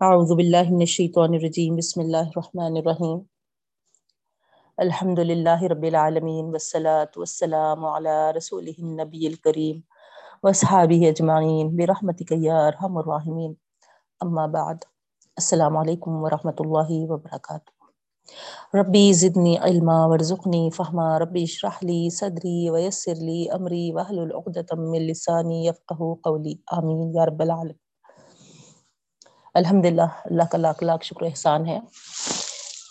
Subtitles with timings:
[0.00, 3.18] اعوذ باللہ من الشیطان الرجیم، بسم اللہ الرحمن الرحیم.
[4.78, 9.78] الحمد للہ رب العالمین، والصلاة والسلام علی رسولہ النبی الکریم
[10.42, 13.54] واصحابہ اجمعین، برحمتک یا ارحم الراحمین.
[14.20, 14.84] اما بعد،
[15.36, 18.76] السلام علیکم ورحمۃ اللہ وبرکاتہ.
[18.78, 25.08] ربی زدنی علما ورزقنی فہما، ربی اشرح لی صدری ویسر لی امری واحلل عقدۃ من
[25.08, 26.54] لسانی یفقهوا قولی.
[26.80, 27.84] آمین یا رب العالمین.
[29.56, 31.78] الحمد للہ اللہ کا لاکھ لاکھ شکر احسان ہے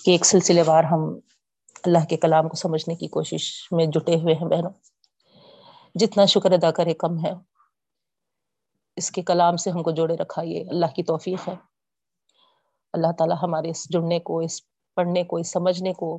[0.05, 1.19] کہ ایک سلسلے وار ہم
[1.83, 4.69] اللہ کے کلام کو سمجھنے کی کوشش میں جٹے ہوئے ہیں بہنوں۔
[5.95, 7.31] جتنا شکر ادا کرے کم ہے۔
[8.95, 11.53] اس کے کلام سے ہم کو جوڑے رکھا یہ اللہ کی توفیق ہے۔
[12.93, 14.61] اللہ تعالیٰ ہمارے اس جڑنے کو، اس
[14.95, 16.17] پڑھنے کو، اس سمجھنے کو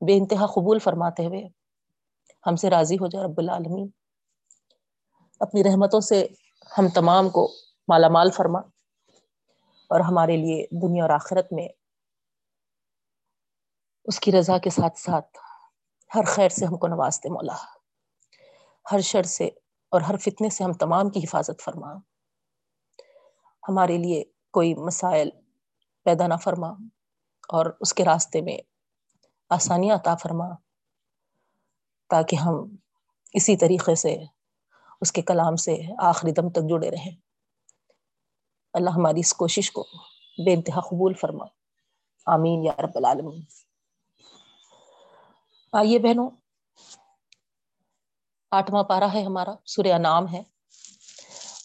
[0.00, 1.48] بے انتہا قبول فرماتے ہوئے
[2.46, 3.88] ہم سے راضی ہو جائے رب العالمین۔
[5.40, 6.26] اپنی رحمتوں سے
[6.78, 7.52] ہم تمام کو
[7.88, 8.58] مالا مال فرما۔
[9.88, 11.68] اور ہمارے لیے دنیا اور آخرت میں
[14.04, 15.38] اس کی رضا کے ساتھ ساتھ
[16.14, 17.56] ہر خیر سے ہم کو نوازتے مولا۔
[18.92, 19.46] ہر شر سے
[19.88, 21.94] اور ہر فتنے سے ہم تمام کی حفاظت فرما۔
[23.68, 25.30] ہمارے لیے کوئی مسائل
[26.04, 26.68] پیدا نہ فرما
[27.48, 28.58] اور اس کے راستے میں
[29.50, 30.48] آسانیاں عطا فرما
[32.10, 32.76] تاکہ ہم
[33.32, 34.16] اسی طریقے سے
[35.00, 37.27] اس کے کلام سے آخری دم تک جڑے رہیں۔
[38.72, 39.82] اللہ ہماری اس کوشش کو
[40.44, 41.44] بے انتہا قبول فرما۔
[42.26, 43.40] آمین یا رب العالمین۔
[45.72, 46.30] آئیے بہنوں،
[48.50, 50.42] آٹھواں پارا ہے ہمارا، سورہ نام ہے۔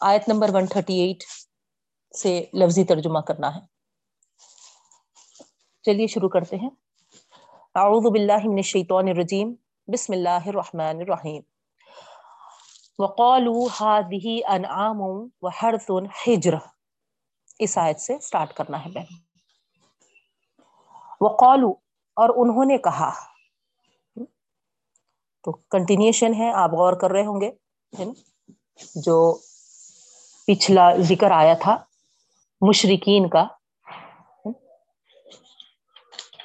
[0.02, 1.18] آیت نمبر 138
[2.18, 3.60] سے لفظی ترجمہ کرنا ہے۔
[5.84, 6.70] چلیے شروع کرتے ہیں۔
[7.76, 9.54] اعوذ باللہ من الشیطان الرجیم۔
[9.88, 11.42] بسم اللہ الرحمن الرحیم۔
[13.00, 15.02] وقالوا هذه انعام
[15.42, 15.92] وحرث
[16.28, 16.54] حجر
[17.60, 19.16] اس آیت سے سٹارٹ کرنا ہے بہن۔
[21.22, 21.70] وقالو،
[22.16, 23.12] اور انہوں نے کہا۔
[25.44, 27.52] تو کنٹینیوشن ہے، آپ غور کر رہے ہوں گے۔
[28.96, 29.38] جو
[30.48, 31.84] پچھلا ذکر آیا تھا
[32.62, 33.48] مشرقین کا،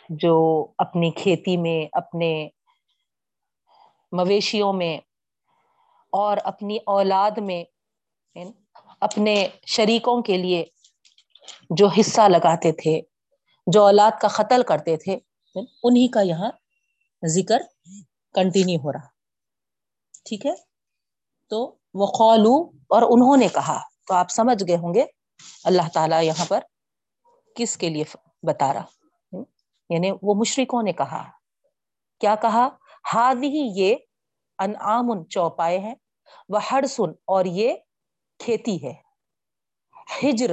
[0.09, 2.49] جو اپنی کھیتی میں، اپنے
[4.13, 4.99] مویشیوں میں،
[6.13, 7.65] اور اپنی اولاد میں
[9.01, 10.65] اپنے شریکوں کے لیے
[11.71, 13.01] جو حصہ لگاتے تھے،
[13.67, 15.19] جو اولاد کا قتل کرتے تھے
[15.83, 16.51] انہی کا یہاں
[17.27, 17.59] ذکر
[18.35, 19.09] کنٹینیو ہو رہا۔
[20.25, 20.55] ٹھیک ہے؟
[21.49, 25.05] تو وہ قولو اور انہوں نے کہا، تو آپ سمجھ گئے ہوں گے
[25.65, 26.61] اللہ تعالی یہاں پر
[27.57, 28.05] کس کے لیے
[28.43, 28.85] بتا رہا۔
[29.91, 31.31] یعنی وہ مشرقوں نے کہا۔
[32.21, 32.69] کیا کہا؟
[33.15, 33.95] ہاد ہی یہ
[34.59, 35.95] انعام چوپائے ہیں
[36.49, 37.75] وہ ہر سن اور یہ
[38.39, 38.95] کھیتی ہے۔
[40.23, 40.51] ہجر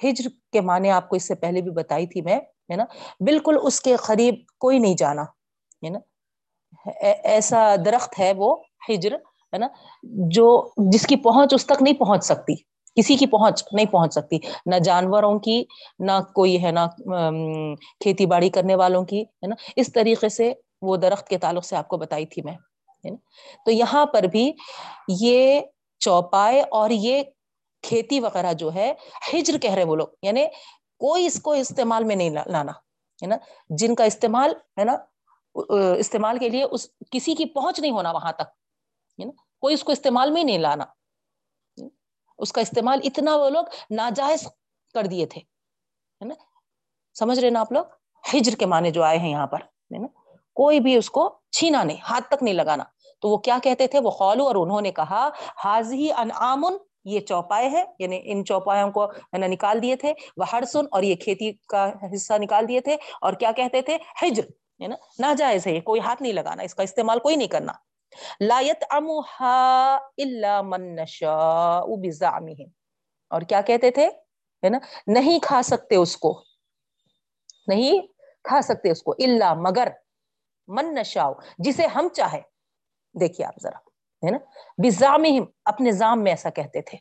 [0.00, 2.38] ہجر کے معنی آپ کو اس سے پہلے بھی بتائی تھی میں،
[2.70, 2.84] ہے نا؟
[3.20, 5.22] بالکل اس کے قریب کوئی نہیں جانا،
[5.82, 5.98] ہے نا؟
[7.24, 8.54] ایسا درخت ہے وہ
[8.88, 9.68] ہجر، ہے نا؟
[10.30, 10.46] جو
[10.92, 12.54] جس کی پہنچ اس تک نہیں پہنچ سکتی،
[12.96, 15.62] کسی کی پہنچ نہیں پہنچ سکتی، نہ جانوروں کی،
[15.98, 16.86] نہ کوئی، ہے نا؟
[18.00, 20.52] کھیتی باڑی کرنے والوں کی، ہے نا؟ اس طریقے سے
[20.82, 22.56] وہ درخت کے تعلق سے آپ کو بتائی تھی میں
[23.66, 24.50] تو یہاں پر بھی
[25.20, 25.60] یہ
[26.00, 27.22] چوپائے اور یہ
[27.84, 28.94] کھیتی وغیرہ جو ہے،
[29.32, 30.46] ہجر کہہ رہے وہ لوگ۔ یعنی
[30.98, 33.36] کوئی اس کو استعمال میں نہیں لانا، ہے نا؟
[33.68, 34.92] جن کا استعمال، ہے نا؟
[35.98, 38.48] استعمال کے لیے اس کسی کی پہنچ نہیں ہونا وہاں تک،
[39.20, 39.30] ہے نا؟
[39.60, 40.84] کوئی اس کو استعمال میں نہیں لانا۔
[42.38, 44.48] اس کا استعمال اتنا وہ لوگ ناجائز
[44.94, 46.34] کر دیے تھے، ہے نا؟
[47.18, 47.84] سمجھ رہے نا آپ لوگ؟
[48.34, 50.06] ہجر کے معنی جو آئے ہیں یہاں پر، ہے نا؟
[50.54, 52.84] کوئی بھی اس کو چھینا نہیں، ہاتھ تک نہیں لگانا۔
[53.20, 55.28] تو وہ کیا کہتے تھے؟ وہ خولو اور انہوں نے کہا
[55.64, 61.02] حاضی انعامن یہ چوپائے ہے یعنی ان چوپایوں کو نکال دیے تھے، وہ ہرسن اور
[61.02, 64.44] یہ کھیتی کا حصہ نکال دیے تھے اور کیا کہتے تھے؟ ہجر
[64.82, 67.72] ہے نا؟ ناجائز ہے کوئی ہاتھ نہیں لگانا، اس کا استعمال کوئی نہیں کرنا۔
[68.40, 72.68] لایت امہا الا من نشاء بزعمہم۔
[73.30, 74.06] اور کیا کہتے تھے؟
[74.64, 76.42] ہے نا؟ نہیں کھا سکتے اس کو۔
[77.66, 78.00] نہیں
[78.44, 79.88] کھا سکتے اس کو، الا مگر
[80.66, 82.40] من نشاء، جسے ہم چاہے
[83.20, 83.83] دیکھیے آپ ذرا۔
[84.26, 84.38] ہے نا؟
[84.78, 86.98] بزامہم اپنے زام میں ایسا کہتے تھے۔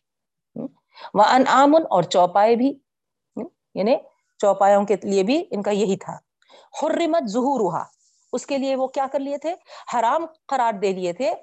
[1.13, 2.79] وہ انعامن اور چوپائے بھی۔
[3.73, 3.95] یعنی
[4.37, 6.17] چوپایوں کے لیے بھی ان کا یہی تھا۔
[6.81, 7.83] حرمت ظہورها۔
[8.33, 9.55] اس کے لیے وہ کیا کر لیے تھے؟
[9.93, 11.33] حرام قرار دے لیے تھے۔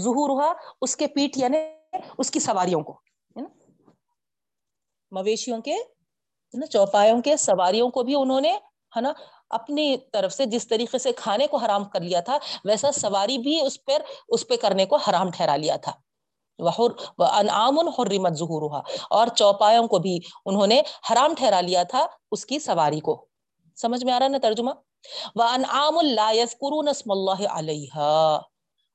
[0.00, 1.58] ظہورها، اس کے پیٹ یعنی
[2.18, 2.92] اس کی سواریوں کو۔
[3.36, 3.48] ہے نا؟
[5.10, 5.74] مویشیوں کے
[6.70, 8.52] چوپایوں کے سواریوں کو بھی انہوں نے،
[8.96, 9.12] ہے نا؟
[9.50, 13.60] اپنی طرف سے جس طریقے سے کھانے کو حرام کر لیا تھا، ویسا سواری بھی
[13.60, 15.92] اس پر، اس پہ کرنے کو حرام ٹھہرا لیا تھا۔
[17.18, 18.80] انعام حرمت ظہورها
[19.10, 23.26] اور چوپایوں کو بھی انہوں نے حرام ٹھہرا لیا تھا اس کی سواری کو۔
[23.76, 24.70] سمجھ میں آ رہا نا ترجمہ؟
[25.34, 28.40] وانعام لا يذكرون اسم الله عليها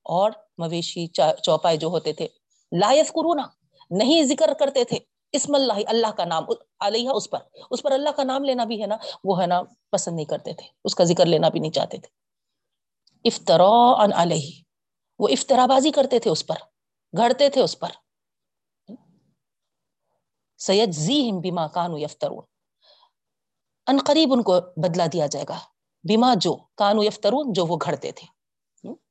[0.04, 1.08] اور مویشی
[1.44, 2.28] چوپائے جو ہوتے تھے،
[2.72, 3.40] لا يذكرون
[3.92, 5.00] نہیں ذکر کرتے تھے۔
[5.34, 6.44] اسم اللہ اللہ کا نام
[6.80, 7.40] علیہ اس پر۔
[7.72, 10.54] اس پر اللہ کا نام لینا بھی ہے نا، وہ ہے نا، پسند نہیں کرتے
[10.54, 12.24] تھے۔ اس کا ذکر لینا بھی نہیں چاہتے تھے۔
[13.24, 14.62] افطرا ان علیہ۔
[15.20, 16.56] وہ افطرا بازی کرتے تھے اس پر۔
[17.18, 17.90] گھڑتے تھے اس پر۔
[20.58, 22.44] سید زی ہم بیما کانو یفترون۔
[23.88, 25.60] ان قریب ان کو بدلا دیا جائے گا۔
[26.04, 28.28] بیما جو کانو یفترون، جو وہ گھڑتے تھے۔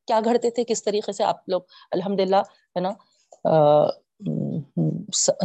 [0.06, 1.60] کیا گھڑتے تھے؟ کس طریقے سے؟ آپ لوگ
[1.90, 2.90] الحمد للہ ہے نا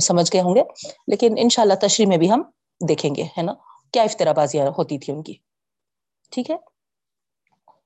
[0.01, 0.63] سمجھ گئے ہوں گے۔
[1.07, 2.43] لیکن انشاءاللہ تشریح میں بھی ہم
[2.81, 3.53] دیکھیں گے، ہے نا؟
[3.93, 5.33] کیا افطرا بازیاں ہوتی تھی ان کی؟
[6.31, 6.55] ٹھیک ہے؟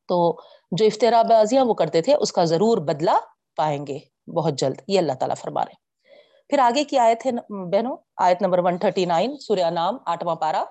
[0.09, 0.37] تو
[0.71, 3.17] جو افطرا بازیاں وہ کرتے تھے، اس کا ضرور بدلہ
[3.57, 5.79] پائیں گے بہت جلد، یہ اللہ تعالیٰ فرما رہے
[6.49, 10.63] پھر آگے کی آیت ہے بہنوں؟ آیت نمبر 139 سورہ نام آٹھواں پارا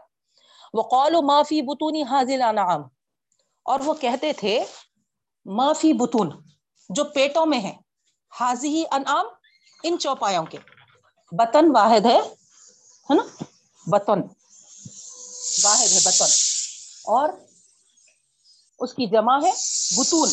[0.74, 2.82] وقال معافی بتونی حاضل انعام
[3.66, 4.64] اور وہ کہتے تھے
[5.46, 6.30] معافی بتون
[6.90, 7.72] جو پیٹوں میں ہے
[8.32, 9.26] حاضی انعام
[9.82, 10.58] ان چوپایوں کے۔
[11.32, 12.18] بطن واحد ہے
[13.14, 13.44] نا؟
[13.86, 14.20] بطن۔
[15.64, 16.26] واحد ہے بطن۔
[17.04, 17.28] اور
[18.78, 19.50] اس کی جمع ہے
[19.96, 20.28] بتون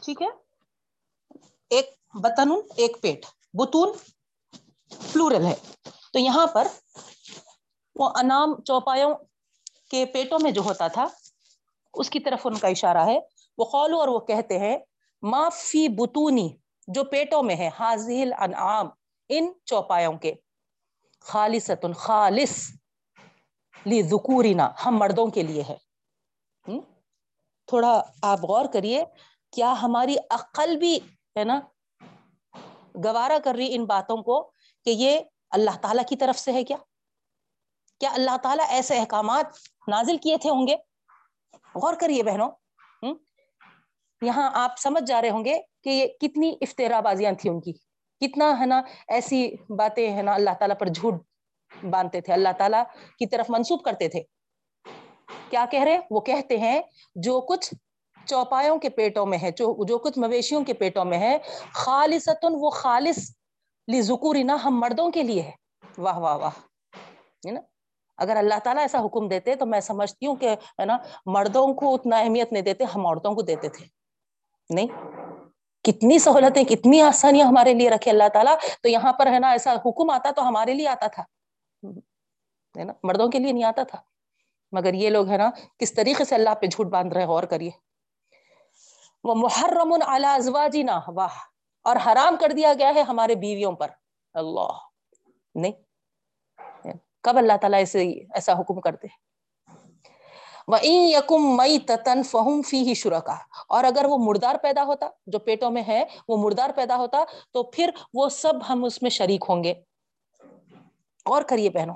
[0.00, 0.26] ٹھیک ہے؟
[1.70, 3.92] ایک بطن، ایک پیٹ۔ بتون
[5.12, 5.54] فلورل ہے۔
[6.12, 6.68] تو یہاں پر
[7.94, 9.14] وہ انام چوپایوں
[9.90, 11.06] کے پیٹوں میں جو ہوتا تھا،
[11.94, 13.18] اس کی طرف ان کا اشارہ ہے۔
[13.58, 14.78] وہ قولو اور وہ کہتے ہیں
[15.24, 16.56] ما فی بتونی
[16.86, 18.88] جو پیٹوں میں ہے حاضل انعام
[19.28, 20.34] ان چوپایوں کے۔
[21.20, 22.70] خالص خالص
[23.86, 25.76] لی ذکورینا ہم مردوں کے لیے ہے۔
[27.66, 29.04] تھوڑا آپ غور کریے،
[29.52, 30.96] کیا ہماری عقل بھی
[31.38, 31.60] ہے نا
[33.04, 34.52] گوارا کر رہی ان باتوں کو
[34.84, 36.76] کہ یہ اللہ تعالی کی طرف سے ہے کیا؟
[38.00, 39.46] کیا اللہ تعالیٰ ایسے احکامات
[39.88, 40.76] نازل کیے تھے ہوں گے؟
[41.74, 42.50] غور کریے بہنوں۔
[44.24, 47.72] یہاں آپ سمجھ جا رہے ہوں گے کہ یہ کتنی افطرا بازیاں تھیں ان کی۔
[48.20, 51.14] کتنا ہے نا ایسی باتیں ہے نا اللہ تعالیٰ پر جھوٹ
[51.90, 52.84] باندھتے تھے۔ اللہ تعالیٰ
[53.18, 54.22] کی طرف منسوب کرتے تھے۔
[55.50, 56.82] کیا کہہ رہے وہ کہتے ہیں،
[57.14, 57.74] جو کچھ
[58.26, 61.38] چوپایوں کے پیٹوں میں ہے، جو کچھ مویشیوں کے پیٹوں میں ہے
[61.74, 63.36] خالص وہ خالص
[63.88, 65.50] لی ذکورینا ہم مردوں کے لیے ہے۔
[65.98, 66.50] واہ واہ واہ۔
[67.46, 67.60] ہے نا؟
[68.16, 71.94] اگر اللہ تعالیٰ ایسا حکم دیتے تو میں سمجھتی ہوں کہ ہے نا مردوں کو
[71.94, 74.03] اتنا اہمیت نہیں دیتے، ہم عورتوں کو دیتے تھے۔
[74.70, 74.86] نہیں؟
[75.82, 79.72] کتنی سہولتیں، کتنی آسانیاں ہمارے لیے رکھے اللہ تعالیٰ۔ تو یہاں پر ہے نا، ایسا
[79.72, 81.22] حکم آتا تو ہمارے لیے آتا تھا۔
[82.78, 84.02] ہے نا؟ مردوں کے لیے نہیں آتا تھا۔
[84.72, 87.70] مگر یہ لوگ ہے نا، کس طریقے سے اللہ پہ جھوٹ باندھ رہے غور کریے۔
[89.24, 91.34] وہ محرم ازواجی نہ واہ!
[91.82, 93.88] اور حرام کر دیا گیا ہے ہمارے بیویوں پر۔
[94.34, 94.72] اللہ!
[95.54, 95.72] نہیں؟
[97.22, 99.33] کب اللہ تعالیٰ ایسے ایسا حکم کرتے؟ یکم
[100.68, 103.36] مئی تتن فہم فی ہی شرکا
[103.68, 107.62] اور اگر وہ مردار پیدا ہوتا، جو پیٹوں میں ہے، وہ مردار پیدا ہوتا، تو
[107.62, 109.74] پھر وہ سب ہم اس میں شریک ہوں گے۔
[111.24, 111.92] اور کریے پہنو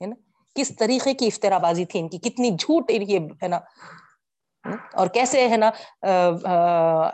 [0.00, 0.14] ہے نا؟
[0.54, 3.60] کس طریقے کی افطرا بازی تھی ان کی؟ کتنی جھوٹ یہ ہے نا؟
[4.94, 5.70] اور کیسے، ہے نا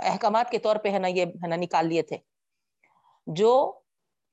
[0.02, 2.16] احکامات کے طور پہ، ہے نا، یہ، ہے نا، نکال لیے تھے۔
[3.26, 3.72] جو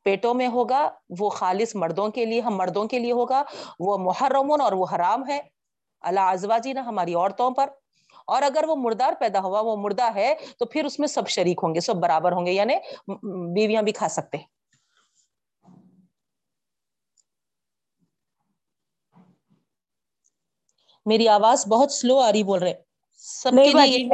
[0.04, 3.44] پیٹوں میں ہوگا، وہ خالص مردوں کے لیے، ہم مردوں کے لیے ہوگا۔
[3.80, 5.59] وہ محرمون اور وہ حرام ہے۔
[6.04, 7.70] اللہ ازواجی نا ہماری عورتوں پر۔
[8.28, 10.28] اور اگر وہ مردار پیدا ہوا وہ مردہ ہے
[10.58, 12.76] تو پھر اس میں سب شریک ہوں گے سب برابر ہوں گے یعنی
[13.54, 14.38] بیویاں بھی کھا سکتے
[21.06, 22.74] میری آواز بہت سلو آ رہی بول رہے۔
[23.24, 24.06] سب کے لیے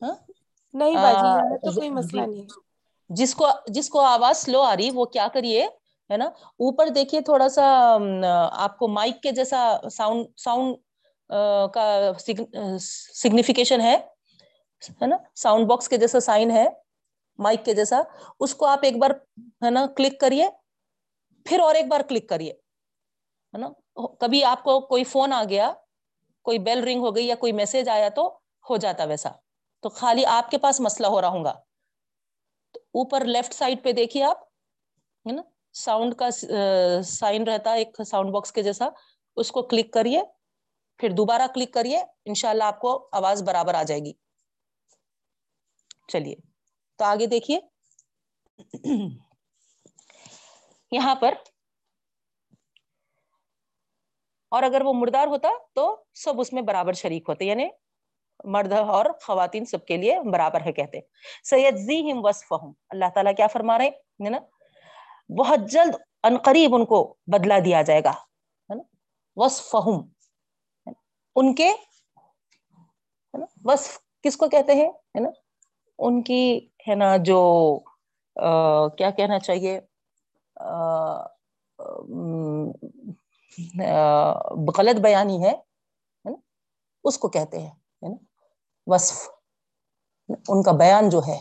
[0.00, 0.14] ہاں؟
[0.74, 1.28] نہیں باجی
[1.60, 2.46] تو کوئی مسئلہ نہیں
[3.10, 5.66] جس کو جس کو آواز سلو آ رہی وہ کیا کریے؟
[6.14, 7.64] ہے نا؟ اوپر دیکھیے تھوڑا سا
[8.52, 10.76] آپ کو مائک کے جیسا ساؤنڈ ساؤنڈ
[11.74, 12.10] کا
[13.22, 13.96] سگنیفیکیشن ہے
[15.06, 16.66] نا؟ ساؤنڈ باکس کے جیسا سائن ہے،
[17.38, 18.02] مائک کے جیسا،
[18.40, 19.10] اس کو آپ ایک بار،
[19.64, 20.48] ہے نا، کلک کریے،
[21.46, 23.68] پھر اور ایک بار کلک کریے، ہے نا؟
[24.20, 25.72] کبھی آپ کو کوئی فون آ گیا،
[26.44, 28.28] کوئی بیل رنگ ہو گئی یا کوئی میسج آیا تو
[28.70, 29.30] ہو جاتا ویسا۔
[29.82, 31.54] تو خالی آپ کے پاس مسئلہ ہو رہا ہوں گا۔
[32.94, 34.42] اوپر لیفٹ سائڈ پہ دیکھیے آپ،
[35.26, 35.42] ہے نا؟
[35.74, 38.88] ساؤنڈ کا uh, سائن رہتا ہے ایک ساؤنڈ باکس کے جیسا،
[39.36, 40.22] اس کو کلک کریے،
[41.00, 44.12] پھر دوبارہ کلک کریے، انشاءاللہ آپ کو آواز برابر آ جائے گی۔
[46.12, 46.34] چلیے،
[46.98, 47.60] تو آگے دیکھیے۔
[50.92, 51.34] یہاں پر،
[54.52, 57.68] اور اگر وہ مردار ہوتا تو سب اس میں برابر شریک ہوتے یعنی
[58.44, 61.00] مرد اور خواتین سب کے لیے برابر ہے کہتے۔
[61.44, 64.38] سیدزیہم وصفہم، اللہ تعالیٰ کیا فرما رہے نا؟
[65.28, 66.98] بہت جلد انقریب ان کو
[67.32, 68.12] بدلا دیا جائے گا
[69.36, 70.00] وصفہم
[71.36, 71.70] ان کے
[73.64, 75.30] وصف کس کو کہتے ہیں، ہے نا؟
[75.98, 77.40] ان کی، ہے نا، جو
[78.98, 79.80] کیا کہنا چاہیے؟
[84.78, 85.54] غلط بیانی ہے
[87.04, 88.14] اس کو کہتے ہیں
[88.86, 89.28] وصف،
[90.28, 91.38] ان کا بیان جو ہے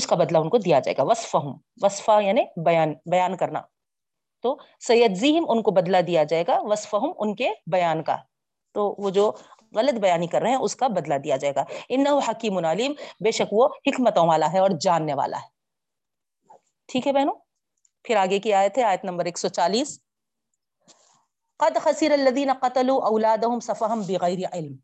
[0.00, 3.60] اس کا بدلہ ان کو دیا جائے گا۔ وصف ہوں وصفہ یعنی بیان بیان کرنا۔
[4.42, 8.16] تو سید ذیم ان کو بدلہ دیا جائے گا وصف ہوں ان کے بیان کا۔
[8.72, 9.32] تو وہ جو
[9.74, 12.92] غلط بیانی کر رہے ہیں، اس کا بدلہ دیا جائے گا۔ ان حکیم علیم،
[13.24, 15.48] بے شک وہ حکمتوں والا ہے اور جاننے والا ہے۔
[16.88, 17.34] ٹھیک ہے بہنوں؟
[18.04, 20.00] پھر آگے کی آیت ہے، آیت نمبر 140
[21.58, 24.76] قد خسر الذين قتلوا اولادهم صفهم بغیر علم۔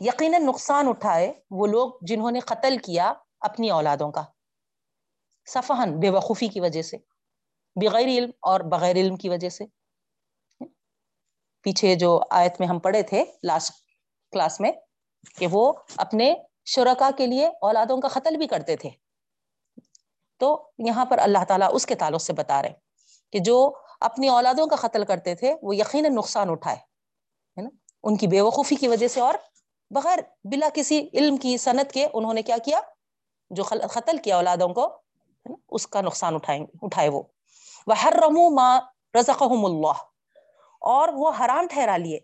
[0.00, 4.22] یقینا نقصان اٹھائے وہ لوگ جنہوں نے قتل کیا اپنی اولادوں کا۔
[5.46, 6.96] صفحن بے وقوفی کی وجہ سے،
[7.76, 9.64] بغیر علم اور بغیر علم کی وجہ سے۔
[11.62, 13.72] پیچھے جو آیت میں ہم پڑھے تھے لاسٹ
[14.32, 14.72] کلاس میں،
[15.38, 16.34] کہ وہ اپنے
[16.64, 18.90] شرکا کے لیے اولادوں کا قتل بھی کرتے تھے۔
[20.38, 22.72] تو یہاں پر اللہ تعالیٰ اس کے تعلق سے بتا رہے
[23.32, 27.68] کہ جو اپنی اولادوں کا قتل کرتے تھے، وہ یقیناً نقصان اٹھائے، ہے نا؟
[28.04, 29.34] ان کی بے وقوفی کی وجہ سے اور
[29.90, 32.80] بغیر، بلا کسی علم کی صنعت کے انہوں نے کیا کیا؟
[33.52, 34.96] جو قتل کیا اولادوں کو،
[35.68, 37.22] اس کا نقصان اٹھائیں اٹھائے وہ۔
[37.86, 38.80] وہ ہر رمو ماں
[39.14, 39.98] اللہ
[40.80, 42.18] اور وہ حرام ٹھہرا لیے،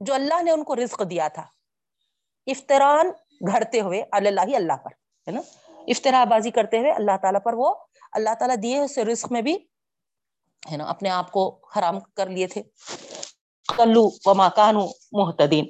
[0.00, 1.42] جو اللہ نے ان کو رزق دیا تھا۔
[2.46, 3.10] افطران
[3.46, 4.90] گھڑتے ہوئے اللہ اللہ پر،
[5.28, 5.40] ہے نا؟
[5.88, 7.74] افطرا بازی کرتے ہوئے اللہ تعالیٰ پر وہ،
[8.12, 9.54] اللہ تعالیٰ دیے اسے رزق میں بھی،
[10.72, 12.62] ہے نا؟ اپنے آپ کو حرام کر لیے تھے۔
[13.76, 15.66] کلو و ماکانو محتدین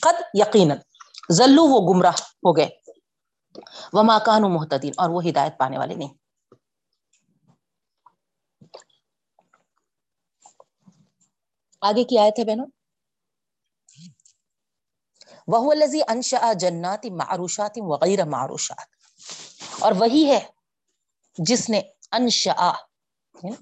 [0.00, 0.78] قد یقیناً
[1.32, 2.68] ذلو وہ گمراہ ہو گئے۔
[3.92, 6.14] وہ ماکانو محتدین اور وہ ہدایت پانے والے نہیں۔
[11.80, 12.66] آگے کی آیت ہے بہنوں؟
[15.48, 18.86] وہ لذی انشا جنات معروشات وغیرہ معروشات۔
[19.80, 20.40] اور وہی ہے
[21.38, 21.80] جس نے
[22.12, 22.72] انشا
[23.42, 23.56] یعنی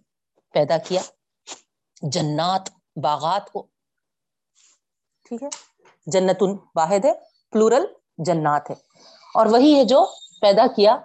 [0.53, 1.03] پیدا کیا،
[2.03, 2.71] جنات،
[3.03, 3.67] باغات کو۔
[5.25, 5.49] ٹھیک ہے؟
[6.07, 6.43] جنت
[6.75, 7.85] واحد ہے۔ پلورل
[8.19, 8.75] جنات ہے
[9.35, 10.07] اور وہی ہے جو
[10.41, 10.97] پیدا کیا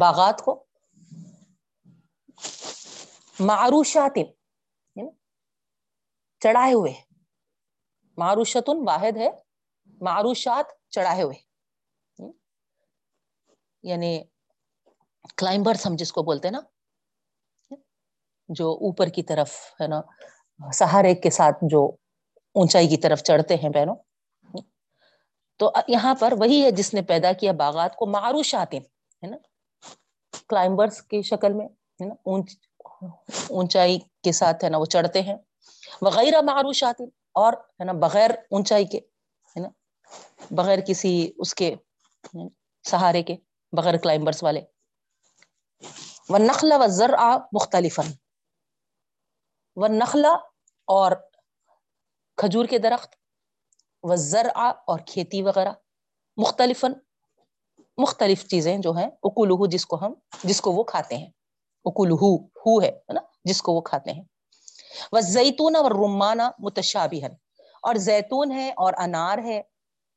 [0.00, 0.64] باغات کو۔
[3.40, 5.10] معروشات یعنی
[6.40, 6.92] چڑھائے ہوئے۔
[8.16, 9.30] معروشتن واحد ہے،
[10.00, 11.52] معروشات چڑھائے ہوئے۔
[13.82, 14.24] یعنی
[15.36, 16.60] کلائمبرس ہم جس کو بولتے ہیں نا،
[18.48, 20.00] جو اوپر کی طرف ہے نا،
[20.72, 21.86] سہارے کے ساتھ جو
[22.54, 23.96] اونچائی کی طرف چڑھتے ہیں بہنوں۔
[25.56, 29.36] تو یہاں پر وہی ہے جس نے پیدا کیا باغات کو معروشات ہے نا؟
[30.48, 32.14] کلائمبرس کی شکل میں، ہے نا؟
[33.50, 35.36] اونچائی کے ساتھ، ہے نا، وہ چڑھتے ہیں۔
[36.02, 37.00] وغیرہ معروشات،
[37.32, 38.98] اور، ہے نا، بغیر اونچائی کے،
[39.56, 39.68] ہے نا؟
[40.50, 41.74] بغیر کسی اس کے،
[42.82, 43.36] سہارے کے،
[43.72, 44.60] بغیر کلائمبرس والے۔
[46.28, 48.00] وہ نخلا و ذر آ مختلف
[49.76, 50.34] وہ نخلا
[50.84, 51.12] اور
[52.36, 53.14] کھجور کے درخت
[54.02, 54.46] و ذر
[54.86, 55.72] اور کھیتی وغیرہ
[56.36, 56.84] مختلف
[57.96, 60.12] مختلف چیزیں جو ہیں اکولہ جس کو ہم،
[60.44, 61.30] جس کو وہ کھاتے ہیں۔
[61.84, 62.14] اکولہ
[62.66, 64.24] ہو ہے نا؟ جس کو وہ کھاتے ہیں۔
[65.12, 67.30] وہ زیتون اور رمانہ متشابہن
[67.82, 69.62] اور زیتون ہے اور انار ہے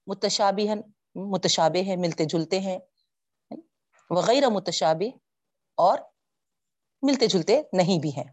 [0.07, 0.81] متشابہن
[1.15, 2.77] متشابہ ہے ملتے جلتے ہیں۔
[4.09, 5.17] وغیرہ متشابہ
[5.77, 5.97] اور
[7.01, 8.23] ملتے جلتے نہیں بھی ہیں۔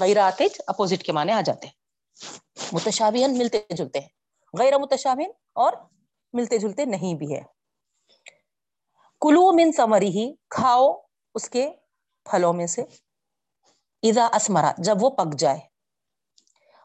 [0.00, 1.74] غیر آتے، اپوزٹ کے معنی آ جاتے۔ ہیں
[2.72, 4.17] متشابہن ملتے جلتے ہیں۔
[4.58, 5.72] غیر متشابہن اور
[6.32, 7.42] ملتے جلتے نہیں بھی ہے۔
[9.20, 11.00] کلو من سمری ہی کھاؤ
[11.34, 11.70] اس کے
[12.24, 12.82] پھلوں میں سے۔
[14.02, 15.58] اذا اسمرا جب وہ پک جائے۔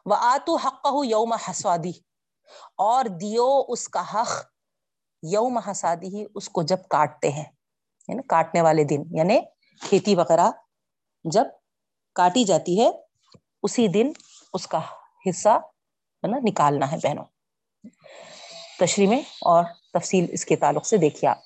[0.06, 1.92] وہ آتو حق یوم حسوادی
[2.76, 4.28] اور دیو اس کا حق
[5.22, 7.44] یوم حسادی ہی اس کو جب کاٹتے ہیں۔
[8.08, 9.40] یعنی کاٹنے والے دن یعنی
[9.80, 10.50] کھیتی وغیرہ
[11.24, 11.44] جب
[12.14, 12.90] کاٹی جاتی ہے،
[13.62, 14.12] اسی دن
[14.52, 14.80] اس کا
[15.30, 17.24] حصہ، ہے نا، نکالنا ہے بہنوں۔
[18.78, 21.38] تشریح میں اور تفصیل اس کے تعلق سے دیکھیے آپ۔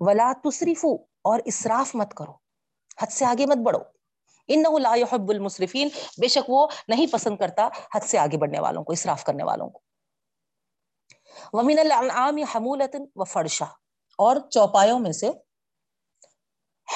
[0.00, 0.84] ولا تصریف
[1.22, 2.32] اور اسراف مت کرو۔
[3.02, 3.80] حد سے آگے مت بڑھو۔
[4.48, 5.88] ان لا يحب المصرفین
[6.20, 9.70] بے شک وہ نہیں پسند کرتا حد سے آگے بڑھنے والوں کو اسراف کرنے والوں
[9.70, 9.80] کو۔
[11.52, 13.64] ومن الانعام حمولت و فرشا
[14.18, 15.30] اور چوپایوں میں سے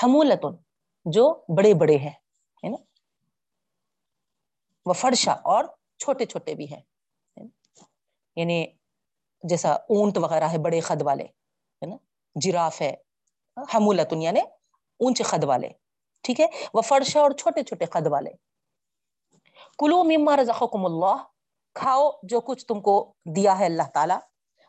[0.02, 0.56] حمولتن
[1.04, 2.12] جو بڑے بڑے ہیں
[4.86, 5.64] وہ فرشا اور
[5.98, 6.80] چھوٹے چھوٹے بھی ہیں۔
[8.38, 8.64] یعنی
[9.42, 11.96] جیسا اونٹ وغیرہ ہے بڑے خد والے، ہے نا؟
[12.34, 12.94] جراف ہے،
[13.74, 14.40] حمولتن یعنی
[15.00, 15.68] اونچے خد والے،
[16.24, 18.30] ٹھیک ہے؟ وہ فرشا اور چھوٹے چھوٹے قد والے۔
[19.78, 21.16] کلو مما رزقکم اللہ،
[21.74, 24.18] کھاؤ جو کچھ تم کو دیا ہے اللہ تعالیٰ۔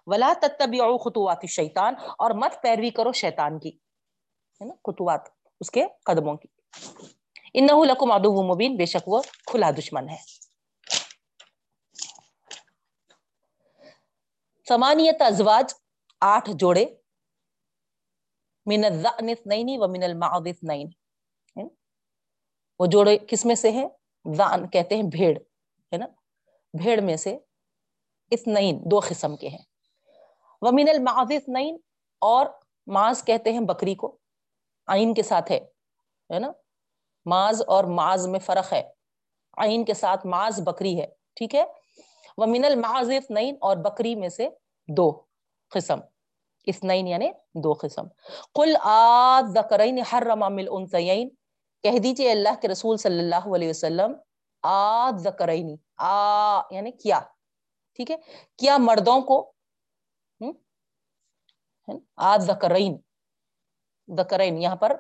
[0.08, 5.22] ولا تتبعوا خطوات الشیطان، اور مت پیروی کرو شیطان کی، ہے نا؟ خطوات
[5.60, 6.48] اس کے قدموں کی۔
[7.54, 10.39] انہو لکم عدو مبین، بے شک وہ کھلا دشمن ہے۔
[14.70, 15.74] ثمانیت ازواج
[16.22, 16.86] آٹھ جوڑے۔
[18.66, 20.90] من الذعن اثنین و من المعض اثنین۔
[22.80, 23.88] وہ جوڑے کس میں سے ہیں؟
[24.36, 25.38] ذعن کہتے ہیں بھیڑ،
[25.94, 26.06] ہے نا؟
[26.74, 27.38] بھیڑ میں سے
[28.32, 29.64] اثنین دو قسم کے ہیں۔
[30.62, 31.78] ومن المعض اثنین
[32.22, 32.46] اور
[32.88, 34.18] ماز کہتے ہیں بکری کو
[34.88, 36.52] آئین کے ساتھ ہے نا؟
[37.26, 38.84] ماز اور ماز میں فرق ہے۔
[39.58, 41.64] آئین کے ساتھ ماز بکری ہے، ٹھیک ہے؟
[42.38, 44.50] ومن المعض اثنین اور بکری میں سے
[44.98, 45.08] دو
[45.72, 46.00] قسم۔
[46.68, 47.32] اثنین یعنی
[47.64, 48.08] دو قسم۔
[48.54, 51.30] قل آذ ذکرین حرم من الانثیین۔
[51.84, 54.14] کہہ دیجیے اللہ کے رسول صلی اللہ علیہ وسلم،
[54.64, 57.20] آذ ذکرین، آ یعنی کیا؟
[57.96, 58.16] ٹھیک ہے؟
[58.58, 59.54] کیا مردوں کو
[62.16, 62.98] آج ذکرین
[64.18, 64.92] ذکرین یہاں پر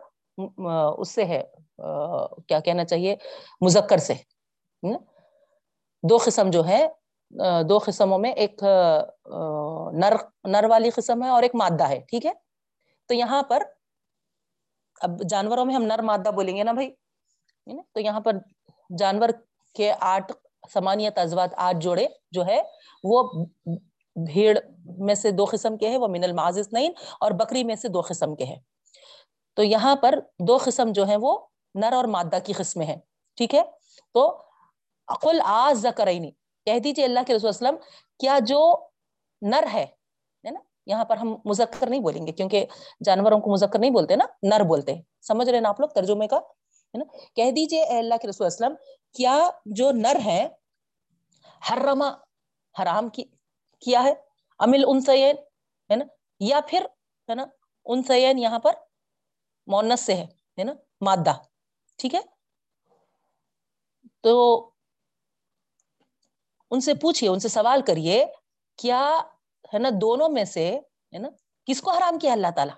[0.97, 1.43] اس سے ہے
[2.47, 3.15] کیا کہنا چاہیے؟
[3.61, 4.13] مذکر سے
[6.03, 6.87] دو قسم جو ہے
[7.69, 8.63] دو قسموں میں، ایک
[9.93, 12.31] نر نر والی قسم ہے اور ایک مادہ ہے، ٹھیک ہے؟
[13.09, 13.63] تو یہاں پر،
[15.01, 16.89] اب جانوروں میں ہم نر مادہ بولیں گے نا بھائی؟
[17.93, 18.37] تو یہاں پر
[18.97, 19.29] جانور
[19.75, 20.31] کے آٹھ
[20.73, 22.61] سمانیت ازوات آٹھ جوڑے جو ہے،
[23.03, 23.23] وہ
[24.15, 24.57] بھیڑ
[24.99, 28.01] میں سے دو قسم کے ہیں، وہ من المعزز نہیں اور بکری میں سے دو
[28.01, 28.59] قسم کے ہیں۔
[29.57, 31.37] تو یہاں پر دو قسم جو ہیں، وہ
[31.75, 32.97] نر اور مادہ کی قسمیں ہیں،
[33.37, 33.61] ٹھیک ہے؟
[34.15, 34.27] تو
[35.07, 36.31] اقل آز ذکرینی
[36.65, 37.75] کہہ دیجیے اللہ کے رسول وسلم،
[38.19, 38.87] کیا جو
[39.41, 39.85] نر ہے
[40.43, 42.65] نا؟ یہاں پر ہم مذکر نہیں بولیں گے، کیونکہ
[43.05, 46.27] جانوروں کو مذکر نہیں بولتے نا، نر بولتے ہیں۔ سمجھ رہے نا آپ لوگ ترجمے
[46.27, 47.03] کا؟ ہے نا؟
[47.35, 48.73] کہہ دیجیے اے اللہ کے رسول وسلم،
[49.13, 50.47] کیا جو نر ہے
[51.71, 52.09] حرما
[52.81, 53.23] حرام کی،
[53.79, 54.13] کیا ہے؟
[54.59, 54.99] امل ان
[55.89, 56.05] ہے نا؟
[56.39, 56.85] یا پھر،
[57.29, 57.45] ہے نا؟
[57.85, 58.01] ان
[58.39, 58.71] یہاں پر
[59.67, 61.33] مونس سے ہے نا؟ مادہ،
[61.95, 62.19] ٹھیک ہے؟
[64.21, 64.69] تو
[66.71, 68.25] ان سے پوچھئے، ان سے سوال کریے
[68.77, 69.21] کیا
[69.73, 70.79] ہے نا دونوں میں سے
[71.13, 71.29] ہے نا
[71.65, 72.75] کس کو حرام کیا اللہ تعالیٰ؟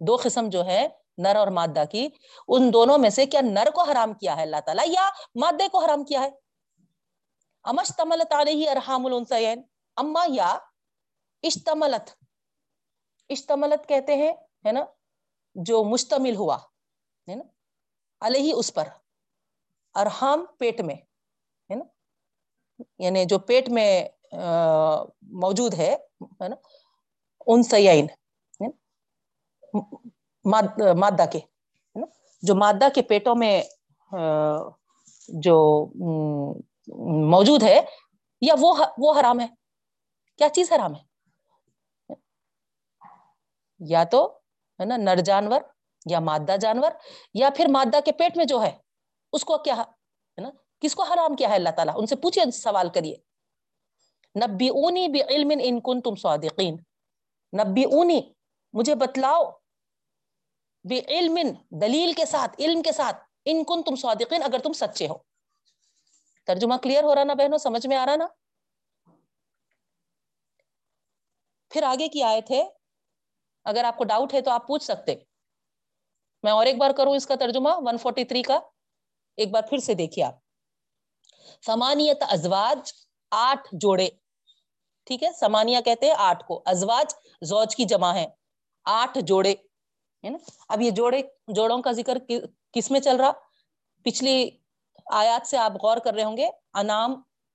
[0.00, 2.08] دو قسم جو ہے نر اور مادہ کی۔
[2.48, 5.84] ان دونوں میں سے کیا نر کو حرام کیا ہے اللہ تعالیٰ یا مادے کو
[5.84, 6.30] حرام کیا ہے؟
[7.64, 9.62] امش تملت علیہ ارحام الانسین
[9.96, 10.58] اما یا
[11.42, 12.10] اشتملت۔
[13.28, 14.32] اشتملت کہتے ہیں،
[14.66, 14.84] ہے نا،
[15.54, 16.56] جو مشتمل ہوا،
[17.28, 17.44] ہے نا،
[18.20, 18.88] علیہ اس پر۔
[19.94, 20.94] ارحام پیٹ میں۔
[22.98, 23.90] یعنی جو پیٹ میں
[25.42, 25.94] موجود ہے
[26.40, 26.56] نا
[27.46, 28.06] ان سیائن
[31.00, 31.40] مادہ کے
[32.42, 33.62] جو مادہ کے پیٹوں میں
[35.28, 35.56] جو
[37.30, 37.80] موجود ہے،
[38.42, 39.46] یا وہ وہ حرام ہے؟
[40.38, 42.14] کیا چیز حرام ہے؟
[43.80, 44.26] یا تو،
[44.80, 45.60] ہے نا، نر جانور
[46.06, 46.90] یا مادہ جانور
[47.34, 48.76] یا پھر مادہ کے پیٹ میں جو ہے،
[49.32, 49.82] اس کو کیا
[50.82, 53.16] کس کو حرام کیا ہے اللہ تعالیٰ؟ ان سے پوچھئے سوال کریے
[54.46, 56.76] نبی اونی بھی علم ان کن تم صادقین۔
[57.52, 58.20] نبی اونی
[58.72, 59.50] مجھے بتلاؤ
[60.88, 61.38] بے علم
[61.70, 65.14] دلیل کے ساتھ، علم کے ساتھ ان کن تم صادقین اگر تم سچے ہو۔
[66.46, 68.26] ترجمہ کلیئر ہو رہا نا بہنوں؟ سمجھ میں آ رہا نا؟
[71.70, 72.64] پھر آگے کی آئے تھے
[73.64, 75.14] اگر آپ کو ڈاؤٹ ہے تو آپ پوچھ سکتے۔
[76.42, 78.60] میں اور ایک بار کروں اس کا ترجمہ 143 کا۔
[79.36, 80.51] ایک بار پھر سے دیکھیے آپ۔
[81.66, 82.92] سمانیت ازواج
[83.32, 84.08] آٹھ جوڑے،
[85.06, 88.26] ٹھیک ہے؟ سمانیہ کہتے ہیں آٹھ کو۔ ازواج زوج کی جمع ہے
[88.84, 89.54] آٹھ جوڑے،
[90.24, 92.18] ہے نا؟ اب یہ جوڑے، جوڑوں کا ذکر
[92.72, 93.32] کس میں چل رہا؟
[94.04, 94.50] پچھلی
[95.12, 97.12] آیات سے آپ غور کر رہے ہوں گے انام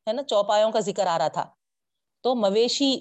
[0.07, 1.45] ہے نا؟ چوپایوں کا ذکر آ رہا تھا۔
[2.23, 2.99] تو مویشی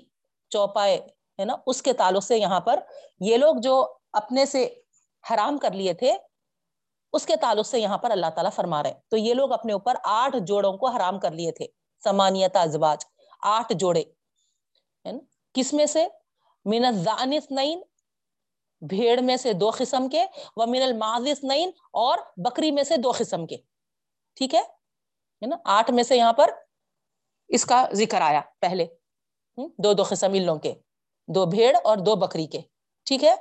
[0.50, 0.96] چوپائے،
[1.38, 2.80] ہے نا؟ اس کے تعلق سے یہاں پر
[3.20, 3.74] یہ لوگ جو
[4.12, 4.68] اپنے سے
[5.24, 6.12] حرام کر لیے تھے
[7.16, 9.72] اس کے تعلق سے یہاں پر اللہ تعالیٰ فرما رہے ہیں۔ تو یہ لوگ اپنے
[9.72, 11.66] اوپر آٹھ جوڑوں کو حرام کر لیے تھے۔
[12.04, 13.04] سمانیت، ازواج،
[13.42, 14.04] آٹھ جوڑے۔
[15.54, 16.06] کس میں سے؟
[16.64, 17.82] من الزانس نئین
[18.80, 20.26] بھیڑ میں سے دو قسم کے،
[20.56, 23.56] و من المازس نئین اور بکری میں سے دو قسم کے۔
[24.34, 24.62] ٹھیک ہے؟
[25.46, 26.50] نا؟ آٹھ میں سے یہاں پر
[27.48, 28.86] اس کا ذکر آیا پہلے۔
[29.78, 30.74] دو دو قسم لوں کے۔
[31.26, 32.60] دو بھیڑ اور دو بکری کے۔
[33.04, 33.34] ٹھیک ہے؟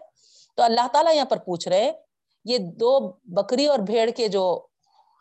[0.55, 2.04] تو اللہ تعالیٰ یہاں پر پوچھ رہے
[2.45, 2.99] یہ دو
[3.35, 4.45] بکری اور بھیڑ کے جو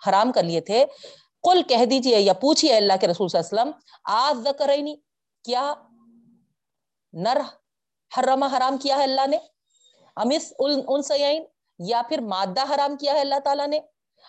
[0.09, 0.85] حرام کر لیے تھے
[1.45, 3.73] کل کہہ دیجیے یا پوچھئے اللہ کے رسول صلی اللہ علیہ وسلم،
[4.05, 4.95] آج ذکرینی،
[5.45, 5.73] کیا
[7.13, 7.41] نر
[8.13, 9.39] حرما حرام کیا ہے اللہ نے؟
[10.17, 11.43] امس ان سیائن
[11.79, 13.81] یا پھر مادہ حرام کیا ہے اللہ تعالیٰ نے؟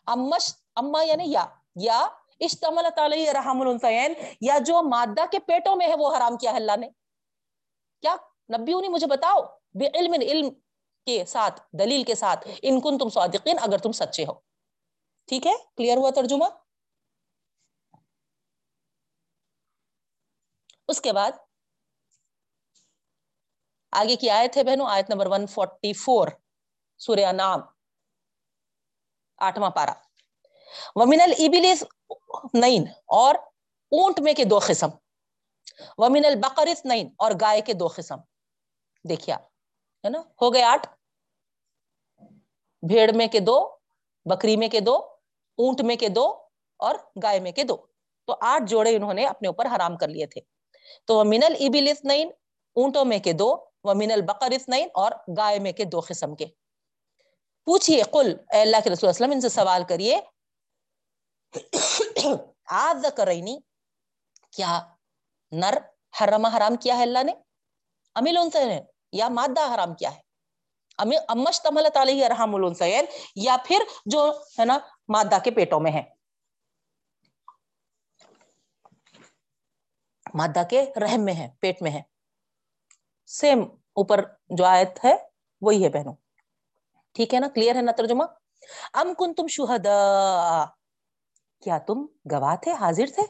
[0.07, 1.99] امش اما یعنی یا یا
[2.39, 6.57] اشتمل تعالی رحم السین یا جو مادہ کے پیٹوں میں ہے وہ حرام کیا ہے
[6.57, 6.89] اللہ نے؟
[8.03, 8.15] کیا
[8.57, 9.41] نبیوں نے مجھے بتاؤ؟
[9.79, 10.49] بے علم علم
[11.07, 14.33] کے ساتھ، دلیل کے ساتھ ان کن تم صادقین اگر تم سچے ہو۔
[15.27, 16.45] ٹھیک ہے؟ کلیئر ہوا ترجمہ؟
[20.87, 21.31] اس کے بعد
[23.91, 26.29] آگے کی آیت ہے بہنوں؟ آیت نمبر 144
[26.97, 27.59] سورہ نام
[29.37, 29.93] آٹھواں پارا
[30.95, 31.83] ومن البلس
[32.53, 33.35] نئین اور
[33.91, 34.89] اونٹ میں کے دو قسم۔
[35.97, 38.17] ومن البقرس نئین اور گائے کے دو قسم۔
[39.09, 39.35] دیکھیا
[40.03, 40.94] ہے نا؟ ہو گئے آٹھ۔
[42.87, 43.69] بھیڑ میں کے دو،
[44.25, 44.95] بکری میں کے دو،
[45.57, 46.37] اونٹ میں کے دو
[46.77, 47.77] اور گائے میں کے دو۔
[48.25, 50.41] تو آٹھ جوڑے انہوں نے اپنے اوپر حرام کر لیے تھے۔
[51.05, 52.31] تو وہ منل ابل نئین
[52.75, 56.45] اونٹوں میں کے دو وہ من البقر نئین اور گائے میں کے دو قسم کے۔
[57.65, 60.21] پوچھئے، قل، اے اللہ کے رسول وسلم، ان سے سوال کریے۔
[62.65, 63.59] آج کرینی
[64.51, 64.81] کیا
[65.51, 65.77] نر
[66.21, 67.33] حرم حرام کیا ہے اللہ نے؟
[68.15, 68.79] امیل انسین
[69.11, 70.24] یا مادہ حرام کیا ہے؟
[70.97, 73.05] امش تمل علیہ رحم السین
[73.35, 74.77] یا پھر جو ہے نا
[75.09, 76.03] مادہ کے پیٹوں میں ہے۔
[80.33, 82.01] مادہ کے رحم میں ہے، پیٹ میں ہے۔
[83.27, 83.59] سیم
[83.93, 85.15] اوپر جو آیت ہے،
[85.61, 86.13] وہی ہے بہنوں۔
[87.13, 88.23] ٹھیک ہے نا؟ کلیئر ہے نا ترجمہ؟
[88.93, 89.87] ام کن تم شہد
[91.63, 93.23] کیا تم گواہ تھے، حاضر تھے؟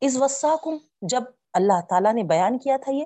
[0.00, 0.54] اس وسا
[1.02, 3.04] جب اللہ تعالیٰ نے بیان کیا تھا یہ۔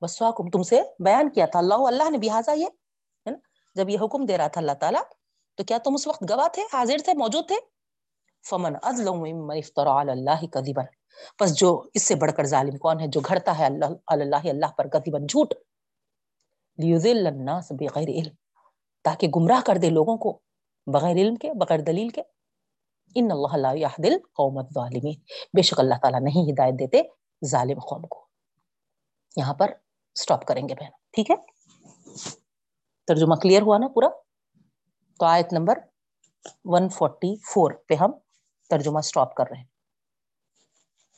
[0.00, 2.66] وسواکم تم سے بیان کیا تھا۔ اللہ اللہ نے لہٰذا یہ،
[3.26, 3.38] ہے نا؟
[3.74, 5.02] جب یہ حکم دے رہا تھا اللہ تعالیٰ،
[5.54, 7.56] تو کیا تم اس وقت گواہ تھے؟ حاضر تھے؟ موجود تھے؟
[8.50, 10.82] فمن ازلم افترا اللہ کذبا
[11.38, 14.66] پس جو اس سے بڑھ کر ظالم کون ہے؟ جو گھڑتا ہے اللہ اللہ اللہ
[14.66, 15.54] پر کذبا جھوٹ۔
[16.78, 18.34] لیذل الناس بغیر علم۔
[19.04, 20.40] تاکہ گمراہ کر دے لوگوں کو،
[20.86, 22.22] بغیر علم کے، بغیر دلیل کے۔
[23.14, 25.14] ان اللہ لا يهدي القوم الظالمین
[25.56, 27.02] بے شک اللہ تعالیٰ نہیں ہدایت دیتے
[27.46, 28.26] ظالم قوم کو۔
[29.36, 29.70] یہاں پر
[30.14, 31.36] سٹاپ کریں گے بہن۔ ٹھیک ہے؟
[33.06, 34.08] ترجمہ کلیئر ہوا نا پورا؟
[35.18, 35.78] تو آیت نمبر
[36.64, 38.10] 144 پہ ہم
[38.68, 39.64] ترجمہ سٹاپ کر رہے ہیں۔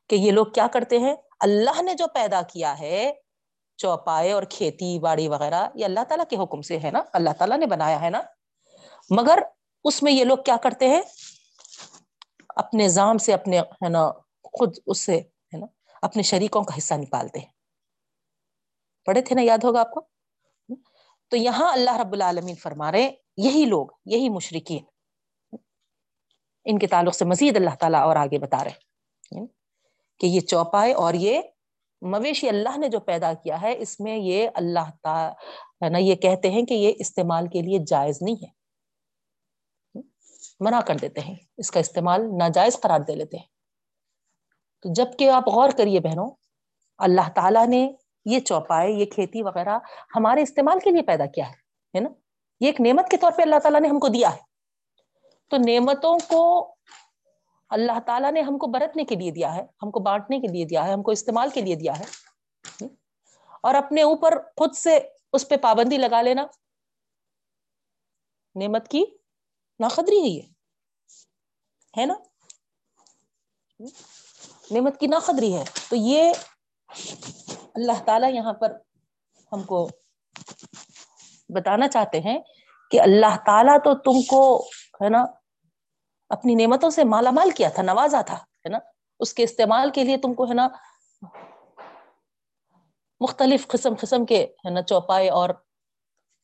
[0.09, 3.13] کہ یہ لوگ کیا کرتے ہیں؟ اللہ نے جو پیدا کیا ہے
[3.81, 7.57] چوپائے اور کھیتی باڑی وغیرہ، یہ اللہ تعالیٰ کے حکم سے ہے نا؟ اللہ تعالیٰ
[7.57, 8.21] نے بنایا ہے نا؟
[9.09, 9.39] مگر
[9.83, 11.01] اس میں یہ لوگ کیا کرتے ہیں؟
[12.55, 14.11] اپنے زام سے، اپنے ہے نا،
[14.43, 15.65] خود اس سے ہے نا،
[16.01, 17.51] اپنے شریکوں کا حصہ نکالتے ہیں۔
[19.05, 20.01] پڑھے تھے نا؟ یاد ہوگا آپ کو؟
[21.29, 24.83] تو یہاں اللہ رب العالمین فرما رہے یہی لوگ، یہی مشرقین
[26.65, 29.45] ان کے تعلق سے مزید اللہ تعالیٰ اور آگے بتا رہے
[30.19, 31.41] کہ یہ چوپائے اور یہ
[32.01, 36.49] مویشی اللہ نے جو پیدا کیا ہے، اس میں یہ اللہ تعالی نا، یہ کہتے
[36.51, 38.61] ہیں کہ یہ استعمال کے لیے جائز نہیں ہے۔
[40.59, 43.45] منع کر دیتے ہیں، اس کا استعمال ناجائز قرار دے لیتے ہیں۔
[44.81, 46.29] تو جبکہ آپ غور کریے بہنوں،
[46.97, 47.91] اللہ تعالیٰ نے
[48.25, 49.79] یہ چوپائے، یہ کھیتی وغیرہ
[50.15, 52.09] ہمارے استعمال کے لیے پیدا کیا ہے نا؟
[52.59, 54.51] یہ ایک نعمت کے طور پہ اللہ تعالیٰ نے ہم کو دیا ہے۔
[55.49, 56.75] تو نعمتوں کو
[57.71, 60.65] اللہ تعالیٰ نے ہم کو برتنے کے لیے دیا ہے، ہم کو بانٹنے کے لیے
[60.65, 62.03] دیا ہے، ہم کو استعمال کے لیے دیا ہے۔
[63.63, 64.99] اور اپنے اوپر خود سے
[65.33, 66.45] اس پہ پابندی لگا لینا۔
[68.55, 69.03] نعمت کی
[69.79, 70.41] ناقدری ہے یہ۔
[71.97, 72.13] ہے نا؟
[74.71, 76.33] نعمت کی ناقدری ہے۔ تو یہ
[77.75, 78.71] اللہ تعالی یہاں پر
[79.51, 79.89] ہم کو
[81.49, 82.39] بتانا چاہتے ہیں
[82.91, 84.67] کہ اللہ تعالیٰ تو تم کو،
[85.03, 85.25] ہے نا
[86.31, 88.79] اپنی نعمتوں سے مالا مال کیا تھا، نوازا تھا، ہے نا؟
[89.19, 90.67] اس کے استعمال کے لیے تم کو، ہے نا،
[93.21, 95.49] مختلف قسم قسم کے، ہے نا، چوپائے اور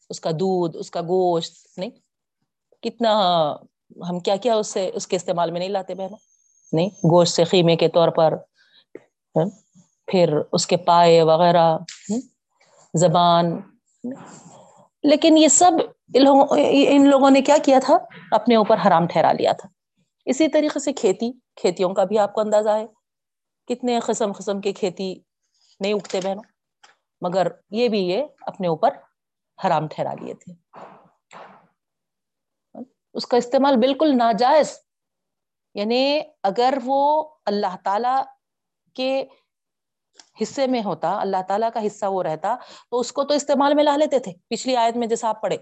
[0.10, 1.90] اس کا دودھ، اس کا گوشت، نہیں؟
[2.84, 3.14] کتنا،
[4.10, 6.18] ہم کیا کیا اس سے، اس کے استعمال میں نہیں لاتے بہنوں؟
[6.74, 8.34] نہیں؟ گوشت سے خیمے کے طور پر
[10.08, 11.78] پھر اس کے پائے وغیرہ
[12.94, 13.60] زبان
[15.04, 15.72] لیکن یہ سب
[16.14, 17.98] ان لوگوں نے کیا کیا تھا؟
[18.32, 19.70] اپنے اوپر حرام ٹھہرا لیا تھا۔
[20.28, 22.86] اسی طریقے سے کھیتی، کھیتیوں کا بھی آپ کو اندازہ ہے۔
[23.68, 25.20] کتنے قسم قسم کی کھیتی
[25.80, 26.44] نہیں اگتے بہنوں،
[27.22, 28.90] مگر یہ بھی یہ اپنے اوپر
[29.68, 30.54] حرام ٹھہرا لیے تھے۔
[33.14, 34.80] اس کا استعمال بالکل ناجائز۔
[35.76, 38.22] یعنی اگر وہ اللہ تعالی
[38.94, 39.26] کے
[40.42, 42.56] حصے میں ہوتا، اللہ تعالیٰ کا حصہ وہ رہتا،
[42.92, 45.56] تو اس کو تو استعمال میں لا لیتے تھے۔ پچھلی آیت میں جیسا آپ پڑھے،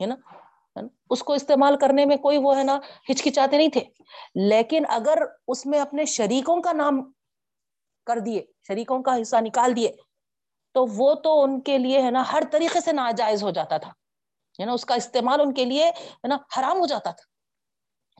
[0.00, 0.14] ہے نا؟
[1.10, 3.84] اس کو استعمال کرنے میں کوئی وہ ہے نا، ہچکچاتے نہیں تھے۔
[4.34, 7.12] لیکن اگر اس میں اپنے شریکوں کا نام
[8.06, 9.92] کر دیے، شریکوں کا حصہ نکال دیے،
[10.74, 13.90] تو وہ تو ان کے لیے ہے نا ہر طریقے سے ناجائز ہو جاتا تھا۔
[14.60, 17.36] ہے نا، اس کا استعمال ان کے لیے ہے نا حرام ہو جاتا تھا۔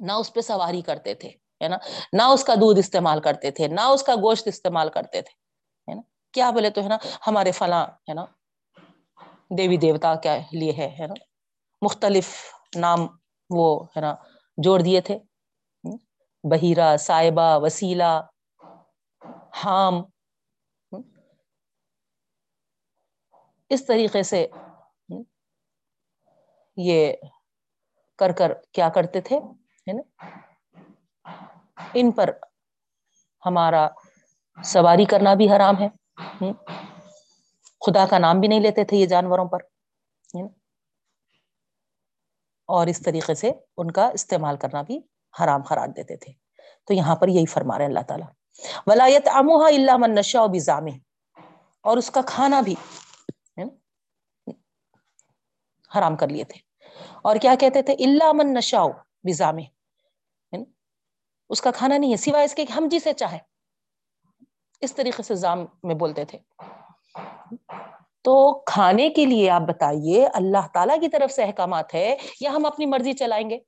[0.05, 1.77] نہ اس پہ سواری کرتے تھے، ہے نا؟
[2.13, 5.33] نہ اس کا دودھ استعمال کرتے تھے، نہ اس کا گوشت استعمال کرتے تھے۔
[5.91, 8.25] ہے نا؟ کیا بولے تو ہے نا، ہمارے فلاں، ہے نا،
[9.51, 11.15] دیوی دیوتا کے لیے ہے نا؟
[11.83, 12.35] مختلف
[12.77, 12.99] نام
[13.51, 14.15] وہ ہے نا
[14.57, 15.19] جوڑ دیے تھے۔
[16.51, 18.21] بحیرہ صاحبہ، وسیلہ،
[19.65, 19.95] حام۔
[23.69, 24.47] اس طریقے سے
[26.77, 27.13] یہ
[28.19, 29.41] کر کر کیا کرتے تھے
[29.93, 30.27] نا؟
[31.95, 32.31] ان پر
[33.47, 33.89] ہمارا
[34.65, 35.89] سواری کرنا بھی حرام ہے۔
[37.87, 39.59] خدا کا نام بھی نہیں لیتے تھے یہ جانوروں پر
[42.67, 45.01] اور اس طریقے سے ان کا استعمال کرنا بھی
[45.41, 46.33] حرام قرار دیتے تھے۔
[46.85, 48.29] تو یہاں پر یہی فرما رہے اللہ تعالیٰ۔
[48.87, 50.85] ولایت اموہا اللہ من نشا و بزام
[51.81, 52.75] اور اس کا کھانا بھی
[55.99, 56.61] حرام کر لیے تھے۔
[57.23, 58.89] اور کیا کہتے تھے؟ اللہ من نشاؤ
[59.23, 59.57] بزام
[61.49, 63.39] اس کا کھانا نہیں ہے، سوائے اس کے کہ ہم جسے چاہے
[64.81, 66.39] اس طریقے سے زام میں بولتے تھے۔
[68.27, 72.67] تو کھانے کے لیے آپ بتائیے، اللہ تعالیٰ کی طرف سے احکامات ہے یا ہم
[72.67, 73.59] اپنی مرضی چلائیں گے؟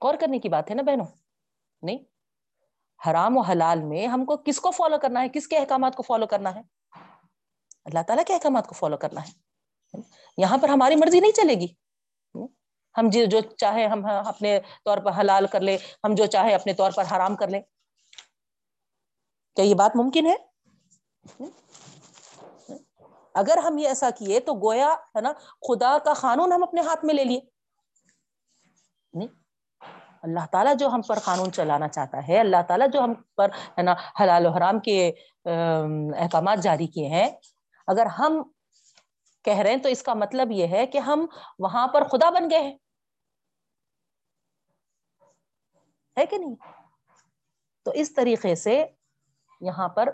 [0.00, 1.06] غور کرنے کی بات ہے نا بہنوں؟
[1.82, 1.98] نہیں؟
[3.06, 6.02] حرام و حلال میں ہم کو کس کو فالو کرنا ہے؟ کس کے احکامات کو
[6.02, 6.62] فالو کرنا ہے؟
[7.84, 9.30] اللہ تعالیٰ کے احکامات کو فالو کرنا ہے۔
[10.36, 11.66] یہاں پر ہماری مرضی نہیں چلے گی۔
[12.98, 16.92] ہم جو چاہے ہم اپنے طور پر حلال کر لیں، ہم جو چاہے اپنے طور
[16.96, 17.60] پر حرام کر لیں۔
[19.56, 20.34] کیا یہ بات ممکن ہے؟
[23.34, 25.32] اگر ہم یہ ایسا کیے تو گویا ہے نا
[25.68, 27.40] خدا کا قانون ہم اپنے ہاتھ میں لے لیے۔
[29.12, 29.28] نہیں۔
[30.22, 33.82] اللہ تعالیٰ جو ہم پر قانون چلانا چاہتا ہے، اللہ تعالیٰ جو ہم پر ہے
[33.82, 35.12] نا حلال و حرام کے
[36.18, 37.30] احکامات جاری کیے ہیں،
[37.86, 38.42] اگر ہم
[39.44, 41.26] کہہ رہے ہیں تو اس کا مطلب یہ ہے کہ ہم
[41.58, 42.78] وہاں پر خدا بن گئے ہیں۔
[46.18, 46.54] ہے کہ نہیں؟
[47.82, 48.86] تو اس طریقے سے
[49.60, 50.08] یہاں پر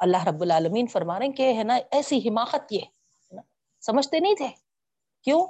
[0.00, 2.84] اللہ رب العالمین فرما رہے ہیں کہ ہے نا، ایسی حماقت یہ
[3.82, 4.48] سمجھتے نہیں تھے؟
[5.24, 5.46] کیوں؟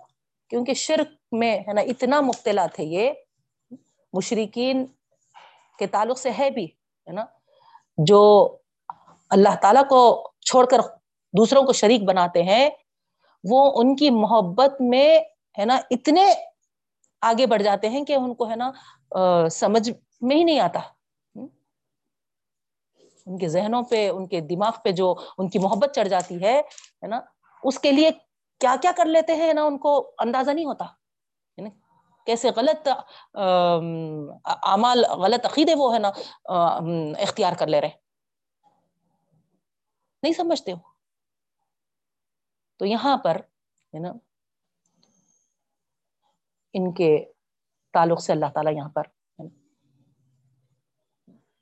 [0.51, 3.13] کیونکہ شرک میں ہے نا اتنا مبتلا تھے یہ
[4.13, 4.85] مشرقین
[5.79, 7.25] کے تعلق سے ہے بھی، ہے نا؟
[7.99, 8.21] جو
[9.31, 10.01] اللہ تعالی کو
[10.47, 10.81] چھوڑ کر
[11.35, 12.69] دوسروں کو شریک بناتے ہیں،
[13.45, 15.09] وہ ان کی محبت میں
[15.59, 16.25] ہے نا اتنے
[17.23, 18.71] آگے بڑھ جاتے ہیں کہ ان کو ہے نا
[19.51, 20.81] سمجھ میں ہی نہیں آتا۔
[23.27, 26.63] ان کے ذہنوں پہ، ان کے دماغ پہ جو ان کی محبت چڑھ جاتی ہے
[27.03, 27.21] نا،
[27.63, 28.11] اس کے لیے
[28.61, 30.85] کیا کیا کر لیتے ہیں نا، ان کو اندازہ نہیں ہوتا۔
[31.57, 31.71] یعنی
[32.27, 32.89] کیسے غلط
[34.45, 36.09] اعمال، غلط عقیدے وہ، ہے نا
[37.19, 37.91] اختیار کر لے رہے۔
[40.23, 40.77] نہیں سمجھتے ہو؟
[42.77, 43.37] تو یہاں پر،
[43.95, 44.13] ہے نا،
[46.73, 47.33] ان کے
[47.93, 49.03] تعلق سے اللہ تعالیٰ یہاں پر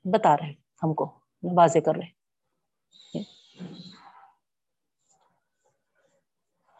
[0.03, 2.11] بتا رہے ہم کو۔ واضح کر رہے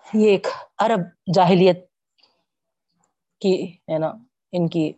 [0.05, 0.47] یہ ایک
[0.79, 1.01] عرب
[1.35, 1.85] جاہلیت
[3.41, 3.55] کی،
[3.91, 4.11] ہے نا،
[4.53, 4.91] ان کی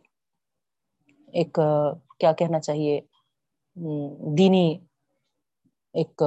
[1.33, 1.59] ایک،
[2.19, 2.99] کیا کہنا چاہیے،
[4.37, 4.67] دینی
[5.95, 6.23] ایک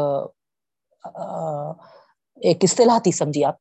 [2.41, 3.57] ایک اصطلاح تھی، سمجھیے آپ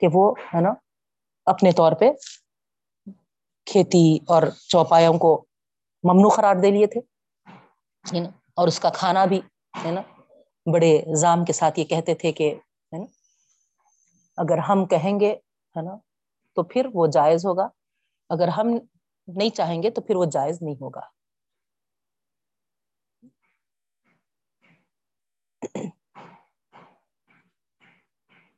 [0.00, 0.72] کہ وہ، ہے نا،
[1.46, 2.10] اپنے طور پہ
[3.66, 5.32] کھیتی اور چوپایوں کو
[6.04, 7.00] ممنوع قرار دے لیے تھے
[8.54, 9.40] اور اس کا کھانا بھی،
[9.84, 10.00] ہے نا؟
[10.72, 12.54] بڑے زام کے ساتھ یہ کہتے تھے کہ،
[12.92, 13.04] ہے نا؟
[14.36, 15.32] اگر ہم کہیں گے،
[15.76, 15.96] ہے نا؟
[16.54, 17.68] تو پھر وہ جائز ہوگا۔
[18.28, 18.68] اگر ہم
[19.28, 21.00] نہیں چاہیں گے، تو پھر وہ جائز نہیں ہوگا۔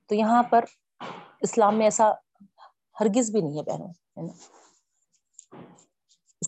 [0.07, 0.65] تو یہاں پر
[1.41, 2.13] اسلام میں ایسا
[3.01, 4.62] ہرگز بھی نہیں ہے، بہنوں، ہے نا؟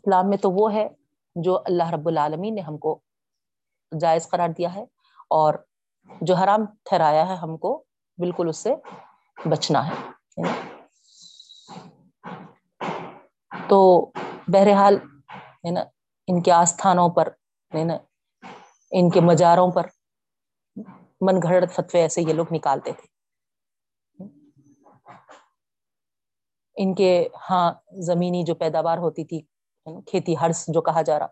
[0.04, 0.86] اسلام میں تو وہ ہے
[1.36, 2.98] جو اللہ رب العالمین نے ہم کو
[3.92, 4.82] جائز قرار دیا ہے
[5.30, 5.54] اور
[6.22, 7.72] جو حرام ٹھہرایا ہے ہم کو
[8.18, 8.74] بالکل اس سے
[9.44, 9.94] بچنا ہے۔
[13.52, 13.78] تو
[14.48, 14.94] بہرحال
[15.64, 15.82] ہے نا
[16.28, 17.28] ان کے آستھانوں پر
[17.72, 17.96] ہے نا
[18.92, 19.86] ان کے مزاروں پر
[21.20, 23.06] من گھڑت فتوے ایسے یہ لوگ نکالتے تھے۔
[26.76, 27.10] ان کے
[27.50, 27.66] ہاں
[28.02, 29.40] زمینی جو پیداوار ہوتی تھی
[30.06, 31.26] کھیتی ہرس جو کہا جا رہا،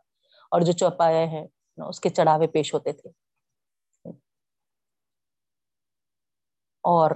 [0.52, 1.46] اور جو چوپائے ہیں
[1.78, 3.10] اس کے چڑھاوے پیش ہوتے تھے۔
[6.84, 7.10] اور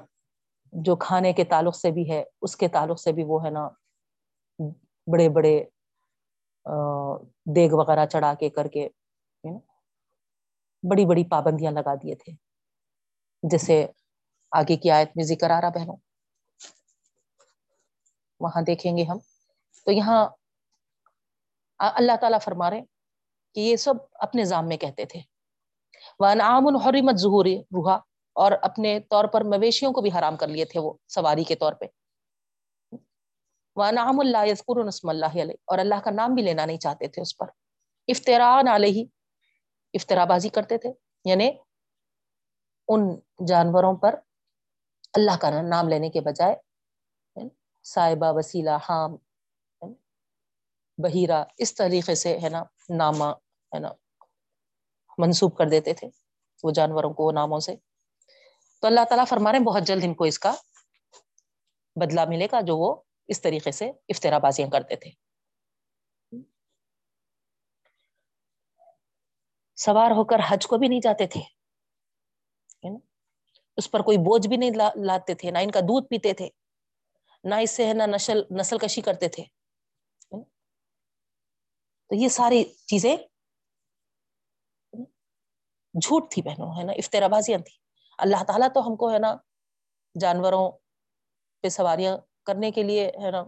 [0.72, 3.68] جو کھانے کے تعلق سے بھی ہے، اس کے تعلق سے بھی وہ ہے نا،
[5.06, 5.54] بڑے بڑے
[7.56, 8.88] دیگ وغیرہ چڑھا کے کر کے
[10.82, 12.32] بڑی بڑی پابندیاں لگا دیے تھے۔
[13.42, 13.84] جیسے
[14.52, 15.96] آگے کی آیت میں ذکر آ رہا بہنوں۔
[18.40, 19.18] وہاں دیکھیں گے ہم۔
[19.86, 20.20] تو یہاں
[21.78, 22.82] اللہ تعالیٰ فرما رہے
[23.54, 25.20] کہ یہ سب اپنے ذام میں کہتے تھے۔
[26.20, 27.94] عام الحرمت ظہوری روحا
[28.32, 31.72] اور اپنے طور پر مویشیوں کو بھی حرام کر لیے تھے وہ سواری کے طور
[31.72, 31.84] پہ۔
[33.76, 37.08] وہ نام اللہ یسکر نسم اللہ علیہ اور اللہ کا نام بھی لینا نہیں چاہتے
[37.08, 37.46] تھے اس پر۔
[38.08, 39.04] افطران علیہ
[39.94, 40.92] افطرا بازی کرتے تھے
[41.24, 41.50] یعنی
[42.88, 44.14] ان جانوروں پر
[45.14, 46.56] اللہ کا نام لینے کے بجائے
[47.36, 47.48] یعنی
[47.84, 49.16] صاحبہ، وسیلہ حام
[50.98, 52.62] بحیرہ اس طریقے سے ہے نا
[52.96, 53.24] نامہ
[53.74, 53.92] ہے نا
[55.18, 56.08] منسوب کر دیتے تھے
[56.62, 57.74] وہ جانوروں کو وہ ناموں سے۔
[58.80, 60.54] تو اللہ تعالیٰ فرما رہے ہیں بہت جلد ان کو اس کا
[61.96, 62.94] بدلہ ملے گا جو وہ
[63.28, 65.10] اس طریقے سے افطرا بازیاں کرتے تھے۔
[69.76, 71.40] سوار ہو کر حج کو بھی نہیں جاتے تھے۔
[73.76, 76.48] اس پر کوئی بوجھ بھی نہیں لاتے تھے، نہ ان کا دودھ پیتے تھے،
[77.44, 79.55] نہ اس سے ہے نہ نسل نسل کشی کرتے تھے۔
[82.10, 83.16] تو یہ ساری چیزیں
[85.94, 87.74] جھوٹ تھی بہنوں، ہے نا؟ افطرا بازیاں تھی
[88.18, 89.34] اللہ تعالیٰ تو ہم کو، ہے نا،
[90.20, 90.70] جانوروں
[91.62, 92.16] پہ سواریاں
[92.46, 93.42] کرنے کے لیے، ہے نا،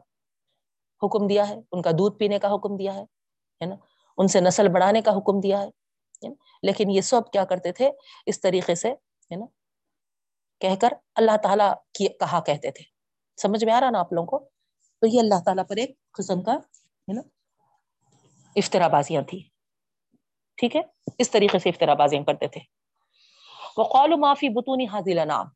[1.03, 3.77] حکم دیا ہے۔ ان کا دودھ پینے کا حکم دیا ہے نا؟
[4.19, 6.29] ان سے نسل بڑھانے کا حکم دیا ہے
[6.63, 7.91] لیکن یہ سب کیا کرتے تھے؟
[8.27, 8.91] اس طریقے سے،
[9.31, 9.47] ہے نا،
[10.61, 12.85] کہہ کر اللہ تعالیٰ کی کہا کہتے تھے۔
[13.39, 14.39] سمجھ میں آ رہا نا آپ لوگوں کو؟
[15.03, 17.21] تو یہ اللہ تعالیٰ پر ایک قسم کا، ہے نا
[18.59, 19.49] افطرا بازیاں تھی
[20.57, 20.81] ٹھیک ہے؟
[21.19, 22.61] اس طریقے سے افطرا بازیاں کرتے تھے۔
[23.77, 25.47] وہ قول معافی بتونی حاضل نام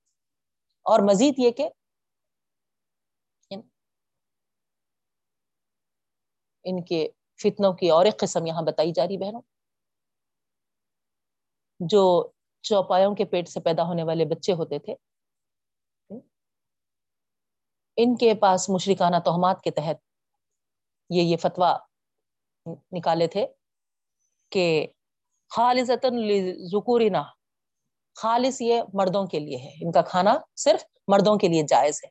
[0.82, 1.68] اور مزید یہ کہ
[6.64, 7.08] ان کے
[7.42, 9.42] فتنوں کی اور ایک قسم یہاں بتائی جا رہی بہنوں۔
[11.80, 12.30] جو
[12.62, 14.94] چوپایوں کے پیٹ سے پیدا ہونے والے بچے ہوتے تھے،
[17.96, 19.96] ان کے پاس مشرکانہ توہمات کے تحت
[21.10, 21.78] یہ یہ فتویٰ
[22.66, 23.46] نکالے تھے
[24.50, 24.86] کہ
[25.56, 25.90] خالص
[26.72, 27.22] ذکورنا
[28.14, 32.08] خالص یہ مردوں کے لیے ہے۔ ان کا کھانا صرف مردوں کے لیے جائز ہے۔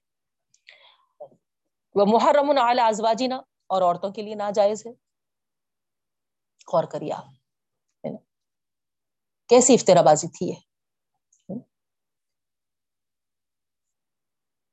[1.95, 3.35] وہ محرم اعلی ازواجینا
[3.67, 4.91] اور عورتوں کے لیے ناجائز ہے۔
[6.73, 7.25] غور کریے آپ۔
[9.49, 10.59] کیسی افطرا بازی تھی ہے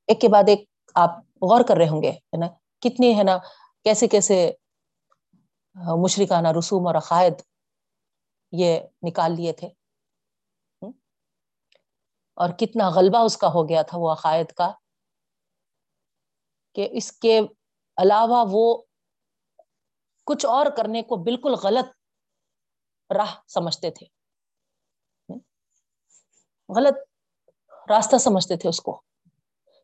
[0.07, 2.47] ایک کے بعد ایک آپ غور کر رہے ہوں گے، ہے نا؟
[2.81, 3.37] کتنی ہے نا؟
[3.83, 4.51] کیسے کیسے
[5.75, 7.33] مشرکانہ رسوم اور عقائد
[8.51, 9.69] یہ نکال لیے تھے۔
[12.33, 14.71] اور کتنا غلبہ اس کا ہو گیا تھا وہ عقائد کا
[16.75, 17.39] کہ اس کے
[17.97, 18.81] علاوہ وہ
[20.25, 21.85] کچھ اور کرنے کو بالکل غلط
[23.11, 24.05] راہ سمجھتے تھے۔
[26.69, 26.97] غلط
[27.89, 29.01] راستہ سمجھتے تھے اس کو۔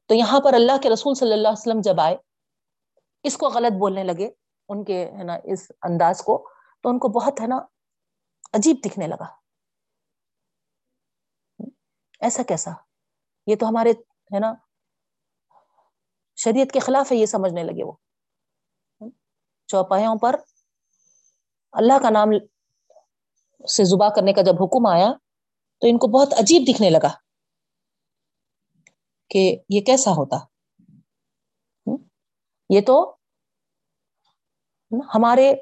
[0.05, 2.17] تو یہاں پر اللہ کے رسول صلی اللہ علیہ وسلم جب آئے،
[3.23, 6.49] اس کو غلط بولنے لگے۔ ان کے، ہے نا، اس انداز کو،
[6.81, 7.57] تو ان کو بہت، ہے نا،
[8.53, 9.25] عجیب دکھنے لگا۔
[12.19, 12.71] ایسا کیسا؟
[13.47, 13.91] یہ تو ہمارے،
[14.33, 14.53] ہے نا،
[16.35, 17.93] شریعت کے خلاف ہے، یہ سمجھنے لگے وہ۔
[19.67, 20.35] چوپاوں پر
[21.71, 22.27] اللہ کا نام
[23.67, 25.07] سے زبا کرنے کا جب حکم آیا،
[25.81, 27.13] تو ان کو بہت عجیب دکھنے لگا
[29.29, 30.35] کہ یہ کیسا ہوتا۔
[32.69, 33.15] یہ تو
[35.15, 35.53] ہمارے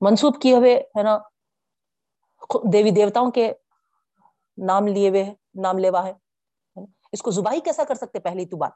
[0.00, 1.18] منسوب کیے ہوئے ہے نا
[2.72, 3.52] دیوی دیوتاؤں کے
[4.66, 6.12] نام لیے ہوئے نام لیوا ہے۔
[7.12, 8.72] اس کو زبائی کیسا کر سکتے پہلی تو بات؟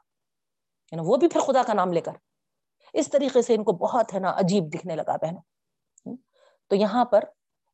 [0.91, 2.11] ہے نا، وہ بھی پھر خدا کا نام لے کر۔
[2.93, 5.41] اس طریقے سے ان کو بہت ہے نا عجیب دکھنے لگا بہنوں۔
[6.67, 7.23] تو یہاں پر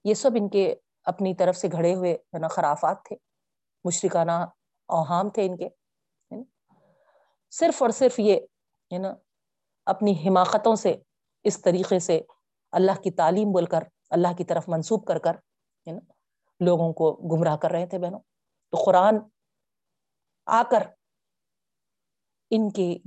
[0.03, 3.15] یہ سب ان کے اپنی طرف سے گھڑے ہوئے ہے نا خرافات تھے۔
[3.83, 4.31] مشرکانہ
[4.85, 5.69] اوہام تھے ان کے۔
[7.51, 8.39] صرف اور صرف یہ
[8.93, 9.13] ہے نا
[9.87, 10.95] اپنی حماقتوں سے،
[11.43, 12.19] اس طریقے سے
[12.71, 15.35] اللہ کی تعلیم بول کر، اللہ کی طرف منسوب کر کر،
[15.87, 15.99] ہے نا،
[16.59, 18.19] لوگوں کو گمراہ کر رہے تھے بہنوں۔
[18.73, 19.17] تو قرآن
[20.45, 20.83] آ کر
[22.51, 22.97] ان کی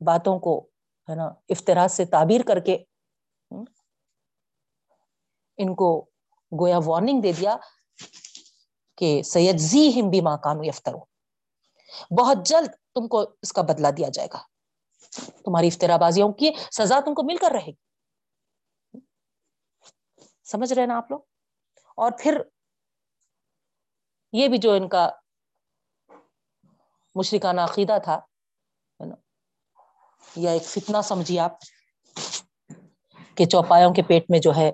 [0.00, 0.60] باتوں کو،
[1.08, 2.76] ہے نا افطراج سے تعبیر کر کے
[5.58, 6.06] ان کو
[6.52, 7.56] گویا وارننگ دے دیا
[8.98, 10.98] کہ سید زی ہم بھی ماں کانو افطرو
[12.10, 14.53] بہت جلد تم کو اس کا بدلا دیا جائے گا۔
[15.16, 19.00] تمہاری افطرا بازیوں کی سزا تم کو مل کر رہے گی۔
[20.44, 21.20] سمجھ رہے نا آپ لوگ؟
[21.96, 22.40] اور پھر
[24.32, 25.10] یہ بھی جو ان کا
[27.14, 28.20] مشرکانہ عقیدہ تھا
[30.36, 31.58] یا ایک فتنہ سمجھیے آپ،
[33.34, 34.70] کہ چوپایوں کے پیٹ میں جو ہے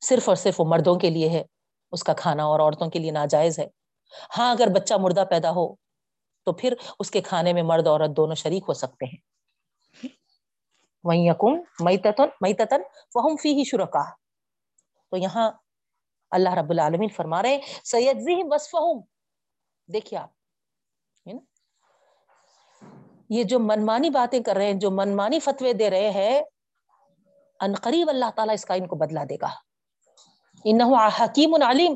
[0.00, 1.42] صرف اور صرف وہ مردوں کے لیے ہے،
[1.92, 3.66] اس کا کھانا اور عورتوں کے لیے ناجائز ہے۔
[4.38, 5.74] ہاں اگر بچہ مردہ پیدا ہو
[6.44, 9.20] تو پھر اس کے کھانے میں مرد عورت دونوں شریک ہو سکتے ہیں۔
[11.04, 11.30] وہیں
[11.80, 12.82] مئی تتن
[13.14, 14.02] فہم فی ہی شرکا
[15.10, 15.50] تو یہاں
[16.30, 19.00] اللہ رب العالمین فرما رہے سید وصفہم
[19.92, 20.30] دیکھیے آپ
[23.28, 26.40] یہ جو منمانی باتیں کر رہے ہیں، جو منمانی فتوے دے رہے ہیں،
[27.60, 29.48] ان قریب اللہ تعالیٰ اس کا ان کو بدلا دے گا۔
[30.64, 31.94] انہو حکیم علیم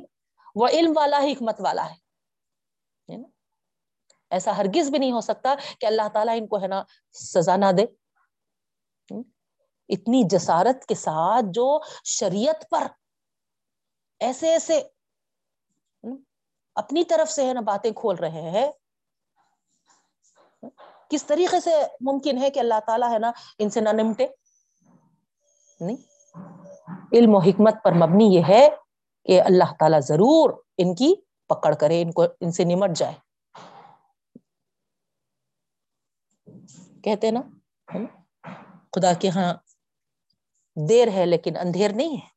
[0.54, 2.05] وہ علم والا ہی حکمت والا ہے۔
[4.30, 7.72] ایسا ہرگز بھی نہیں ہو سکتا کہ اللہ تعالیٰ ان کو ہے نا سزا نہ
[7.78, 7.82] دے۔
[9.88, 12.86] اتنی جسارت کے ساتھ جو شریعت پر
[14.20, 14.82] ایسے ایسے
[16.74, 18.72] اپنی طرف سے ہے نا باتیں کھول رہے ہیں۔
[21.10, 21.70] کس طریقے سے
[22.00, 24.26] ممکن ہے کہ اللہ تعالیٰ ہے نا ان سے نہ نمٹے؟
[25.80, 25.96] نہیں۔
[27.12, 28.68] علم و حکمت پر مبنی یہ ہے
[29.24, 31.14] کہ اللہ تعالیٰ ضرور ان کی
[31.46, 33.14] پکڑ کرے، ان کو، ان سے نمٹ جائے۔
[37.06, 37.40] کہتے نا؟
[38.92, 39.54] خدا کے ہاں
[40.88, 42.28] دیر ہے لیکن اندھیر نہیں ہے۔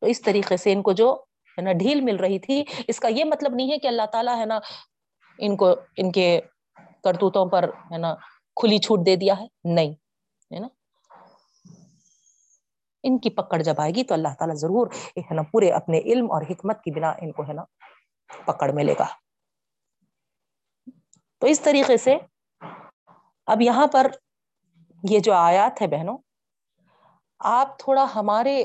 [0.00, 1.14] تو اس طریقے سے ان کو جو،
[1.58, 4.40] ہے نا، ڈھیل مل رہی تھی، اس کا یہ مطلب نہیں ہے کہ اللہ تعالیٰ،
[4.40, 4.58] ہے نا،
[5.38, 6.40] ان کو، ان کے
[7.04, 8.14] کرتوتوں پر، ہے نا،
[8.56, 9.90] کھلی چھوٹ دے دیا ہے۔ نہیں،
[10.54, 10.68] ہے نا؟
[13.02, 14.86] ان کی پکڑ جب آئے گی تو اللہ تعالیٰ ضرور،
[15.16, 17.62] ہے نا، پورے اپنے علم اور حکمت کی بنا ان کو، ہے نا،
[18.44, 19.06] پکڑ ملے گا۔
[21.38, 22.18] تو اس طریقے سے
[23.48, 24.06] اب یہاں پر
[25.02, 26.16] یہ جو آیات ہے بہنوں،
[27.40, 28.56] آپ تھوڑا ہمارے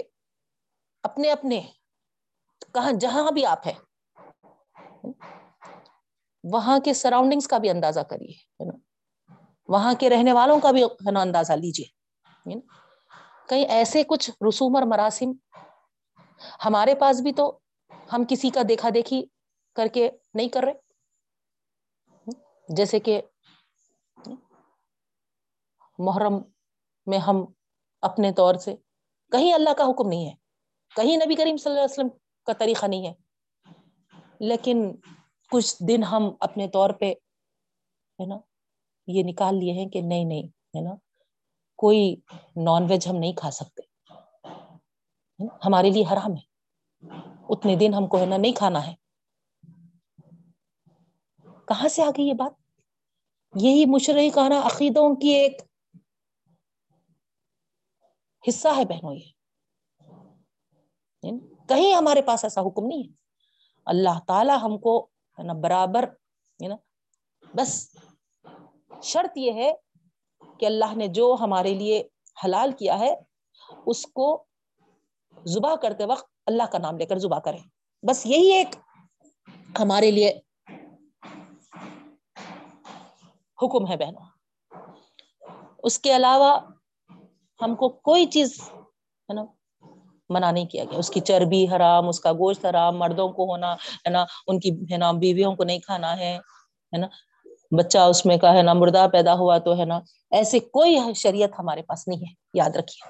[1.04, 1.62] اپنے اپنے،
[2.74, 3.74] کہاں جہاں بھی آپ ہے
[6.44, 8.66] وہاں کے سراؤنڈنگس کا بھی اندازہ کریے
[9.70, 11.86] وہاں کے رہنے والوں کا بھی ہے نا اندازہ لیجیے
[13.50, 15.32] کہیں ایسے کچھ رسوم اور مراسم
[16.66, 17.46] ہمارے پاس بھی تو
[18.14, 19.26] ہم کسی کا دیکھا دیکھی
[19.76, 20.74] کر کے نہیں کر رہے؟
[22.70, 23.22] جیسے کہ
[25.98, 26.34] محرم
[27.06, 27.46] میں ہم
[28.02, 28.76] اپنے طور سے،
[29.32, 30.34] کہیں اللہ کا حکم نہیں ہے،
[30.96, 32.08] کہیں نبی کریم صلی اللہ علیہ وسلم
[32.46, 33.14] کا طریقہ نہیں ہے۔
[34.40, 34.96] لیکن
[35.52, 37.12] کچھ دن ہم اپنے طور پہ،
[38.20, 38.38] ہے نا،
[39.08, 40.96] یہ نکال لیے ہیں کہ نہیں نہیں، ہے نا،
[41.76, 42.16] کوئی
[42.56, 43.82] نان ویج ہم نہیں کھا سکتے۔
[45.66, 46.54] ہمارے لیے حرام ہے۔
[47.50, 48.96] اتنے دن ہم کو ہے نا نہیں کھانا ہے۔
[51.68, 52.54] کہاں سے آ گئی یہ بات؟
[53.56, 55.62] یہی مشرعی کہنا عقیدوں کی ایک
[58.48, 59.32] حصہ ہے بہنوں یہ۔
[61.24, 63.14] یعنی کہیں ہمارے پاس ایسا حکم نہیں ہے۔
[63.86, 65.08] اللہ تعالی ہم کو
[65.40, 66.04] ہے نا برابر
[66.64, 66.76] ہے نا
[67.54, 67.96] بس
[69.04, 69.74] شرط یہ ہے
[70.60, 72.04] کہ اللہ نے جو ہمارے لیے
[72.46, 73.16] حلال کیا ہے،
[73.86, 74.46] اس کو
[75.46, 77.60] زبا کرتے وقت اللہ کا نام لے کر زبا کریں۔
[78.04, 78.68] بس یہی ایک
[79.80, 80.40] ہمارے لیے
[83.62, 84.26] حکم ہے بہنوں۔
[85.84, 86.60] اس کے علاوہ
[87.64, 89.44] ہم کو کوئی چیز، ہے نا،
[90.30, 93.74] منع نہیں کیا گیا۔ اس کی چربی حرام، اس کا گوشت حرام، مردوں کو ہونا،
[93.74, 96.34] ہے نا، ان کی، ہے نا، بیویوں کو نہیں کھانا ہے
[96.94, 97.08] ہے نا۔
[97.78, 100.00] بچہ اس میں کا، ہے نا، مردہ پیدا ہوا تو، ہے نا،
[100.32, 103.02] ایسے کوئی شریعت ہمارے پاس نہیں ہے، یاد رکھیے۔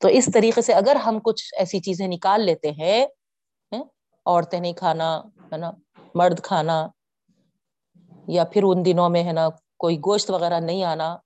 [0.00, 3.06] تو اس طریقے سے اگر ہم کچھ ایسی چیزیں نکال لیتے ہیں
[4.26, 5.70] عورتیں نہیں کھانا، ہے نا،
[6.14, 6.88] مرد کھانا،
[8.28, 9.48] یا پھر ان دنوں میں، ہے نا
[9.80, 11.16] کوئی گوشت وغیرہ نہیں آنا،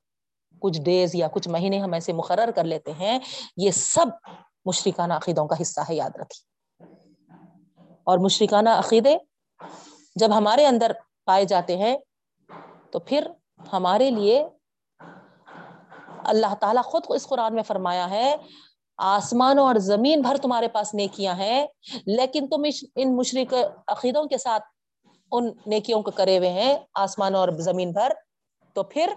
[0.62, 3.18] کچھ ڈیز یا کچھ مہینے ہم ایسے مقرر کر لیتے ہیں،
[3.57, 4.09] یہ سب
[4.66, 6.40] مشرکانہ عقیدوں کا حصہ ہے، یاد رکھی
[8.07, 9.16] اور مشرکانہ عقیدے
[10.16, 10.92] جب ہمارے اندر
[11.26, 11.96] پائے جاتے ہیں،
[12.90, 13.26] تو پھر
[13.72, 14.42] ہمارے لیے
[16.32, 18.34] اللہ تعالیٰ خود کو اس قرآن میں فرمایا ہے،
[18.98, 21.66] آسمانوں اور زمین بھر تمہارے پاس نیکیاں ہیں،
[22.07, 22.64] لیکن تم
[22.96, 23.55] ان مشرق
[23.88, 24.64] عقیدوں کے ساتھ
[25.32, 26.74] ان نیکیوں کو کرے ہوئے ہیں،
[27.05, 28.12] آسمانوں اور زمین بھر
[28.74, 29.14] تو پھر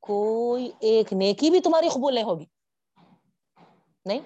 [0.00, 2.44] کوئی ایک نیکی بھی تمہاری قبول نہیں ہوگی۔
[4.04, 4.20] نہیں؟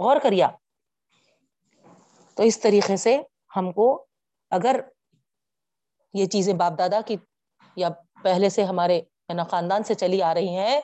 [0.00, 0.48] غور کریا۔
[2.34, 3.22] تو اس طریقے سے
[3.56, 4.06] ہم کو
[4.50, 4.80] اگر
[6.14, 7.16] یہ چیزیں باپ دادا کی
[7.76, 7.88] یا
[8.22, 9.02] پہلے سے ہمارے
[9.50, 10.80] خاندان سے چلی آ رہی ہیں،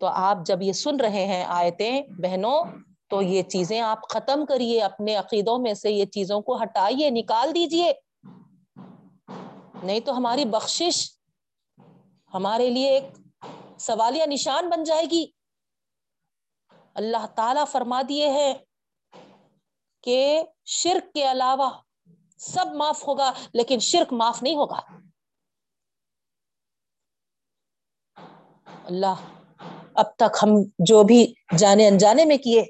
[0.00, 2.64] تو آپ جب یہ سن رہے ہیں آیتیں بہنوں،
[3.08, 7.54] تو یہ چیزیں آپ ختم کریے، اپنے عقیدوں میں سے یہ چیزوں کو ہٹائیے، نکال
[7.54, 7.92] دیجیے۔
[9.82, 11.18] نہیں تو ہماری بخشش
[12.34, 13.04] ہمارے لیے ایک
[13.80, 15.26] سوالیہ نشان بن جائے گی۔
[16.94, 18.54] اللہ تعالی فرما دیے ہیں
[20.02, 21.70] کہ شرک کے علاوہ
[22.38, 24.80] سب معاف ہوگا، لیکن شرک معاف نہیں ہوگا۔
[28.84, 29.14] اللہ،
[29.94, 30.48] اب تک ہم
[30.78, 32.64] جو بھی جانے انجانے میں کیے،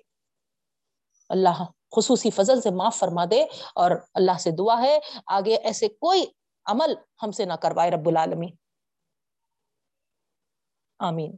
[1.28, 1.62] اللہ
[1.96, 3.42] خصوصی فضل سے معاف فرما دے
[3.74, 6.24] اور اللہ سے دعا ہے۔ آگے ایسے کوئی
[6.68, 8.48] عمل ہم سے نہ کروائے رب العالمی
[10.98, 11.36] آمین۔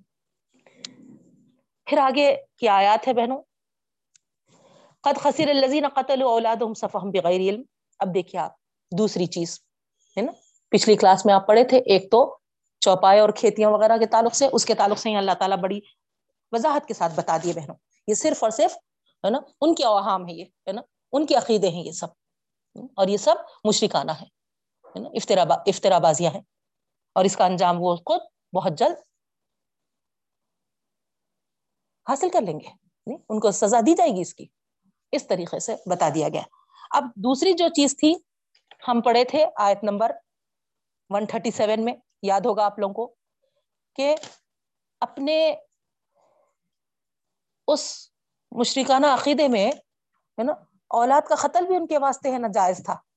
[1.85, 3.43] پھر آگے کیا آیات ہے بہنوں؟
[5.01, 7.63] قد خسر الذين قتلوا اولادهم صفهم بغیر علم۔
[7.99, 8.53] اب دیکھیے آپ،
[8.99, 9.61] دوسری چیز
[10.17, 10.33] ہے نا؟
[10.69, 12.39] پچھلی کلاس میں آپ پڑھے تھے، ایک تو
[12.81, 15.81] چوپائے اور کھیتیاں وغیرہ کے تعلق سے، اس کے تعلق سے اللہ تعالیٰ بڑی
[16.53, 17.75] وضاحت کے ساتھ بتا دیے بہنوں۔
[18.07, 18.77] یہ صرف اور صرف
[19.25, 22.07] ہے نا؟ ان کے اوہام ہے یہ، ہے نا؟ ان کے عقیدے ہیں یہ سب۔
[22.97, 24.40] اور یہ سب مشرکانہ ہے
[24.99, 26.43] نا؟ افطرا افطرا بازیاں ہیں۔
[27.15, 28.21] اور اس کا انجام وہ خود
[28.57, 28.97] بہت جلد
[32.09, 32.67] حاصل کر لیں گے۔
[33.29, 34.47] ان کو سزا دی جائے گی اس کی۔
[35.13, 36.43] اس طریقے سے بتا دیا گیا۔
[36.91, 38.15] اب دوسری جو چیز تھی،
[38.89, 40.11] ہم پڑھے تھے آیت نمبر
[41.11, 43.15] 137 میں۔ یاد ہوگا آپ لوگوں کو
[43.95, 44.17] کہ
[45.01, 45.57] اپنے
[47.67, 48.11] اس
[48.51, 50.53] مشرکانہ عقیدے میں، ہے نا،
[50.89, 53.10] اولاد کا قتل بھی ان کے واسطے ہے نا جائز تھا۔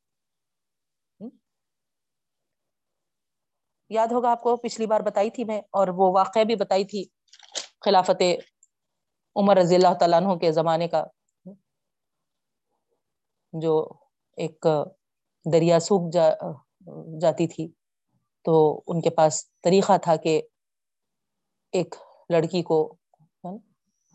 [3.93, 7.03] یاد ہوگا آپ کو پچھلی بار بتائی تھی میں اور وہ واقعہ بھی بتائی تھی
[7.85, 8.21] خلافت
[9.35, 11.03] عمر رضی اللہ تعالیٰ عنہ کے زمانے کا،
[13.53, 13.73] جو
[14.37, 14.67] ایک
[15.45, 16.29] دریا سوکھ جا،
[17.21, 17.67] جاتی تھی۔
[18.45, 18.55] تو
[18.87, 20.41] ان کے پاس طریقہ تھا کہ
[21.73, 21.95] ایک
[22.29, 22.77] لڑکی کو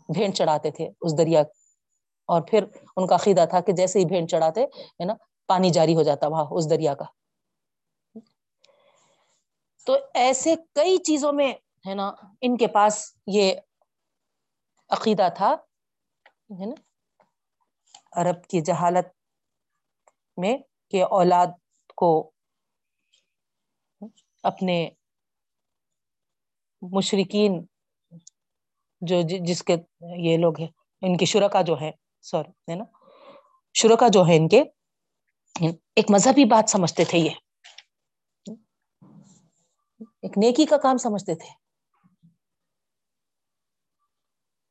[0.09, 1.41] بھینٹ چڑھاتے تھے اس دریا
[2.29, 2.65] اور پھر
[2.97, 5.13] ان کا عقیدہ تھا کہ جیسے ہی بھینٹ چڑھاتے ہے نا،
[5.49, 7.05] پانی جاری ہو جاتا وہاں، اس دریا کا۔
[9.87, 11.51] تو ایسے کئی چیزوں میں
[11.87, 12.11] ہے نا،
[12.41, 13.53] ان کے پاس یہ
[14.89, 15.49] عقیدہ تھا،
[16.59, 16.75] ہے نا،
[18.21, 19.07] عرب کی جہالت
[20.37, 20.57] میں
[20.91, 21.47] کہ اولاد
[21.97, 22.09] کو
[24.43, 24.77] اپنے
[26.81, 27.61] مشرقین
[29.01, 29.75] جو جس کے
[30.17, 30.67] یہ لوگ ہیں،
[31.01, 31.91] ان کی شرکا جو ہے
[32.23, 32.83] سور ہے نا،
[33.75, 34.63] شرکا جو ہے ان کے،
[35.95, 37.35] ایک مذہبی بات سمجھتے تھے یہ۔
[40.21, 41.49] ایک نیکی کا کام سمجھتے تھے۔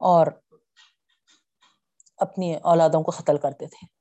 [0.01, 0.27] اور
[2.17, 3.99] اپنی اولادوں کو قتل کرتے تھے۔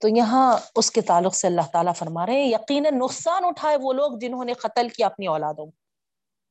[0.00, 3.92] تو یہاں اس کے تعلق سے اللہ تعالیٰ فرما رہے ہیں، یقیناً نقصان اٹھائے وہ
[3.92, 5.66] لوگ جنہوں نے قتل کیا اپنی اولادوں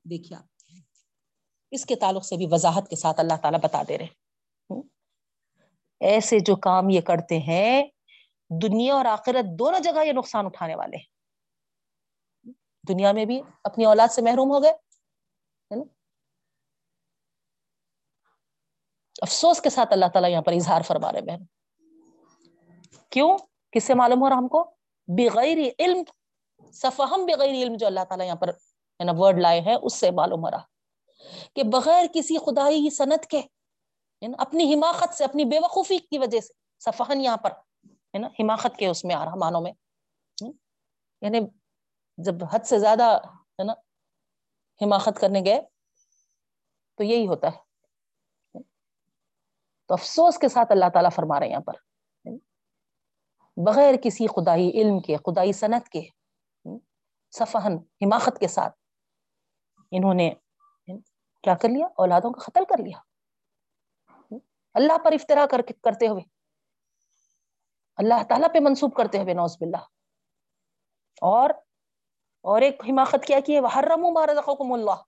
[0.09, 0.37] دیکھیے
[1.71, 4.07] اس کے تعلق سے بھی وضاحت کے ساتھ اللہ تعالیٰ بتا دے رہے
[5.99, 7.83] ایسے جو کام یہ کرتے ہیں
[8.61, 11.05] دنیا اور آخرت دونوں جگہ یہ نقصان اٹھانے والے ہیں۔
[12.87, 14.73] دنیا میں بھی اپنی اولاد سے محروم ہو گئے
[19.21, 21.43] افسوس کے ساتھ اللہ تعالیٰ یہاں پر اظہار فرما رہے بہن۔
[23.09, 23.37] کیوں؟
[23.71, 24.75] کس سے معلوم ہو رہا ہم کو؟
[25.07, 26.03] بغیر علم
[26.73, 28.49] صفہم بغیر علم جو اللہ تعالیٰ یہاں پر
[28.99, 30.61] ورڈ لائے ہیں، اس سے معلوم ہو رہا۔
[31.55, 33.41] کہ بغیر کسی خدائی صنعت کے
[34.37, 37.49] اپنی حماقت سے، اپنی بے وقوفی کی وجہ سے صفحن یہاں پر
[38.13, 39.71] ہے نا، حماقت کے اس میں آ رہا مانوں میں۔
[41.21, 41.39] یعنی
[42.17, 43.73] جب حد سے زیادہ، ہے نا،
[44.81, 45.61] حماقت کرنے گئے،
[46.95, 47.71] تو یہی ہوتا ہے۔
[49.85, 51.73] تو افسوس کے ساتھ اللہ تعالیٰ فرما رہے ہیں یہاں پر۔
[53.57, 56.01] بغیر کسی خدائی علم کے، خدائی صنعت کے
[57.31, 58.79] صفحن حماقت کے ساتھ
[59.91, 60.33] انہوں نے،
[61.43, 62.97] کیا کر لیا؟ اولادوں کا قتل کر لیا۔
[64.73, 66.40] اللہ پر افطرا کر کرتے ہوئے۔
[68.01, 69.83] اللہ تعالیٰ پہ منسوب کرتے ہوئے نوز باللہ۔
[71.21, 71.49] اور
[72.41, 75.01] اور ایک حماقت کیا کی ہے حرم رزقکم اللہ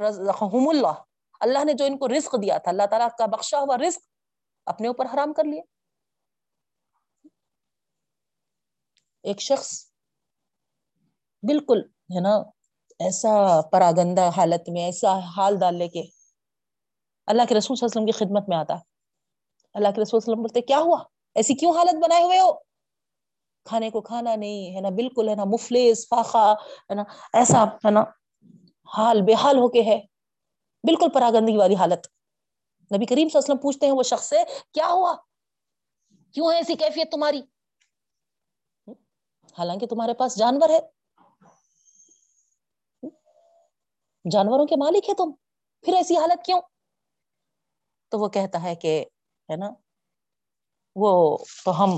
[0.00, 1.02] رزقہم اللہ
[1.40, 4.00] اللہ نے جو ان کو رزق دیا تھا، اللہ تعالیٰ کا بخشا ہوا رزق
[4.66, 5.62] اپنے اوپر حرام کر لیا۔
[9.22, 9.70] ایک شخص
[11.42, 12.36] بالکل، ہے نا،
[12.98, 16.02] ایسا پراگندہ حالت میں، ایسا حال ڈال لے کے
[17.26, 18.74] اللہ کے رسول صلی اللہ علیہ وسلم کی خدمت میں آتا۔
[19.74, 21.02] اللہ کے رسول صلی اللہ علیہ وسلم بولتے، کیا ہوا؟
[21.34, 22.52] ایسی کیوں حالت بنائے ہوئے ہو؟
[23.64, 27.02] کھانے کو کھانا نہیں ہے نا، بالکل ہے نا، مفلس فاقا ہے نا،
[27.32, 28.04] ایسا ہے نا،
[28.98, 30.00] حال بے حال ہو کے ہے۔
[30.82, 32.06] بالکل پراگندگی والی حالت۔
[32.96, 34.36] نبی کریم صلی اللہ علیہ وسلم پوچھتے ہیں وہ شخص سے،
[34.72, 35.16] کیا ہوا؟
[36.32, 37.42] کیوں ہے ایسی کیفیت تمہاری؟
[39.58, 40.80] حالانکہ تمہارے پاس جانور ہے۔
[44.30, 45.32] جانوروں کے مالک ہے تم۔
[45.82, 46.60] پھر ایسی حالت کیوں؟
[48.08, 49.04] تو وہ کہتا ہے کہ،
[49.50, 49.70] ہے نا
[50.96, 51.90] وہ تو ہم،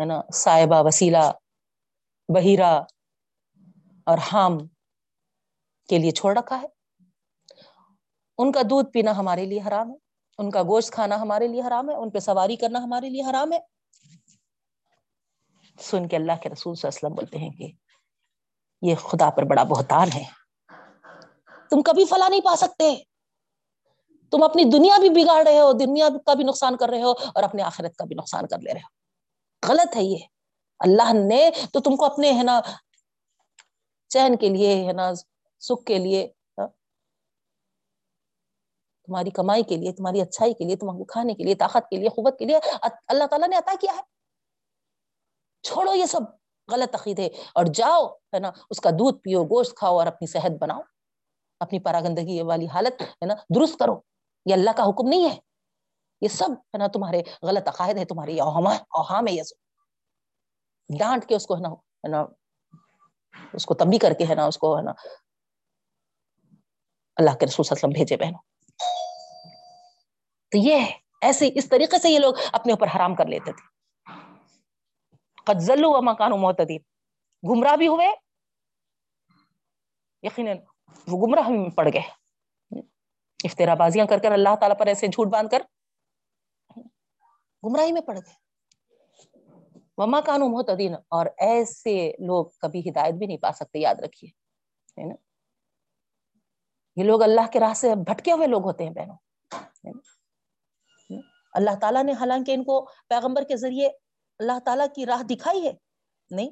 [0.00, 1.32] ہے نا، صاحبہ، وسیلہ
[2.34, 2.80] بہیرا
[4.06, 4.58] اور حام
[5.88, 6.66] کے لیے چھوڑ رکھا ہے۔
[8.38, 9.96] ان کا دودھ پینا ہمارے لیے حرام ہے،
[10.38, 13.52] ان کا گوشت کھانا ہمارے لیے حرام ہے، ان پہ سواری کرنا ہمارے لیے حرام
[13.52, 13.58] ہے۔
[15.80, 17.72] سن کے اللہ کے رسول صلی اللہ علیہ وسلم بولتے ہیں کہ
[18.82, 20.24] یہ خدا پر بڑا بہتان ہے۔
[21.70, 23.02] تم کبھی فلا نہیں پا سکتے۔
[24.30, 27.42] تم اپنی دنیا بھی بگاڑ رہے ہو، دنیا کا بھی نقصان کر رہے ہو اور
[27.42, 28.96] اپنے آخرت کا بھی نقصان کر لے رہے ہو۔
[29.68, 30.18] غلط ہے یہ۔
[30.78, 32.60] اللہ نے تو تم کو اپنے، ہے نا،
[34.08, 35.14] چین کے لیے، ہے نا،
[35.60, 36.68] سکھ کے لیے ہاں،
[39.04, 42.08] تمہاری کمائی کے لیے، تمہاری اچھائی کے لیے، تمہارے کھانے کے لیے، طاقت کے لیے،
[42.08, 42.58] قوت کے لیے،
[43.08, 44.02] اللہ تعالیٰ نے عطا کیا ہے۔
[45.62, 46.20] چھوڑو یہ سب۔
[46.72, 50.50] غلط عقیدے۔ اور جاؤ، ہے نا، اس کا دودھ پیو، گوشت کھاؤ اور اپنی صحت
[50.60, 50.80] بناؤ۔
[51.60, 54.15] اپنی پراگندگی والی حالت، ہے نا، درست کرو۔
[54.46, 55.38] یہ اللہ کا حکم نہیں ہے۔
[56.20, 59.56] یہ سب ہے نا تمہارے غلط عقائد ہے تمہاری اوہام ہے یہ سب۔
[60.98, 62.24] ڈانٹ کے اس کو ہے نا ہے نا
[63.52, 64.92] اس کو تبھی کر کے ہے نا اس کو ہے نا
[67.16, 68.42] اللہ کے رسول صلی اللہ علیہ وسلم بھیجے بہنوں۔
[70.50, 73.64] تو یہ ہے، ایسے اس طریقے سے یہ لوگ اپنے اوپر حرام کر لیتے تھے۔
[75.44, 76.52] قد و مکان و
[77.48, 78.08] گمراہ بھی ہوئے،
[80.22, 80.56] یقیناً
[81.08, 82.25] وہ گمراہ میں پڑ گئے۔
[83.44, 85.62] افطرا بازیاں کر کر اللہ تعالیٰ پر ایسے جھوٹ باندھ کر
[87.62, 88.34] گمراہی میں پڑ گئے۔
[89.98, 94.30] وما کانو محتدین اور ایسے لوگ کبھی ہدایت بھی نہیں پا سکتے، یاد رکھیے
[96.96, 99.16] یہ لوگ اللہ کے راہ سے بھٹکے ہوئے لوگ ہوتے ہیں بہنوں
[101.54, 103.88] اللہ تعالیٰ نے حالانکہ ان کو پیغمبر کے ذریعے
[104.40, 105.72] اللہ تعالیٰ کی راہ دکھائی ہے،
[106.30, 106.50] نہیں؟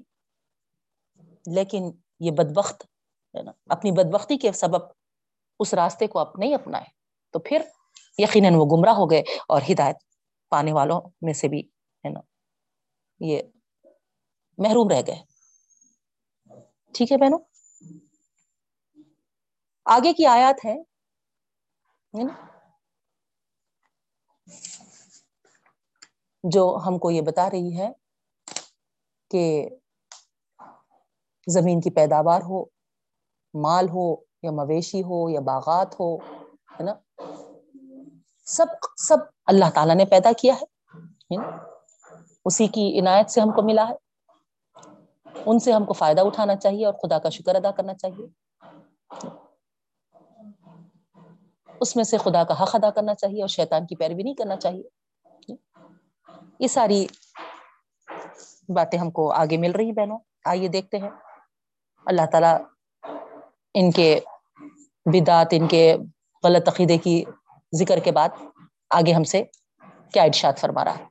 [1.46, 2.84] لیکن یہ بدبخت،
[3.34, 4.82] ہے نا؟ اپنی بدبختی کے سبب
[5.58, 6.84] اس راستے کو اب نہیں اپنائے۔
[7.30, 7.62] تو پھر
[8.18, 9.96] یقیناً وہ گمراہ ہو گئے اور ہدایت
[10.48, 11.60] پانے والوں میں سے بھی
[12.04, 12.20] ہے نا۔
[13.20, 13.42] یہ
[14.58, 15.24] محروم رہ گئے۔
[16.94, 17.38] ٹھیک ہے بہنوں؟
[19.84, 20.82] آگے کی آیات ہے
[26.44, 27.88] جو ہم کو یہ بتا رہی ہے
[29.30, 29.68] کہ
[31.46, 32.64] زمین کی پیداوار ہو،
[33.54, 36.94] مال ہو یا مویشی ہو یا باغات ہو، ہے نا؟
[38.46, 38.66] سب
[38.96, 39.16] سب
[39.46, 40.74] اللہ تعالیٰ نے پیدا کیا ہے
[42.44, 43.94] اسی کی عنایت سے ہم کو ملا ہے۔
[45.46, 48.26] ان سے ہم کو فائدہ اٹھانا چاہیے اور خدا کا شکر ادا کرنا چاہیے۔
[51.80, 54.56] اس میں سے خدا کا حق ادا کرنا چاہیے اور شیطان کی پیروی نہیں کرنا
[54.56, 54.82] چاہیے۔
[56.58, 57.06] یہ ساری
[58.68, 61.10] باتیں ہم کو آگے مل رہی بہنوں۔ آئیے دیکھتے ہیں۔
[62.06, 62.58] اللہ تعالیٰ
[63.74, 64.20] ان کے
[65.06, 65.96] بدعت، ان کے
[66.44, 67.24] غلط عقیدے کی
[67.74, 68.28] ذکر کے بعد
[68.90, 69.42] آگے ہم سے
[70.12, 71.04] کیا ارشاد فرما رہا ہے؟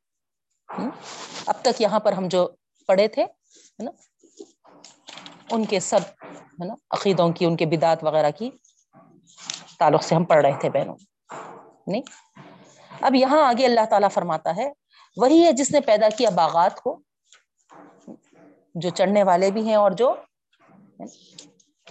[1.47, 2.47] اب تک یہاں پر ہم جو
[2.87, 3.25] پڑھے تھے
[3.79, 3.91] نا،
[5.51, 8.49] ان کے سب، ہے نا، عقیدوں کی، ان کے بدعت وغیرہ کی
[9.79, 10.95] تعلق سے ہم پڑھ رہے تھے بہنوں۔
[11.87, 12.01] نہیں؟
[13.01, 14.71] اب یہاں آگے اللہ تعالیٰ فرماتا ہے،
[15.17, 16.99] وہی ہے جس نے پیدا کیا باغات کو،
[18.75, 20.15] جو چڑھنے والے بھی ہیں اور جو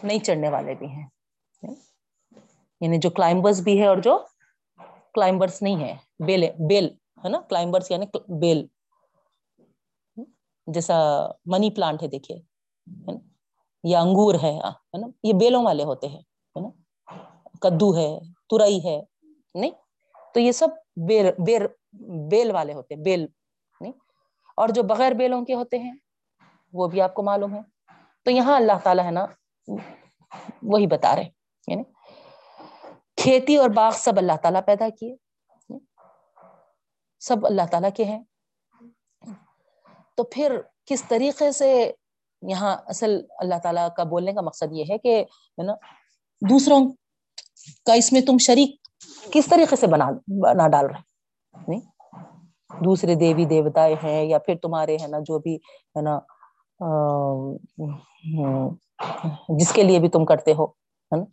[0.02, 1.06] نہیں چڑھنے والے بھی ہیں۔
[2.82, 4.18] یعنی جو کلائمبرز بھی ہے اور جو
[5.14, 6.88] کلائمبرس نہیں ہے بیل بیل،
[7.24, 8.06] ہے نا؟ کلائمبرس یعنی
[8.40, 8.66] بیل۔
[10.66, 12.42] جیسا منی پلانٹ ہے، دیکھیے۔
[13.84, 16.22] یا انگور ہاں، ہے نا؟ یہ بیلوں والے ہوتے ہیں
[17.60, 18.18] کدو ہے
[18.48, 19.02] ترئی ہے،
[19.54, 19.70] نہیں؟
[20.34, 20.68] تو یہ سب
[21.08, 21.62] بیر بیر
[22.30, 23.26] بیل والے ہوتے ہیں، بیل،
[23.80, 23.92] نہیں؟
[24.56, 25.92] اور جو بغیر بیلوں کے ہوتے ہیں،
[26.72, 27.60] وہ بھی آپ کو معلوم ہے۔
[28.24, 29.26] تو یہاں اللہ تعالیٰ ہے نا،
[30.62, 31.28] وہی بتا رہے
[31.66, 31.82] یعنی
[33.22, 35.16] کھیتی اور باغ سب اللہ تعالیٰ پیدا کیے۔
[37.20, 38.22] سب اللہ تعالیٰ کے ہیں۔
[40.16, 41.92] تو پھر کس طریقے سے
[42.42, 45.24] یہاں اصل اللہ تعالیٰ کا بولنے کا مقصد یہ ہے کہ
[45.58, 45.72] ہے نا،
[46.40, 46.80] دوسروں
[47.86, 48.76] کا اس میں تم شریک
[49.32, 51.00] کس طریقے سے بنا بنا ڈال رہے
[51.68, 51.80] نہیں؟
[52.84, 55.56] دوسرے دیوی دیوتا ہیں یا پھر تمہارے ہے نا، جو بھی
[55.96, 56.18] ہے نا
[59.48, 61.24] جس کے لیے بھی تم کرتے ہو، ہے نا؟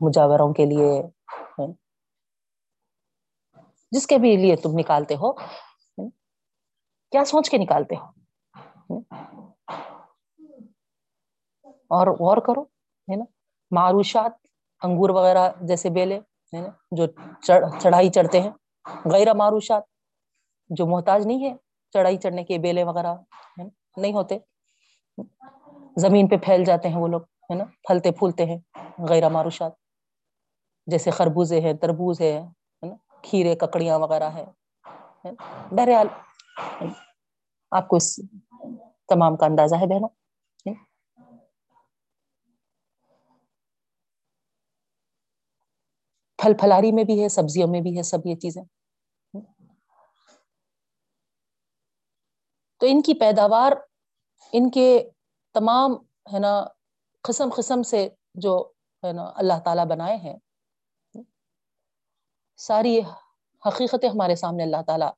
[0.00, 0.90] مجاوروں کے لیے
[3.92, 5.32] جس کے بھی لیے تم نکالتے ہو
[7.12, 8.06] کیا سوچ کے نکالتے ہو؟
[11.90, 12.62] اور غور کرو،
[13.08, 13.24] ہے نا۔
[13.70, 14.32] معروشات،
[14.82, 16.18] انگور وغیرہ جیسے بیلے،
[16.52, 17.06] ہے نا، جو
[17.80, 18.50] چڑھائی چڑھتے ہیں۔
[19.12, 19.82] غیر معروشات،
[20.70, 21.54] جو محتاج نہیں ہے
[21.94, 23.14] چڑھائی چڑھنے کے بیلے وغیرہ
[23.96, 24.38] نہیں ہوتے۔
[26.00, 27.20] زمین پہ پھیل جاتے ہیں وہ لوگ،
[27.50, 28.58] ہے نا، پھلتے پھولتے ہیں
[29.08, 29.85] غیر معروشات۔
[30.86, 32.38] جیسے خربوزے ہیں، تربوز ہے
[32.82, 34.44] نا؟ کھیرے، ککڑیاں وغیرہ ہے
[35.76, 36.08] بہرحال،
[37.72, 38.14] آپ کو اس
[39.08, 40.08] تمام کا اندازہ ہے بہنوں
[46.38, 48.62] پھل پھلاری میں بھی ہے، سبزیوں میں بھی ہے، سب یہ چیزیں
[52.80, 53.72] تو ان کی پیداوار،
[54.52, 54.88] ان کے
[55.54, 55.94] تمام،
[56.32, 56.52] ہے نا،
[57.24, 58.58] قسم قسم سے جو،
[59.02, 60.36] ہے نا، اللہ تعالیٰ بنائے ہیں
[62.56, 63.00] ساری
[63.66, 65.10] حقیقتیں ہمارے سامنے اللہ تعالیٰ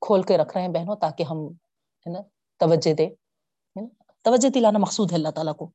[0.00, 1.36] کھول کے رکھ رہے ہیں بہنوں، تاکہ ہم،
[2.06, 2.18] ہے نا،
[2.56, 3.08] توجہ دے
[4.22, 5.70] توجہ دلانا مقصود ہے اللہ تعالیٰ کو۔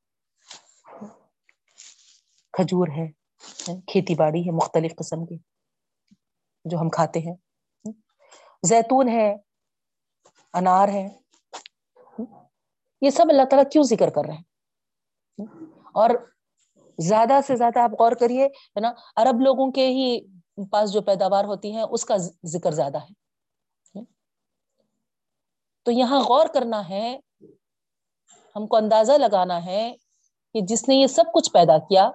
[2.52, 3.10] کھجور ہے،
[3.86, 5.38] کھیتی باڑی ہے مختلف قسم کی
[6.64, 7.34] جو ہم کھاتے ہیں۔
[8.62, 9.36] زیتون ہے،
[10.52, 11.18] انار ہے۔
[13.00, 14.42] یہ سب اللہ تعالیٰ کیوں ذکر کر رہے ہیں؟
[15.92, 16.10] اور
[16.98, 21.44] زیادہ سے زیادہ آپ غور کریے، ہے نا، عرب لوگوں کے ہی پاس جو پیداوار
[21.44, 23.28] ہوتی ہیں اس کا ذکر زیادہ ہے۔
[25.82, 27.18] تو یہاں غور کرنا ہے،
[28.56, 29.94] ہم کو اندازہ لگانا ہے
[30.52, 32.10] کہ جس نے یہ سب کچھ پیدا کیا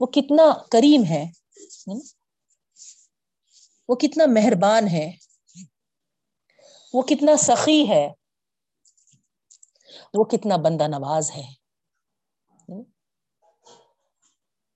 [0.00, 1.30] وہ کتنا کریم ہے۔
[3.88, 5.12] وہ کتنا مہربان ہے۔
[6.94, 8.12] وہ کتنا سخی ہے۔
[10.14, 11.61] وہ کتنا بندہ نواز ہے۔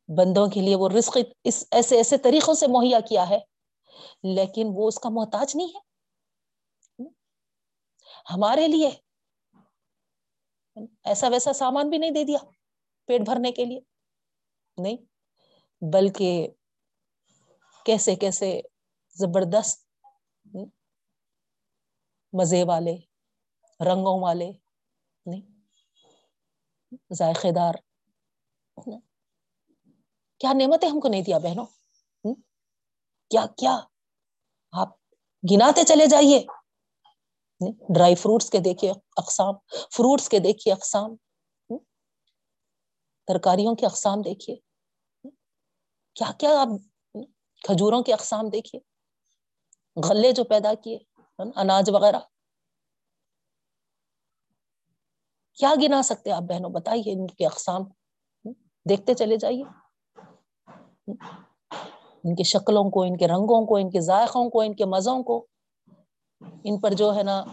[0.08, 3.38] بندوں کے لیے وہ رزق اس ایسے ایسے طریقوں سے مہیا کیا ہے،
[4.34, 5.84] لیکن وہ اس کا محتاج نہیں ہے۔
[8.30, 8.90] ہمارے لیے
[11.04, 12.38] ایسا ویسا سامان بھی نہیں دے دیا
[13.08, 13.80] پیٹ بھرنے کے لیے۔
[14.78, 14.96] نہیں،
[15.92, 16.48] بلکہ
[17.86, 18.60] کیسے کیسے
[19.16, 19.86] زبردست
[22.32, 22.96] مزے والے،
[23.80, 24.50] رنگوں والے،
[25.26, 25.42] نہیں،
[27.14, 27.74] ذائقے دار۔
[30.38, 31.66] کیا نعمتیں ہم کو نہیں دیا بہنوں؟
[33.30, 33.80] کیا کیا؟
[34.72, 34.88] آپ
[35.52, 36.46] گناتے چلے جائیے۔
[37.94, 39.54] ڈرائی فروٹس کے دیکھیے اقسام،
[39.92, 41.16] فروٹس کے دیکھیے اقسام۔
[43.26, 44.56] ترکاریوں کے اقسام دیکھیے۔
[46.14, 46.68] کیا کیا آپ
[47.62, 48.80] کھجوروں کے اقسام دیکھیے؟
[50.08, 50.98] غلے جو پیدا کیے
[51.38, 52.18] اناج وغیرہ۔
[55.54, 57.82] کیا گنا سکتے آپ بہنوں؟ بتائیے ان کے اقسام۔
[58.88, 59.85] دیکھتے چلے جائیے۔
[61.08, 65.22] ان کی شکلوں کو، ان کے رنگوں کو، ان کے ذائقوں کو، ان کے مزوں
[65.22, 65.46] کو۔
[66.64, 67.44] ان پر جو ہے نا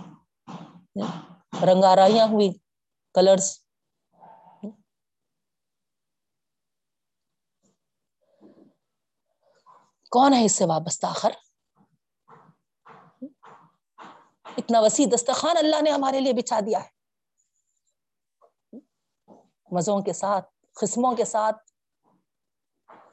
[1.65, 2.53] رنگارائیاں ہوئی
[3.13, 3.63] کلرس
[10.11, 11.31] کون ہے اس سے وابستہ آخر؟
[14.57, 16.89] اتنا وسیع دستخان اللہ نے ہمارے لیے بچھا دیا ہے۔
[19.71, 21.72] مزوں کے ساتھ، قسموں کے ساتھ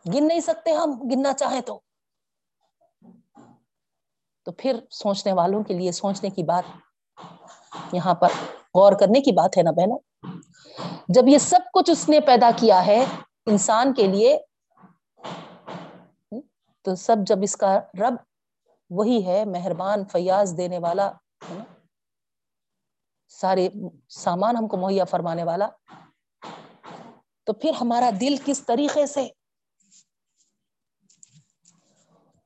[0.07, 1.80] گن نہیں سکتے ہم، گننا چاہیں تو۔
[4.44, 6.64] تو پھر سوچنے والوں کے لیے، سوچنے کی بات،
[7.92, 8.28] یہاں پر
[8.74, 9.98] غور کرنے کی بات ہے نا بہنوں۔
[11.09, 13.05] جب یہ سب کچھ اس نے پیدا کیا ہے
[13.46, 14.38] انسان کے لیے
[16.82, 18.14] تو سب جب اس کا رب
[18.90, 21.12] وہی ہے، مہربان، فیاض دینے والا
[23.28, 23.68] سارے
[24.09, 25.68] سامان ہم کو مہیا فرمانے والا۔
[27.44, 29.28] تو پھر ہمارا دل کس طریقے سے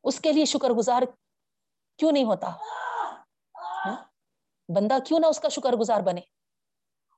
[0.05, 1.03] اس کے لیے شکر گزار
[1.99, 2.49] کیوں نہیں ہوتا؟
[3.55, 3.97] ہاں؟
[4.69, 6.21] بندہ کیوں نہ اس کا شکر گزار بنے؟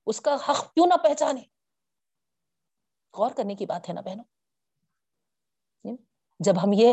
[0.07, 1.41] اس کا حق کیوں نہ پہچانے؟
[3.15, 4.25] غور کرنے کی بات ہے نا بہنوں؟
[6.41, 6.93] جب ہم یہ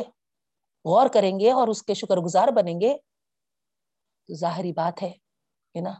[0.85, 5.93] غور کریں گے اور اس کے شکر گزار بنیں گے، تو ظاہری بات ہے نا؟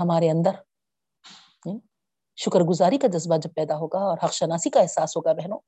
[0.00, 0.54] ہمارے اندر
[2.36, 5.58] شکر گزاری کا جذبہ جب پیدا ہوگا اور حق شناسی کا احساس ہوگا بہنوں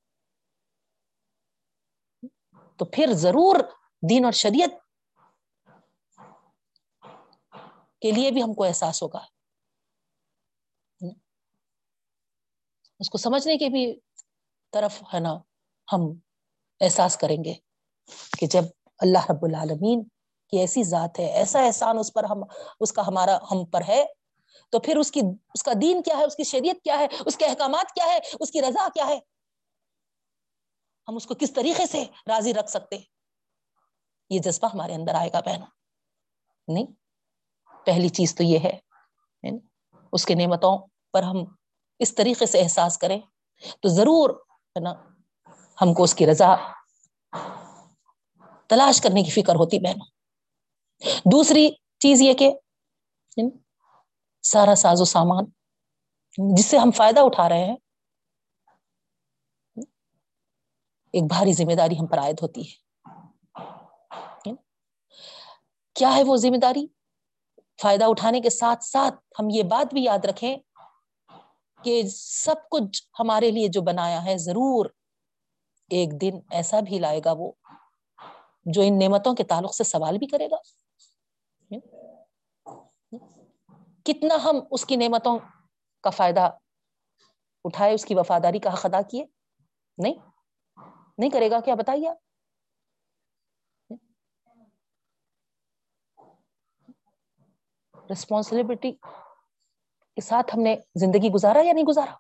[2.77, 3.57] تو پھر ضرور
[4.11, 4.71] دین اور شریعت
[8.01, 9.25] کے لیے بھی ہم کو احساس ہوگا۔
[13.01, 14.01] اس کو سمجھنے کے بھی
[14.73, 15.39] طرف ہے نا،
[15.93, 16.01] ہم
[16.81, 17.55] احساس کریں گے
[18.39, 18.65] کہ جب
[18.99, 20.05] اللہ رب العالمین
[20.51, 22.43] کی ایسی ذات ہے، ایسا احسان اس پر ہم،
[22.81, 24.05] اس کا ہمارا ہم پر ہے،
[24.71, 25.21] تو پھر اس کی،
[25.55, 28.19] اس کا دین کیا ہے، اس کی شریعت کیا ہے، اس کے احکامات کیا ہے،
[28.41, 29.19] اس کی رضا کیا ہے؟
[31.09, 32.99] ہم اس کو کس طریقے سے راضی رکھ سکتے؟
[34.31, 35.67] یہ جذبہ ہمارے اندر آئے گا بہنوں
[36.69, 36.87] نہیں،
[37.87, 38.79] پہلی چیز تو یہ ہے
[40.13, 40.77] اس کے نعمتوں
[41.15, 41.45] پر ہم
[42.01, 43.19] اس طریقے سے احساس کریں
[43.83, 44.31] تو ضرور،
[44.77, 44.93] ہے نا،
[45.79, 46.55] ہم کو اس کی رضا
[48.71, 50.07] تلاش کرنے کی فکر ہوتی بہنوں
[51.33, 51.69] دوسری
[52.01, 52.51] چیز یہ کہ
[54.45, 55.45] سارا ساز و سامان
[56.39, 57.77] جس سے ہم فائدہ اٹھا رہے ہیں
[61.15, 62.75] ایک بھاری ذمہ داری ہم پر عائد ہوتی ہے۔
[64.47, 64.55] یعنی
[65.95, 66.87] کیا ہے وہ ذمہ داری؟
[67.83, 70.57] فائدہ اٹھانے کے ساتھ ساتھ ہم یہ بات بھی یاد رکھیں
[71.85, 74.87] کہ سب کچھ ہمارے لیے جو بنایا ہے ضرور
[75.91, 77.53] ایک دن ایسا بھی لائے گا وہ
[78.65, 80.57] جو ان نعمتوں کے تعلق سے سوال بھی کرے گا۔
[81.71, 82.09] یعنی
[84.05, 85.39] کتنا ہم اس کی نعمتوں
[86.03, 86.51] کا فائدہ
[87.65, 89.25] اٹھائے، اس کی وفاداری کا حق ادا کیے؟
[89.99, 90.34] نہیں۔
[91.19, 92.11] نہیں کرے گا، کیا بتائیے
[98.13, 102.15] رسپانسبلٹی کے ساتھ ہم نے زندگی گزارا یا نہیں گزارا؟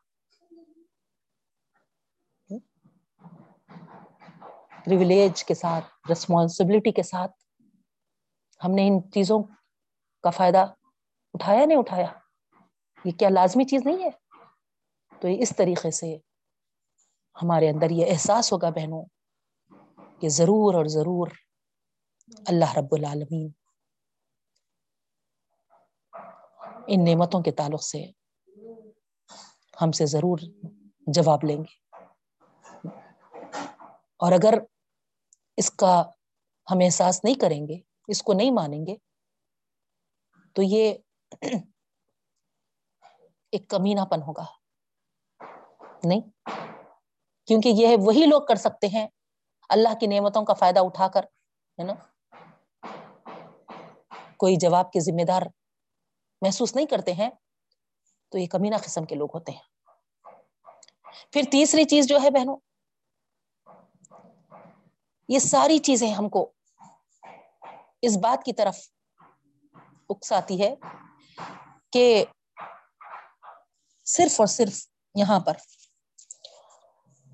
[4.85, 7.33] پرولیج کے ساتھ رسپانسبلٹی کے ساتھ
[8.61, 9.43] ہم نے ان چیزوں
[10.25, 10.65] کا فائدہ
[11.35, 12.07] اٹھایا نہیں اٹھایا؟
[13.05, 14.11] یہ کیا لازمی چیز نہیں ہے؟
[15.23, 16.17] تو اس طریقے سے
[17.43, 19.05] ہمارے اندر یہ احساس ہوگا بہنوں
[20.21, 21.29] کہ ضرور اور ضرور
[22.47, 23.51] اللہ رب العالمین
[26.87, 28.07] ان نعمتوں کے تعلق سے
[29.83, 30.39] ہم سے ضرور
[31.07, 31.97] جواب لیں گے۔
[34.17, 34.55] اور اگر
[35.57, 36.03] اس کا
[36.71, 38.97] ہم احساس نہیں کریں گے، اس کو نہیں مانیں گے،
[40.53, 40.95] تو یہ
[43.53, 44.45] ایک کمینہ پن ہوگا۔
[46.05, 46.21] نہیں؟
[47.47, 49.09] کیونکہ یہ وہی لوگ کر سکتے ہیں
[49.69, 51.25] اللہ کی نعمتوں کا فائدہ اٹھا کر،
[51.79, 51.95] ہے نا؟
[54.37, 55.43] کوئی جواب کے ذمہ دار
[56.43, 57.31] محسوس نہیں کرتے ہیں،
[58.29, 59.63] تو یہ کمینہ قسم کے لوگ ہوتے ہیں۔
[61.33, 62.57] پھر تیسری چیز جو ہے بہنوں،
[65.29, 66.53] یہ ساری چیزیں ہم کو
[68.03, 68.79] اس بات کی طرف
[70.09, 70.75] اکساتی ہے
[71.93, 72.25] کہ
[74.05, 75.53] صرف اور صرف یہاں پر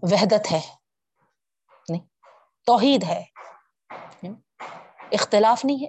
[0.02, 0.60] وحدت ہے۔
[1.88, 2.00] نہیں،
[2.66, 3.22] توحید ہے۔
[5.12, 5.88] اختلاف نہیں ہے۔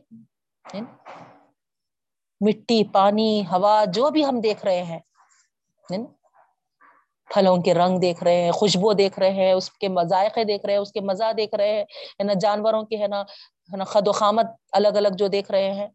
[2.49, 4.99] مٹی، پانی، ہوا، جو بھی ہم دیکھ رہے ہیں۔
[7.33, 10.73] پھلوں کے رنگ دیکھ رہے ہیں، خوشبو دیکھ رہے ہیں، اس کے مذائقے دیکھ رہے
[10.73, 13.83] ہیں، اس کے مزہ دیکھ رہے ہیں۔ ہے نا، جانوروں کے، ہے نا ہے نا،
[13.83, 15.87] خد و خامت الگ الگ جو دیکھ رہے ہیں۔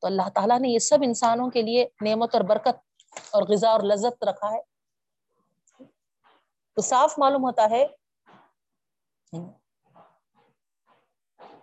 [0.00, 2.78] تو اللہ تعالیٰ نے یہ سب انسانوں کے لیے نعمت اور برکت
[3.30, 4.69] اور غذا اور لذت رکھا ہے۔
[6.80, 7.84] تو صاف معلوم ہوتا ہے۔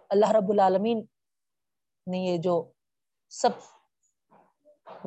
[0.09, 0.99] اللہ رب العالمین
[2.07, 2.53] نے یہ جو
[3.31, 3.53] سب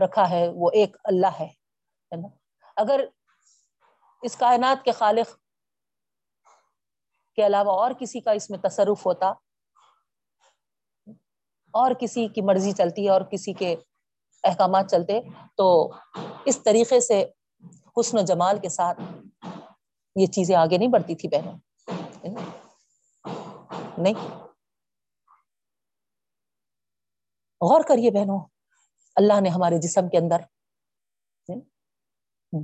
[0.03, 1.49] رکھا ہے، وہ ایک اللہ ہے
[2.77, 3.05] اگر
[4.23, 5.29] اس کائنات کے خالق
[7.39, 9.29] کے علاوہ اور کسی کا اس میں تصرف ہوتا،
[11.75, 13.75] اور کسی کی مرضی چلتی ہے اور کسی کے
[14.45, 15.21] احکامات چلتے،
[15.57, 15.67] تو
[16.47, 17.25] اس طریقے سے
[17.99, 19.01] حسن و جمال کے ساتھ
[20.15, 21.59] یہ چیزیں آگے نہیں بڑھتی تھی بہنوں۔
[23.99, 24.15] نہیں۔
[27.61, 28.41] غور کریے بہنوں،
[29.17, 30.41] اللہ نے ہمارے جسم کے اندر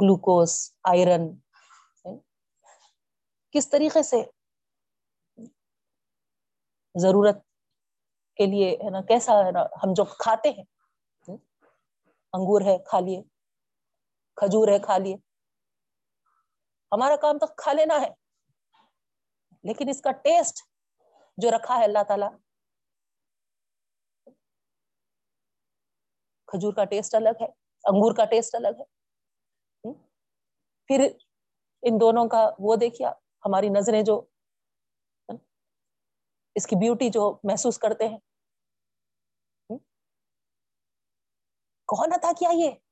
[0.02, 1.22] گلوکوز، آئرن،
[3.50, 4.22] کس طریقے سے
[6.94, 7.36] ضرورت
[8.36, 10.64] کے لیے، ہے نا، کیسا، ہے نا، ہم جو کھاتے ہیں،
[12.32, 13.22] انگور ہے کھا لیے،
[14.36, 15.16] کھجور ہے کھا لیے۔
[16.96, 18.10] ہمارا کام تو کھا لینا ہے۔
[19.64, 20.56] لیکن اس کا ٹیسٹ
[21.38, 22.26] جو رکھا ہے اللہ تعالی،
[26.46, 27.46] کھجور کا ٹیسٹ الگ ہے،
[27.84, 28.84] انگور کا ٹیسٹ الگ ہے۔
[30.86, 31.04] پھر
[31.82, 33.10] ان دونوں کا وہ دیکھیا
[33.44, 34.24] ہماری نظریں جو
[36.54, 38.18] اس کی بیوٹی جو محسوس کرتے ہیں۔
[41.88, 42.85] کون تھا کیا یہ؟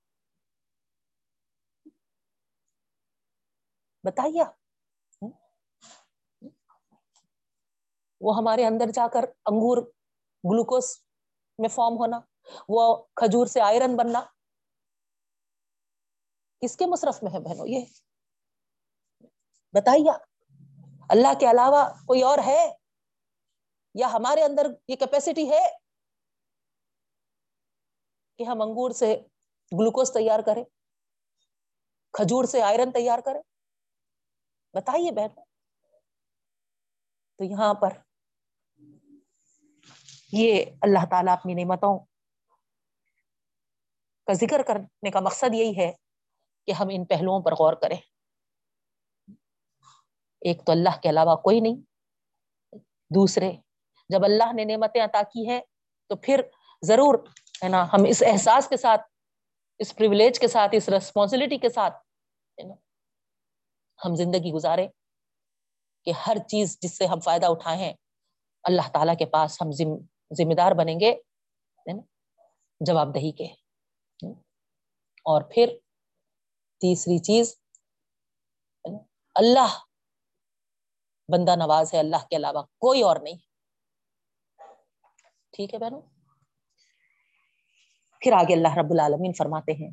[4.04, 4.42] بتائیے
[8.20, 9.76] وہ ہمارے اندر جا کر انگور
[10.44, 11.04] گلوکوز
[11.58, 12.20] میں فارم ہونا،
[12.68, 14.20] وہ کھجور سے آئرن بننا۔
[16.60, 17.84] کس کے مصرف میں ہے بہنوں یہ؟
[19.72, 20.10] بتائیے
[21.08, 22.74] اللہ کے علاوہ کوئی اور ہے؟
[23.94, 25.78] یا ہمارے اندر یہ کیپیسٹی ہے
[28.38, 29.16] کہ ہم انگور سے
[29.80, 30.64] گلوکوز تیار کریں،
[32.12, 33.53] کھجور سے آئرن تیار کریں؟
[34.74, 35.28] بتائیے بہن۔
[37.38, 37.88] تو یہاں پر
[40.32, 41.98] یہ اللہ تعالیٰ اپنی نعمتوں
[44.26, 45.92] کا ذکر کرنے کا مقصد یہی ہے
[46.66, 47.96] کہ ہم ان پہلوؤں پر غور کریں۔
[50.40, 51.76] ایک تو اللہ کے علاوہ کوئی نہیں۔
[53.14, 53.52] دوسرے،
[54.08, 55.60] جب اللہ نے نعمتیں عطا کی ہے
[56.08, 56.40] تو پھر
[56.82, 57.14] ضرور
[57.62, 59.00] ہے نا، ہم اس احساس کے ساتھ،
[59.78, 61.94] اس پرولیج کے ساتھ، اس ریسپانسبلٹی کے ساتھ
[64.04, 64.88] ہم زندگی گزارے
[66.04, 67.94] کہ ہر چیز جس سے ہم فائدہ اٹھائے
[68.62, 69.70] اللہ تعالیٰ کے پاس ہم
[70.32, 71.14] ذمہ دار بنیں گے
[72.80, 73.44] جواب دہی کے۔
[75.26, 75.76] اور پھر
[76.80, 77.58] تیسری چیز،
[79.34, 79.78] اللہ
[81.28, 83.38] بندہ نواز ہے، اللہ کے علاوہ کوئی اور نہیں۔
[85.52, 86.00] ٹھیک ہے بہنوں؟
[88.20, 89.90] پھر آگے اللہ رب العالمین فرماتے ہیں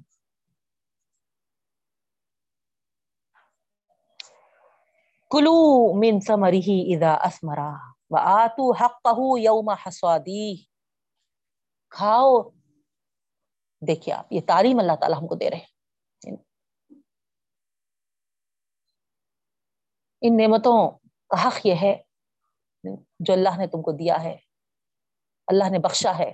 [5.32, 7.72] کلو من سمری ادا اسمرا
[8.12, 10.56] و آتو یوم حسوادی
[11.92, 12.42] کھاؤ
[13.82, 16.32] دیکھیے آپ یہ تعلیم اللہ تعالیٰ ہم کو دے رہے
[20.22, 20.76] ان نعمتوں
[21.32, 21.96] کا حق یہ ہے
[23.20, 24.36] جو اللہ نے تم کو دیا ہے
[25.48, 26.32] اللہ نے بخشا ہے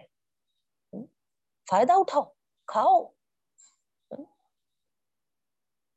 [1.68, 2.24] فائدہ اٹھاؤ
[2.68, 2.98] کھاؤ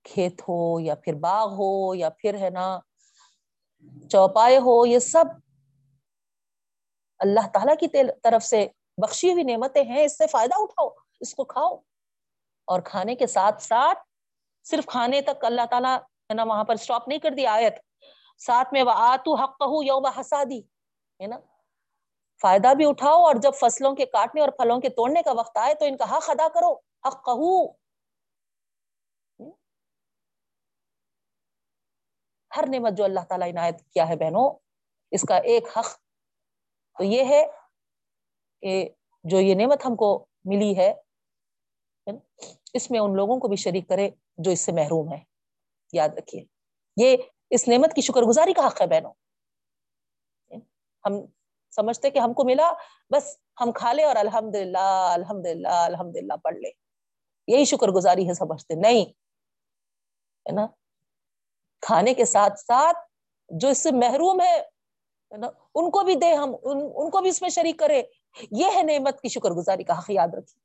[0.05, 2.69] کھیت ہو یا پھر باغ ہو یا پھر ہے نا
[4.11, 5.25] چوپائے ہو، یہ سب
[7.19, 7.87] اللہ تعالیٰ کی
[8.23, 10.89] طرف سے بخشی ہوئی نعمتیں ہیں، اس سے فائدہ اٹھاؤ،
[11.21, 11.77] اس کو کھاؤ۔
[12.65, 13.99] اور کھانے کے ساتھ ساتھ
[14.65, 17.75] صرف کھانے تک اللہ تعالیٰ ہے نا وہاں پر اسٹاپ نہیں کر دیا آیت۔
[18.39, 20.61] ساتھ میں وہ آتو حق کہ یوم حسادی،
[21.21, 21.37] ہے نا؟
[22.43, 25.75] فائدہ بھی اٹھاؤ اور جب فصلوں کے کاٹنے اور پھلوں کے توڑنے کا وقت آئے
[25.75, 26.75] تو ان کا حق ادا کرو۔
[27.09, 27.73] حق کہ
[32.57, 34.49] ہر نعمت جو اللہ تعالیٰ عنایت کیا ہے بہنوں،
[35.11, 35.87] اس کا ایک حق
[36.99, 37.47] تو یہ ہے
[38.63, 38.89] کہ
[39.25, 40.93] جو یہ نعمت ہم کو ملی ہے،
[42.75, 45.19] اس میں ان لوگوں کو بھی شریک کرے جو اس سے محروم ہے
[45.93, 46.45] یاد رکھیے،
[46.97, 47.17] یہ
[47.51, 49.13] اس نعمت کی شکر گزاری کا حق ہے بہنوں۔
[51.05, 51.13] ہم
[51.71, 52.73] سمجھتے کہ ہم کو ملا،
[53.11, 56.71] بس ہم کھا لے اور الحمد للہ الحمد للہ الحمد للہ پڑھ لے۔
[57.49, 59.05] یہی شکر گزاری ہے، سمجھتے۔ نہیں،
[60.47, 60.67] ہے نا؟
[61.81, 62.99] کھانے کے ساتھ ساتھ
[63.49, 64.63] جو اس سے محروم ہے
[65.75, 68.03] ان کو بھی دے ہم، ان کو بھی اس میں شریک کرے۔
[68.51, 70.61] یہ ہے نعمت کی شکر گزاری کا حق یاد رکھی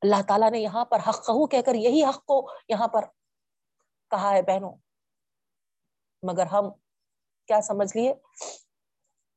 [0.00, 3.04] اللہ تعالیٰ نے یہاں پر حق کہو کہہ کر یہی حق کو یہاں پر
[4.10, 4.76] کہا ہے، بہنوں۔
[6.22, 6.70] مگر ہم
[7.46, 8.14] کیا سمجھ لیے؟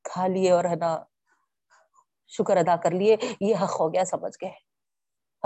[0.04, 1.04] کھا لیے اور ہے نا،
[2.28, 4.52] شکر ادا کر لیے۔ یہ حق ہو گیا، سمجھ گئے۔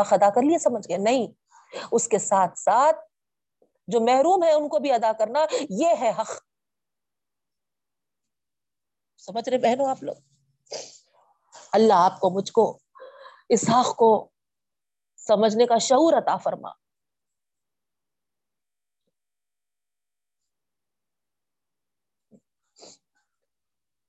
[0.01, 1.27] حق ادا کر لیے، سمجھ گئے۔ نہیں
[1.91, 2.97] اس کے ساتھ ساتھ
[3.87, 5.39] جو محروم ہے ان کو بھی ادا کرنا،
[5.69, 6.31] یہ ہے حق۔
[9.17, 10.15] سمجھ رہے بہنوں آپ لوگ؟
[11.71, 12.79] اللہ آپ کو، مجھ کو
[13.49, 14.29] اس حق کو
[15.17, 16.69] سمجھنے کا شعور عطا فرما۔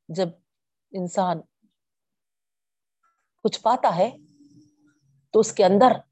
[0.09, 0.29] جب
[0.93, 1.41] انسان
[3.45, 4.11] کچھ پاتا ہے
[5.31, 6.10] تو اس کے اندر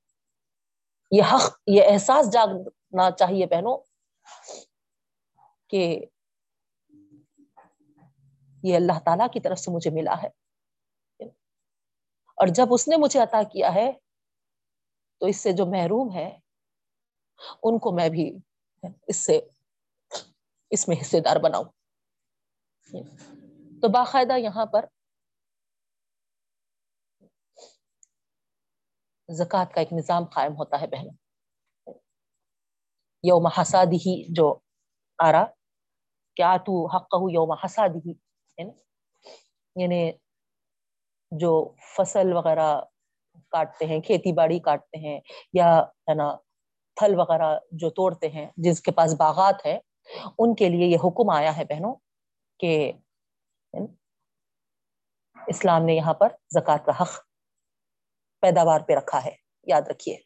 [1.10, 3.78] یہ حق، یہ احساس جاگنا چاہیے بہنوں
[5.70, 6.04] کہ
[8.62, 10.28] یہ اللہ تعالی کی طرف سے مجھے ملا ہے۔
[12.34, 13.92] اور جب اس نے مجھے عطا کیا ہے،
[15.18, 16.38] تو اس سے جو محروم ہے،
[17.62, 18.38] ان کو میں بھی
[19.06, 19.40] اس سے،
[20.70, 21.64] اس میں حصے دار بناؤں۔
[23.80, 24.84] تو باقاعدہ یہاں پر
[29.28, 31.08] زکوٰۃ کا ایک نظام قائم ہوتا ہے بہن۔
[33.24, 34.58] یوم حسادی ہی جو
[35.18, 35.44] آ رہا
[36.36, 38.72] کیا تو حق یوم حسادی یعنی-,
[39.76, 40.10] یعنی
[41.32, 41.52] جو
[41.96, 42.80] فصل وغیرہ
[43.52, 45.20] کاٹتے ہیں، کھیتی باڑی کاٹتے ہیں،
[45.52, 46.36] یا ہے نا
[46.96, 49.78] پھل وغیرہ جو توڑتے ہیں، جس کے پاس باغات ہے
[50.38, 51.94] ان کے لیے یہ حکم آیا ہے بہنوں
[52.60, 52.92] کہ
[53.74, 53.86] یعنی
[55.46, 57.27] اسلام نے یہاں پر زکوٰۃ کا حق
[58.40, 60.16] پیداوار پہ رکھا ہے۔ یاد رکھیے۔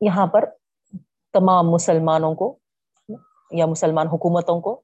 [0.00, 0.44] یہاں پر
[1.32, 2.58] تمام مسلمانوں کو
[3.50, 4.82] یا مسلمان حکومتوں کو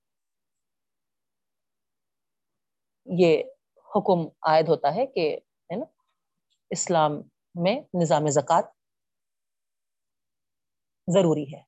[3.07, 3.43] یہ
[3.97, 5.37] حکم عائد ہوتا ہے کہ
[5.71, 5.85] ہے نا،
[6.71, 7.13] اسلام
[7.55, 8.63] میں نظام زکوٰۃ
[11.09, 11.63] ضروری ہے۔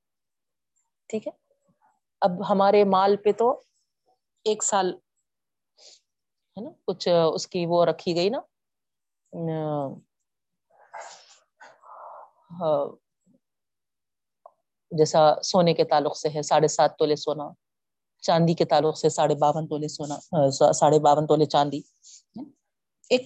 [1.08, 1.32] ٹھیک ہے۔
[2.20, 3.50] اب ہمارے مال پہ تو
[4.44, 4.92] ایک سال
[6.58, 8.40] ہے نا؟ کچھ اس کی وہ رکھی گئی نا؟
[14.92, 17.48] جیسا سونے کے تعلق سے ہے، ساڑھے سات تولے سونا،
[18.22, 20.16] چاندی کے تعلق سے ساڑھے باون تولے سونا
[20.72, 21.80] ساڑھے باون تولے چاندی
[23.10, 23.22] ایک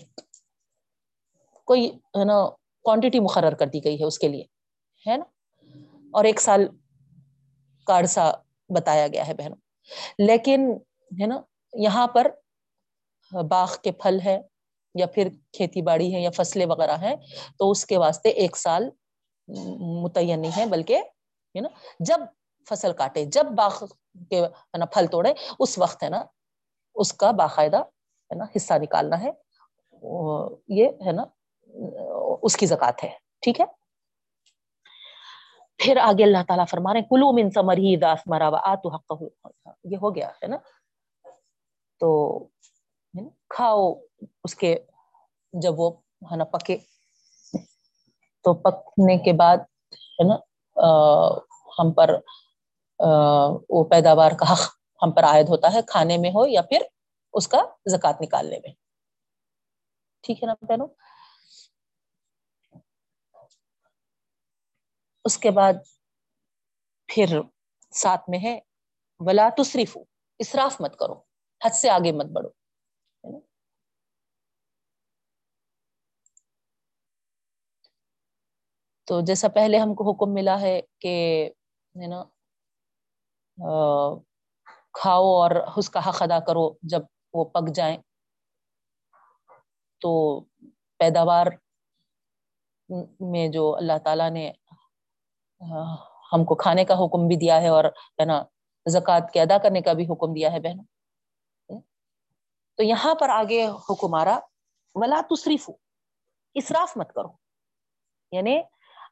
[1.69, 2.39] کوئی، ہے نا
[2.85, 4.45] کوانٹٹی مقرر کر دی گئی ہے اس کے لیے،
[5.07, 5.25] ہے نا؟
[6.15, 6.67] اور ایک سال
[7.87, 8.31] کا عرصہ
[8.71, 9.57] بتایا گیا ہے بہنوں،
[10.19, 10.71] لیکن،
[11.11, 11.41] ہے نا،
[11.73, 12.31] یہاں پر
[13.51, 14.39] باغ کے پھل ہے
[14.95, 17.15] یا پھر کھیتی باڑی ہے یا فصلیں وغیرہ ہیں،
[17.59, 18.89] تو اس کے واسطے ایک سال
[20.03, 21.03] متعین نہیں ہے بلکہ
[21.55, 21.69] ہے نا
[22.01, 22.21] جب
[22.67, 23.85] فصل کاٹے جب باغ
[24.31, 24.41] کے
[24.79, 26.23] نا، پھل توڑے اس وقت، ہے نا،
[26.97, 29.31] اس کا باقاعدہ، ہے نا، حصہ نکالنا ہے،
[30.77, 31.25] یہ، ہے نا،
[32.43, 33.09] اس کی زکات ہے،
[33.43, 33.67] ٹھیک ہے؟
[35.81, 39.23] پھر آگے اللہ تعالیٰ فرما رہے کلو من سمر ہی داس مرا آتو حق
[39.85, 40.57] یہ ہو گیا، ہے نا،
[42.01, 42.09] تو
[43.55, 43.93] کھاؤ،
[44.45, 44.75] اس کے
[45.63, 45.91] جب وہ
[46.31, 46.77] ہے نا پکے۔
[48.45, 49.57] تو پکنے کے بعد
[50.19, 50.37] ہے نا
[51.79, 52.11] ہم پر
[53.71, 54.63] وہ پیداوار کا حق
[55.03, 56.83] ہم پر عائد ہوتا ہے، کھانے میں ہو یا پھر
[57.35, 58.73] اس کا زکات نکالنے میں۔
[60.25, 60.89] ٹھیک ہے نا بہنوں؟
[65.25, 65.75] اس کے بعد
[67.09, 67.39] پھر
[67.93, 68.59] ساتھ میں ہے،
[69.21, 69.97] ولا تصریف
[70.41, 71.15] اسراف مت کرو،
[71.61, 72.62] حد سے آگے مت بڑھو۔
[79.13, 81.47] تو جیسا پہلے ہم کو حکم ملا ہے کہ
[81.97, 82.25] ہے نا
[84.93, 87.01] کھاؤ اور اس کا حق ادا کرو جب
[87.33, 87.97] وہ پک جائیں۔
[90.01, 90.41] تو
[90.99, 91.47] پیداوار
[93.21, 94.53] میں جو اللہ تعالیٰ نے
[96.33, 98.43] ہم کو کھانے کا حکم بھی دیا ہے اور، ہے نا،
[98.89, 100.85] زکوٰۃ کے ادا کرنے کا بھی حکم دیا ہے بہنوں۔
[102.77, 104.39] تو یہاں پر آگے حکم آ رہا،
[104.95, 105.71] ولا تصریف
[106.55, 107.29] اسراف مت کرو۔
[108.33, 108.63] یعنی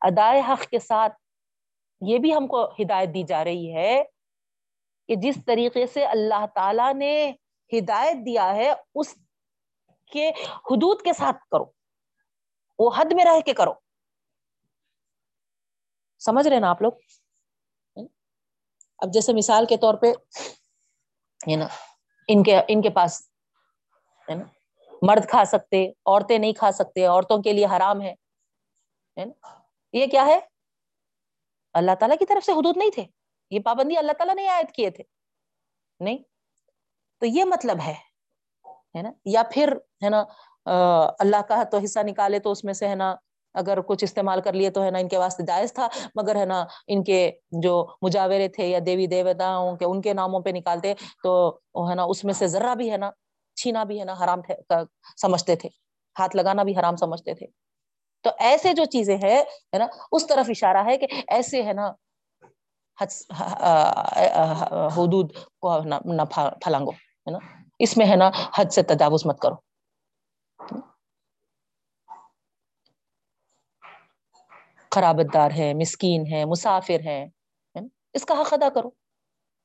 [0.01, 1.12] ادائے حق کے ساتھ
[2.01, 4.03] یہ بھی ہم کو ہدایت دی جا رہی ہے
[5.09, 7.32] کہ جس طریقے سے اللہ تعالی نے
[7.78, 9.14] ہدایت دیا ہے، اس
[10.12, 11.64] کے حدود کے ساتھ کرو۔
[12.78, 13.74] وہ حد میں رہ کے کرو۔
[16.18, 16.92] سمجھ رہے نا آپ لوگ؟
[18.98, 20.07] اب جیسے مثال کے طور پہ،
[21.51, 21.66] ہے نا،
[22.28, 23.30] ان کے ان کے پاس،
[24.28, 24.44] ہے نا،
[25.03, 28.14] مرد کھا سکتے، عورتیں نہیں کھا سکتے، عورتوں کے لیے حرام ہے۔
[29.93, 30.41] یہ کیا ہے؟
[31.72, 33.05] اللہ تعالیٰ کی طرف سے حدود نہیں تھے۔
[33.51, 35.05] یہ پابندی اللہ تعالیٰ نے عائد کیے تھے۔
[36.01, 36.18] نہیں؟
[37.20, 40.24] تو یہ مطلب ہے نا؟ یا پھر، ہے نا
[41.18, 43.14] اللہ کا تو حصہ نکالے تو اس میں سے، ہے نا،
[43.55, 46.45] اگر کچھ استعمال کر لیے تو، ہے نا، ان کے واسطے جائز تھا۔ مگر، ہے
[46.45, 50.95] نا، ان کے جو مجاورے تھے یا دیوی دیوتاؤں کے، ان کے ناموں پہ نکالتے
[51.22, 51.59] تو،
[51.91, 53.11] ہے نا، اس میں سے ذرا بھی، ہے نا،
[53.57, 54.38] چھینا بھی، ہے نا، حرام
[55.16, 55.69] سمجھتے تھے۔
[56.19, 57.47] ہاتھ لگانا بھی حرام سمجھتے تھے۔
[58.22, 59.44] تو ایسے جو چیزیں ہے
[59.78, 61.92] نا، اس طرف اشارہ ہے کہ ایسے ہے نا
[64.97, 65.82] حدود کو
[66.14, 66.24] نہ
[66.62, 67.38] پھلانگو، ہے نا؟
[67.78, 69.56] اس میں ہے نا حد سے تجاوز مت کرو۔
[74.90, 77.20] خرابت دار ہے مسکین ہے مسافر ہے
[78.12, 78.90] اس کا حق ادا کرو۔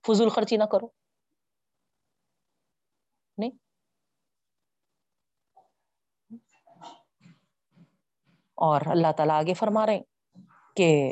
[0.08, 0.88] فضول خرچی نہ کرو۔
[3.38, 3.52] نہیں؟
[8.56, 10.00] اور اللہ تعالیٰ آگے فرما رہے
[10.76, 11.12] کہ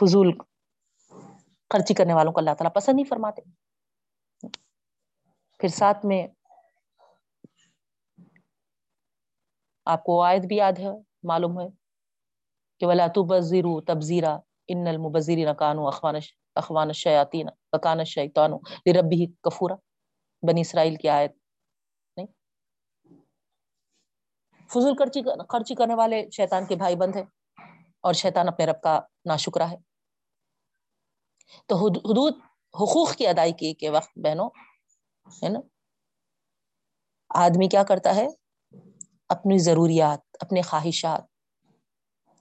[0.00, 0.38] فضول
[1.70, 3.42] خرچی کرنے والوں کو اللہ تعالیٰ پسند نہیں فرماتے۔
[5.60, 6.26] پھر ساتھ میں
[9.86, 10.90] آپ کو عائد بھی یاد ہے،
[11.22, 11.66] معلوم ہے
[12.80, 16.14] کہ ولا تبذروا تبذیرا ان المبذرین کانوا اخوان
[16.56, 18.50] اخوان الشیاطین وکان الشیطان
[18.86, 19.74] لربه کفورا
[20.42, 21.32] بنی اسرائیل کی آیت
[22.16, 22.26] نہیں
[24.72, 27.24] فضول خرچی خرچی کرنے والے شیطان کے بھائی بند ہیں
[28.00, 29.76] اور شیطان اپنے رب کا ناشکرا ہے۔
[31.66, 32.32] تو حدود،
[32.74, 34.50] حقوق کی ادائیگی کے وقت بہنوں،
[35.42, 35.60] ہے نا؟
[37.28, 38.28] آدمی کیا کرتا ہے؟
[39.28, 41.24] اپنی ضروریات اپنے خواہشات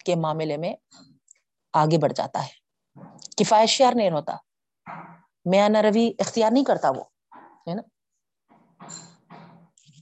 [0.05, 0.73] کے معاملے میں
[1.73, 2.51] آگے بڑھ جاتا ہے۔
[3.37, 4.37] کفایت شیار نہیں ہوتا۔
[5.45, 7.03] میاں روی، اختیار نہیں کرتا وہ،
[7.37, 7.81] ہے نا؟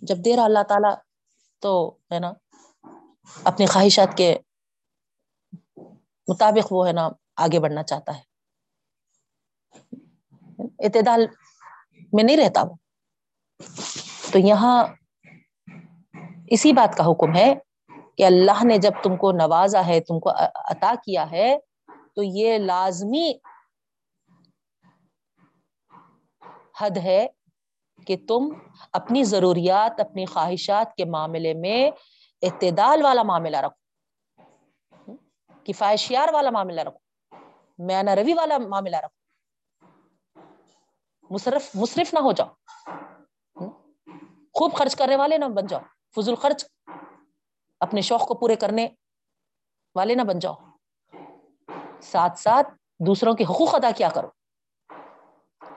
[0.01, 1.09] جب دے رہا اللہ تعالی
[1.60, 2.34] تو ہے نا،
[3.44, 4.38] اپنی خواہشات کے
[6.27, 8.22] مطابق وہ ہے نا آگے بڑھنا چاہتا ہے۔
[10.80, 11.26] اعتدال
[12.14, 12.76] میں نہیں رہتا وہ۔
[14.31, 14.88] تو یہاں
[16.48, 17.53] اسی بات کا حکم ہے
[18.18, 21.57] کہ اللہ نے جب تم کو نوازا ہے، تم کو عطا کیا ہے،
[22.15, 23.34] تو یہ لازمی
[26.81, 27.27] حد ہے
[28.10, 28.48] کہ تم
[28.94, 31.80] اپنی ضروریات، اپنی خواہشات کے معاملے میں
[32.44, 35.15] اعتدال والا معاملہ رکھو،
[35.65, 36.99] کفایشیار والا معاملہ رکھو
[37.80, 39.18] میانا روی والا معاملہ رکھو،
[41.30, 42.49] مصرف مصرف نہ ہو جاؤ،
[44.56, 45.81] خوب خرچ کرنے والے نہ بن جاؤ،
[46.15, 46.65] فضول خرچ
[47.81, 48.88] اپنے شوق کو پورے کرنے
[49.95, 50.56] والے نہ بن جاؤ،
[52.03, 54.30] ساتھ ساتھ دوسروں کے حقوق ادا کیا کرو،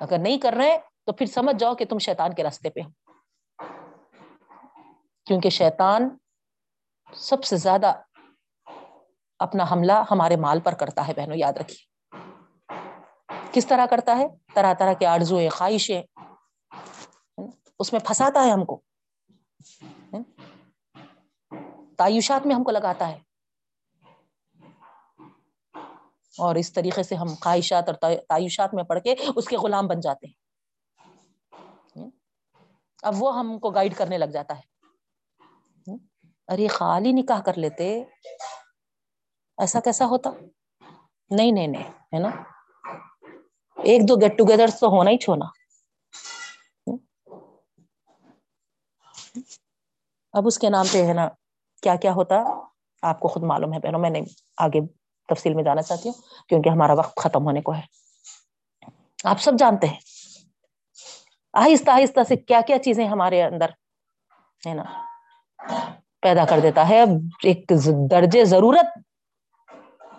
[0.00, 3.12] اگر نہیں کر رہے تو پھر سمجھ جاؤ کہ تم شیطان کے راستے پہ ہو۔
[5.26, 6.08] کیونکہ شیطان
[7.14, 7.92] سب سے زیادہ
[9.38, 11.92] اپنا حملہ ہمارے مال پر کرتا ہے، بہنوں، یاد رکھیے۔
[13.52, 16.02] کس طرح کرتا ہے؟ طرح طرح کے آرزویں خواہشیں
[17.78, 18.80] اس میں پھنساتا ہے ہم کو۔
[21.96, 23.18] تعیشات میں ہم کو لگاتا ہے۔
[26.38, 30.00] اور اس طریقے سے ہم خواہشات اور تعیشات میں پڑھ کے اس کے غلام بن
[30.00, 30.41] جاتے ہیں۔
[33.02, 34.72] اب وہ ہم کو گائیڈ کرنے لگ جاتا ہے۔
[36.48, 38.04] ارے خالی نکاح کر لیتے،
[39.58, 40.30] ایسا کیسا ہوتا؟
[41.30, 42.28] نہیں نہیں نہیں، ہے نا؟
[43.82, 45.44] ایک دو گیٹ ٹوگیدر تو ہونا ہی چھونا۔
[50.32, 51.28] اب اس کے نام پہ ہے نا،
[51.82, 52.36] کیا کیا ہوتا؟
[53.02, 54.20] آپ کو خود معلوم ہے پہنو میں نے
[54.56, 54.80] آگے
[55.28, 57.82] تفصیل میں جانا چاہتی ہوں، کیونکہ ہمارا وقت ختم ہونے کو ہے۔
[59.24, 60.00] آپ سب جانتے ہیں۔
[61.52, 63.68] آہستہ آہستہ سے کیا کیا چیزیں ہمارے اندر
[64.66, 64.84] ہے نا،
[66.20, 67.02] پیدا کر دیتا ہے۔
[67.42, 67.72] ایک
[68.10, 68.98] درجے ضرورت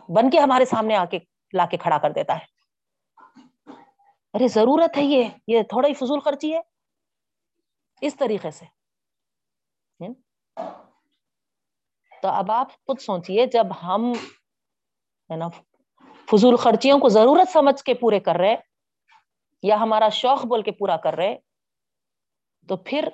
[0.09, 1.19] بن کے ہمارے سامنے آ کے،
[1.53, 2.45] لا کے کھڑا کر دیتا ہے۔
[4.33, 6.61] ارے ضرورت ہے یہ یہ تھوڑا ہی فضول خرچی ہے۔
[8.01, 8.65] اس طریقے سے۔
[12.21, 14.11] تو اب آپ خود سوچیے جب ہم
[15.31, 15.47] ہے نا،
[16.31, 18.72] فضول خرچیوں کو ضرورت سمجھ کے پورے کر رہے
[19.63, 21.35] یا ہمارا شوق بول کے پورا کر رہے،
[22.67, 23.09] تو پھر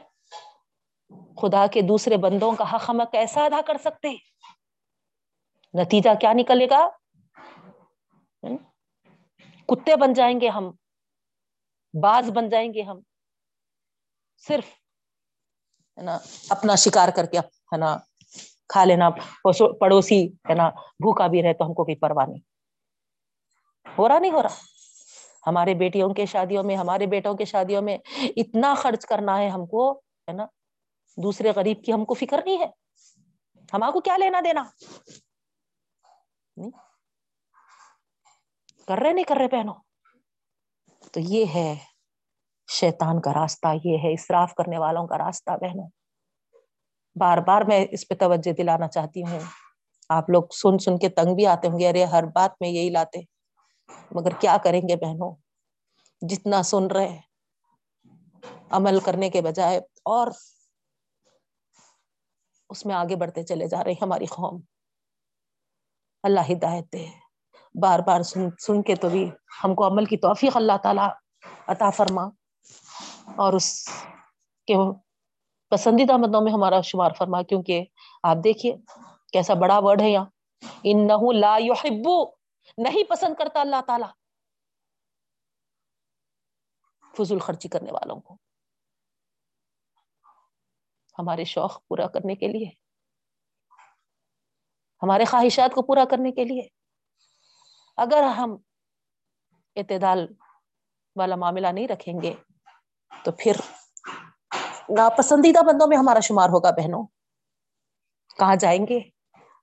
[1.41, 4.09] خدا کے دوسرے بندوں کا حق ہم کیسا ادا کر سکتے
[5.73, 6.87] نتیجہ کیا نکلے گا؟
[9.69, 10.69] کتے بن جائیں گے ہم،
[11.93, 12.99] باز بن جائیں گے ہم،
[14.43, 14.67] صرف،
[15.97, 16.17] ہے نا،
[16.49, 17.95] اپنا شکار کر کے، ہے نا،
[18.69, 19.09] کھا لینا
[19.79, 20.69] پڑوسی، ہے نا،
[21.03, 22.41] بھوکا بھی رہے تو ہم کو کوئی پرواہ نہیں۔
[23.85, 24.55] ہو رہا نہیں ہو رہا؟
[25.49, 27.97] ہمارے بیٹیوں کے شادیوں میں، ہمارے بیٹوں کے شادیوں میں
[28.35, 30.45] اتنا خرچ کرنا ہے ہم کو، ہے نا؟
[31.17, 32.67] دوسرے غریب کی ہم کو فکر نہیں ہے۔
[33.73, 34.63] ہم کو کیا لینا دینا؟
[38.87, 39.73] کر رہے نہیں کر رہے پہنو
[41.11, 41.75] تو یہ ہے
[42.71, 45.89] شیطان کا راستہ، یہ ہے اصراف کرنے والوں کا راستہ بہنوں۔
[47.15, 49.39] بار بار میں اس پہ توجہ دلانا چاہتی ہوں۔
[50.09, 52.89] آپ لوگ سن سن کے تنگ بھی آتے ہوں گے، ارے ہر بات میں یہی
[52.89, 53.38] لاتے۔
[54.11, 55.35] مگر کیا کریں گے بہنوں؟
[56.21, 57.19] جتنا سن رہے
[58.69, 60.27] عمل کرنے کے بجائے، اور
[62.69, 64.61] اس میں آگے بڑھتے چلے جا رہے ہماری قوم۔
[66.23, 67.05] اللہ ہدایت دے۔
[67.81, 69.31] بار بار سن سن کے تو بھی
[69.63, 71.07] ہم کو عمل کی توفیق اللہ تعالی
[71.67, 72.23] عطا فرما۔
[73.35, 73.89] اور اس
[74.67, 74.73] کے
[75.69, 77.85] پسندیدہ مدوں میں ہمارا شمار فرما، کیونکہ
[78.23, 78.75] آپ دیکھیے
[79.33, 80.25] کیسا بڑا ورڈ ہے یہاں۔
[80.83, 81.07] ان
[81.39, 82.07] لا يحب
[82.77, 84.29] نہیں پسند کرتا اللہ تعالی۔
[87.17, 88.37] فضول خرچی کرنے والوں کو۔
[91.19, 92.69] ہمارے شوق پورا کرنے کے لیے۔
[95.03, 96.67] ہمارے خواہشات کو پورا کرنے کے لیے۔
[97.97, 98.57] اگر ہم
[99.75, 100.27] اعتدال
[101.15, 102.33] والا معاملہ نہیں رکھیں گے،
[103.23, 103.55] تو پھر
[104.89, 107.07] ناپسندیدہ بندوں میں ہمارا شمار ہوگا بہنوں۔
[108.39, 108.99] کہاں جائیں گے؟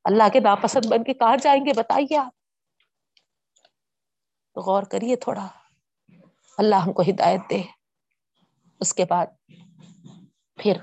[0.04, 2.35] اللہ کے ناپسند بن کے کہاں جائیں گے؟ بتائیے آپ۔
[4.56, 5.46] غور کریے تھوڑا۔
[6.58, 7.62] اللہ ہم کو ہدایت دے۔
[8.80, 9.26] اس کے بعد
[10.62, 10.76] پھر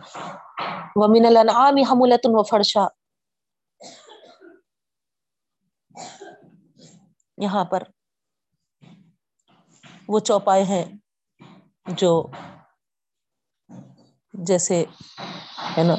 [0.96, 2.88] ومن الانعام حمولت و فرشا
[7.38, 7.84] یہاں پر
[10.08, 10.86] وہ چوپائے ہیں
[11.88, 12.28] جو
[14.34, 14.86] جیسے
[15.78, 15.94] ہے نا،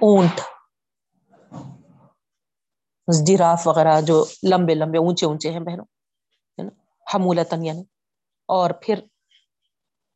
[0.00, 0.40] اونٹ،
[3.26, 5.84] جراف وغیرہ جو لمبے لمبے، اونچے اونچے ہیں بہنوں۔
[7.14, 7.82] ہے حمولتن یعنی۔
[8.46, 9.00] اور پھر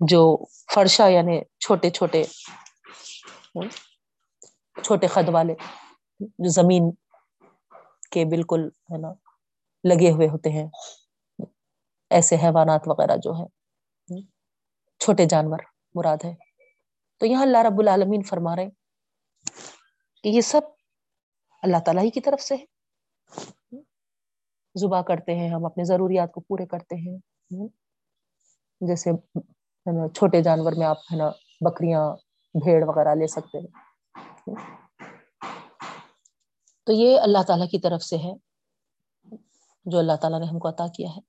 [0.00, 0.44] جو
[0.74, 2.24] فرشا یعنی چھوٹے چھوٹے
[4.82, 5.54] چھوٹے خد والے
[6.20, 6.90] جو زمین
[8.10, 9.08] کے بالکل ہے نا،
[9.84, 10.68] لگے ہوئے ہوتے ہیں۔
[12.10, 13.66] ایسے حیوانات وغیرہ جو ہے
[14.98, 15.58] چھوٹے جانور
[15.94, 16.34] مراد ہے۔
[17.18, 18.70] تو یہاں اللہ رب العالمین فرما رہے ہیں
[20.22, 20.60] کہ یہ سب
[21.62, 22.64] اللہ تعالیٰ ہی کی طرف سے ہے۔
[24.78, 27.18] زبا کرتے ہیں، ہم اپنے ضروریات کو پورے کرتے ہیں
[28.80, 29.10] جیسے
[30.08, 31.30] چھوٹے جانور میں آپ ہے نا
[31.60, 32.16] بکریاں،
[32.54, 33.66] بھیڑ وغیرہ لے سکتے ہیں۔
[36.84, 38.32] تو یہ اللہ تعالیٰ کی طرف سے ہے،
[39.84, 41.20] جو اللہ تعالیٰ نے ہم کو عطا کیا ہے۔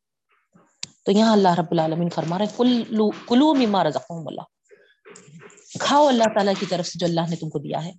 [1.06, 4.42] تو یہاں اللہ رب العالمین فرما رہے کلو کلو مما رزقہم اللہ۔
[5.80, 7.92] کھاؤ اللہ تعالیٰ کی طرف سے جو اللہ نے تم کو دیا ہے۔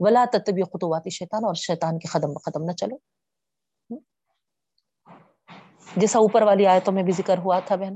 [0.00, 3.15] ولا تتبی خطوات شیطان اور شیطان کے قدم بقدم نہ چلو۔
[5.86, 7.94] جیسا اوپر والی آیتوں میں بھی ذکر ہوا تھا بہن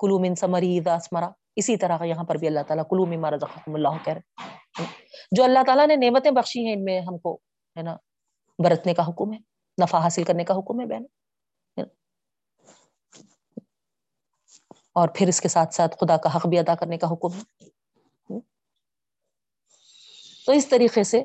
[0.00, 3.74] کلو من سمری اسمرا اسی طرح کا یہاں پر بھی اللہ تعالیٰ کلو مما رزقہم
[3.74, 4.84] اللہ کہہ رہے
[5.32, 7.34] جو اللہ تعالیٰ نے نعمتیں بخشی ہیں، ان میں ہم کو،
[7.76, 7.96] ہے نا،
[8.58, 9.38] برتنے کا حکم ہے،
[9.78, 11.04] نفع حاصل کرنے کا حکم ہے بہن
[14.92, 18.38] اور پھر اس کے ساتھ ساتھ خدا کا حق بھی ادا کرنے کا حکم ہے۔
[20.46, 21.20] تو اس طریقے سے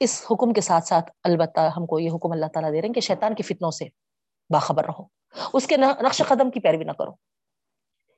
[0.00, 2.94] اس حکم کے ساتھ ساتھ البتہ ہم کو یہ حکم اللہ تعالیٰ دے رہے ہیں
[2.94, 3.84] کہ شیطان کی فتنوں سے
[4.50, 5.04] باخبر رہو۔
[5.52, 7.12] اس کے نقش قدم کی پیروی نہ کرو۔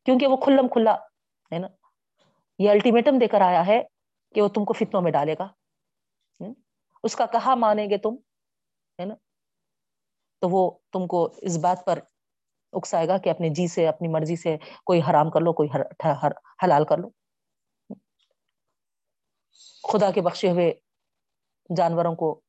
[0.04, 0.94] کیونکہ وہ کھلم کھلا،
[1.52, 1.68] ہے نا؟
[2.58, 3.82] یہ الٹیمیٹم دے کر آیا ہے
[4.34, 5.48] کہ وہ تم کو فتنوں میں ڈالے گا۔
[7.02, 8.14] اس کا کہا مانیں گے تم،
[9.00, 9.14] ہے نا؟
[10.40, 11.98] تو وہ تم کو اس بات پر
[12.72, 15.68] اکسائے گا کہ اپنے جی سے، اپنی مرضی سے کوئی حرام کر لو، کوئی
[16.64, 17.08] حلال کر لو۔
[19.92, 20.74] خدا کے بخشے ہوئے
[21.76, 22.40] جانوروں کو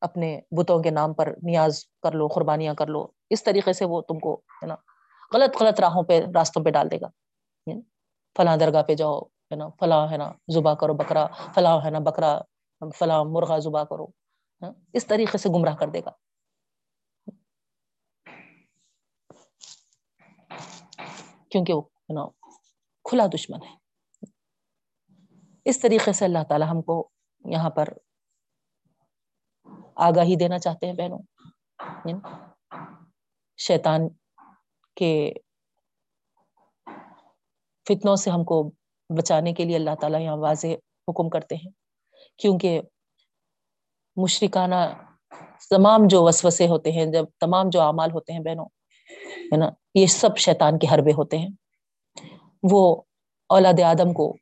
[0.00, 4.00] اپنے بتوں کے نام پر نیاز کر لو، قربانیاں کر لو۔ اس طریقے سے وہ
[4.00, 4.74] تم کو، ہے نا،
[5.34, 7.08] غلط غلط راہوں پہ، راستوں پہ ڈال دے گا۔
[7.66, 7.80] یعنی
[8.36, 11.98] فلاں درگاہ پہ جاؤ، ہے نا، فلاں، ہے نا زبا کرو بکرا، فلاں، ہے نا،
[11.98, 12.40] بکرا،
[12.98, 14.06] فلاں، مرغا زبا کرو۔
[14.92, 16.10] اس طریقے سے گمراہ کر دے گا۔
[21.50, 22.26] کیونکہ وہ، ہے نا،
[23.04, 23.76] کھلا دشمن ہے۔
[25.64, 27.08] اس طریقے سے اللہ تعالی ہم کو
[27.44, 27.88] یہاں پر
[29.96, 31.18] آگاہی دینا چاہتے ہیں بہنوں
[33.58, 34.08] شیطان
[34.96, 35.32] کے
[37.88, 38.70] فتنوں سے ہم کو
[39.16, 40.66] بچانے کے لیے اللہ تعالیٰ یہاں واضح
[41.08, 41.70] حکم کرتے ہیں۔
[42.36, 42.80] کیونکہ
[44.16, 44.74] مشرکانہ
[45.70, 48.64] تمام جو وسوسے ہوتے ہیں، جب تمام جو اعمال ہوتے ہیں بہنوں،
[49.44, 51.48] ہے نا؟ یہ سب شیطان کے حربے ہوتے ہیں۔
[52.62, 53.02] وہ
[53.48, 54.36] اولاد آدم کو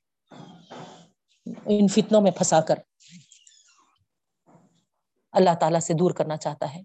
[1.47, 2.75] ان فتنوں میں پھنسا کر
[5.37, 6.83] اللہ تعالیٰ سے دور کرنا چاہتا ہے۔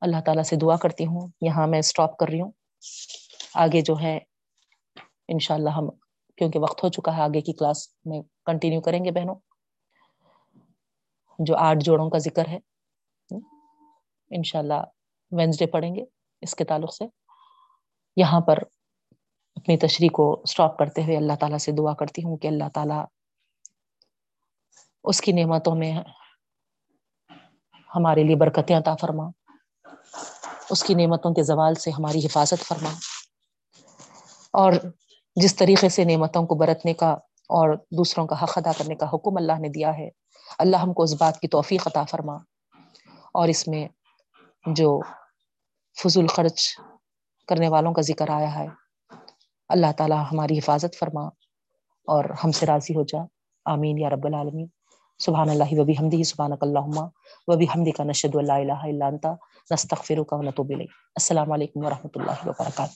[0.00, 2.52] اللہ تعالیٰ سے دعا کرتی ہوں۔ یہاں میں اسٹاپ کر رہی ہوں۔
[3.54, 4.18] آگے جو ہے،
[5.28, 5.90] انشاءاللہ ہم،
[6.36, 9.34] کیونکہ وقت ہو چکا ہے، آگے کی کلاس میں کنٹینیو کریں گے بہنوں۔
[11.38, 12.58] جو آٹھ جوڑوں کا ذکر ہے،
[14.30, 14.84] انشاءاللہ
[15.30, 16.04] وینسڈے پڑھیں گے
[16.40, 17.04] اس کے تعلق سے۔
[18.16, 18.58] یہاں پر
[19.56, 23.04] اپنی تشریح کو اسٹاپ کرتے ہوئے اللہ تعالیٰ سے دعا کرتی ہوں کہ اللہ تعالیٰ
[25.04, 25.92] اس کی نعمتوں میں
[27.94, 29.24] ہمارے لیے برکتیں عطا فرما۔
[30.70, 32.90] اس کی نعمتوں کے زوال سے ہماری حفاظت فرما۔
[34.52, 34.72] اور
[35.36, 37.10] جس طریقے سے نعمتوں کو برتنے کا
[37.48, 40.08] اور دوسروں کا حق ادا کرنے کا حکم اللہ نے دیا ہے،
[40.58, 42.36] اللہ ہم کو اس بات کی توفیق عطا فرما۔
[43.34, 43.88] اور اس میں
[44.66, 45.00] جو
[46.02, 46.68] فضول خرچ
[47.48, 48.66] کرنے والوں کا ذکر آیا ہے،
[49.68, 51.26] اللہ تعالی ہماری حفاظت فرما
[52.06, 53.18] اور ہم سے راضی ہو جا۔
[53.64, 54.66] آمین یا رب العالمین۔
[55.20, 57.00] سبحان اللہ وبی حمدی سبحانک اللہ
[57.48, 59.34] وبی حمدی کا نشد اللہ الہ الا انتا
[59.70, 62.92] نستغفرک و نتوب الیک۔ السلام علیکم ورحمۃ اللہ وبرکاتہ۔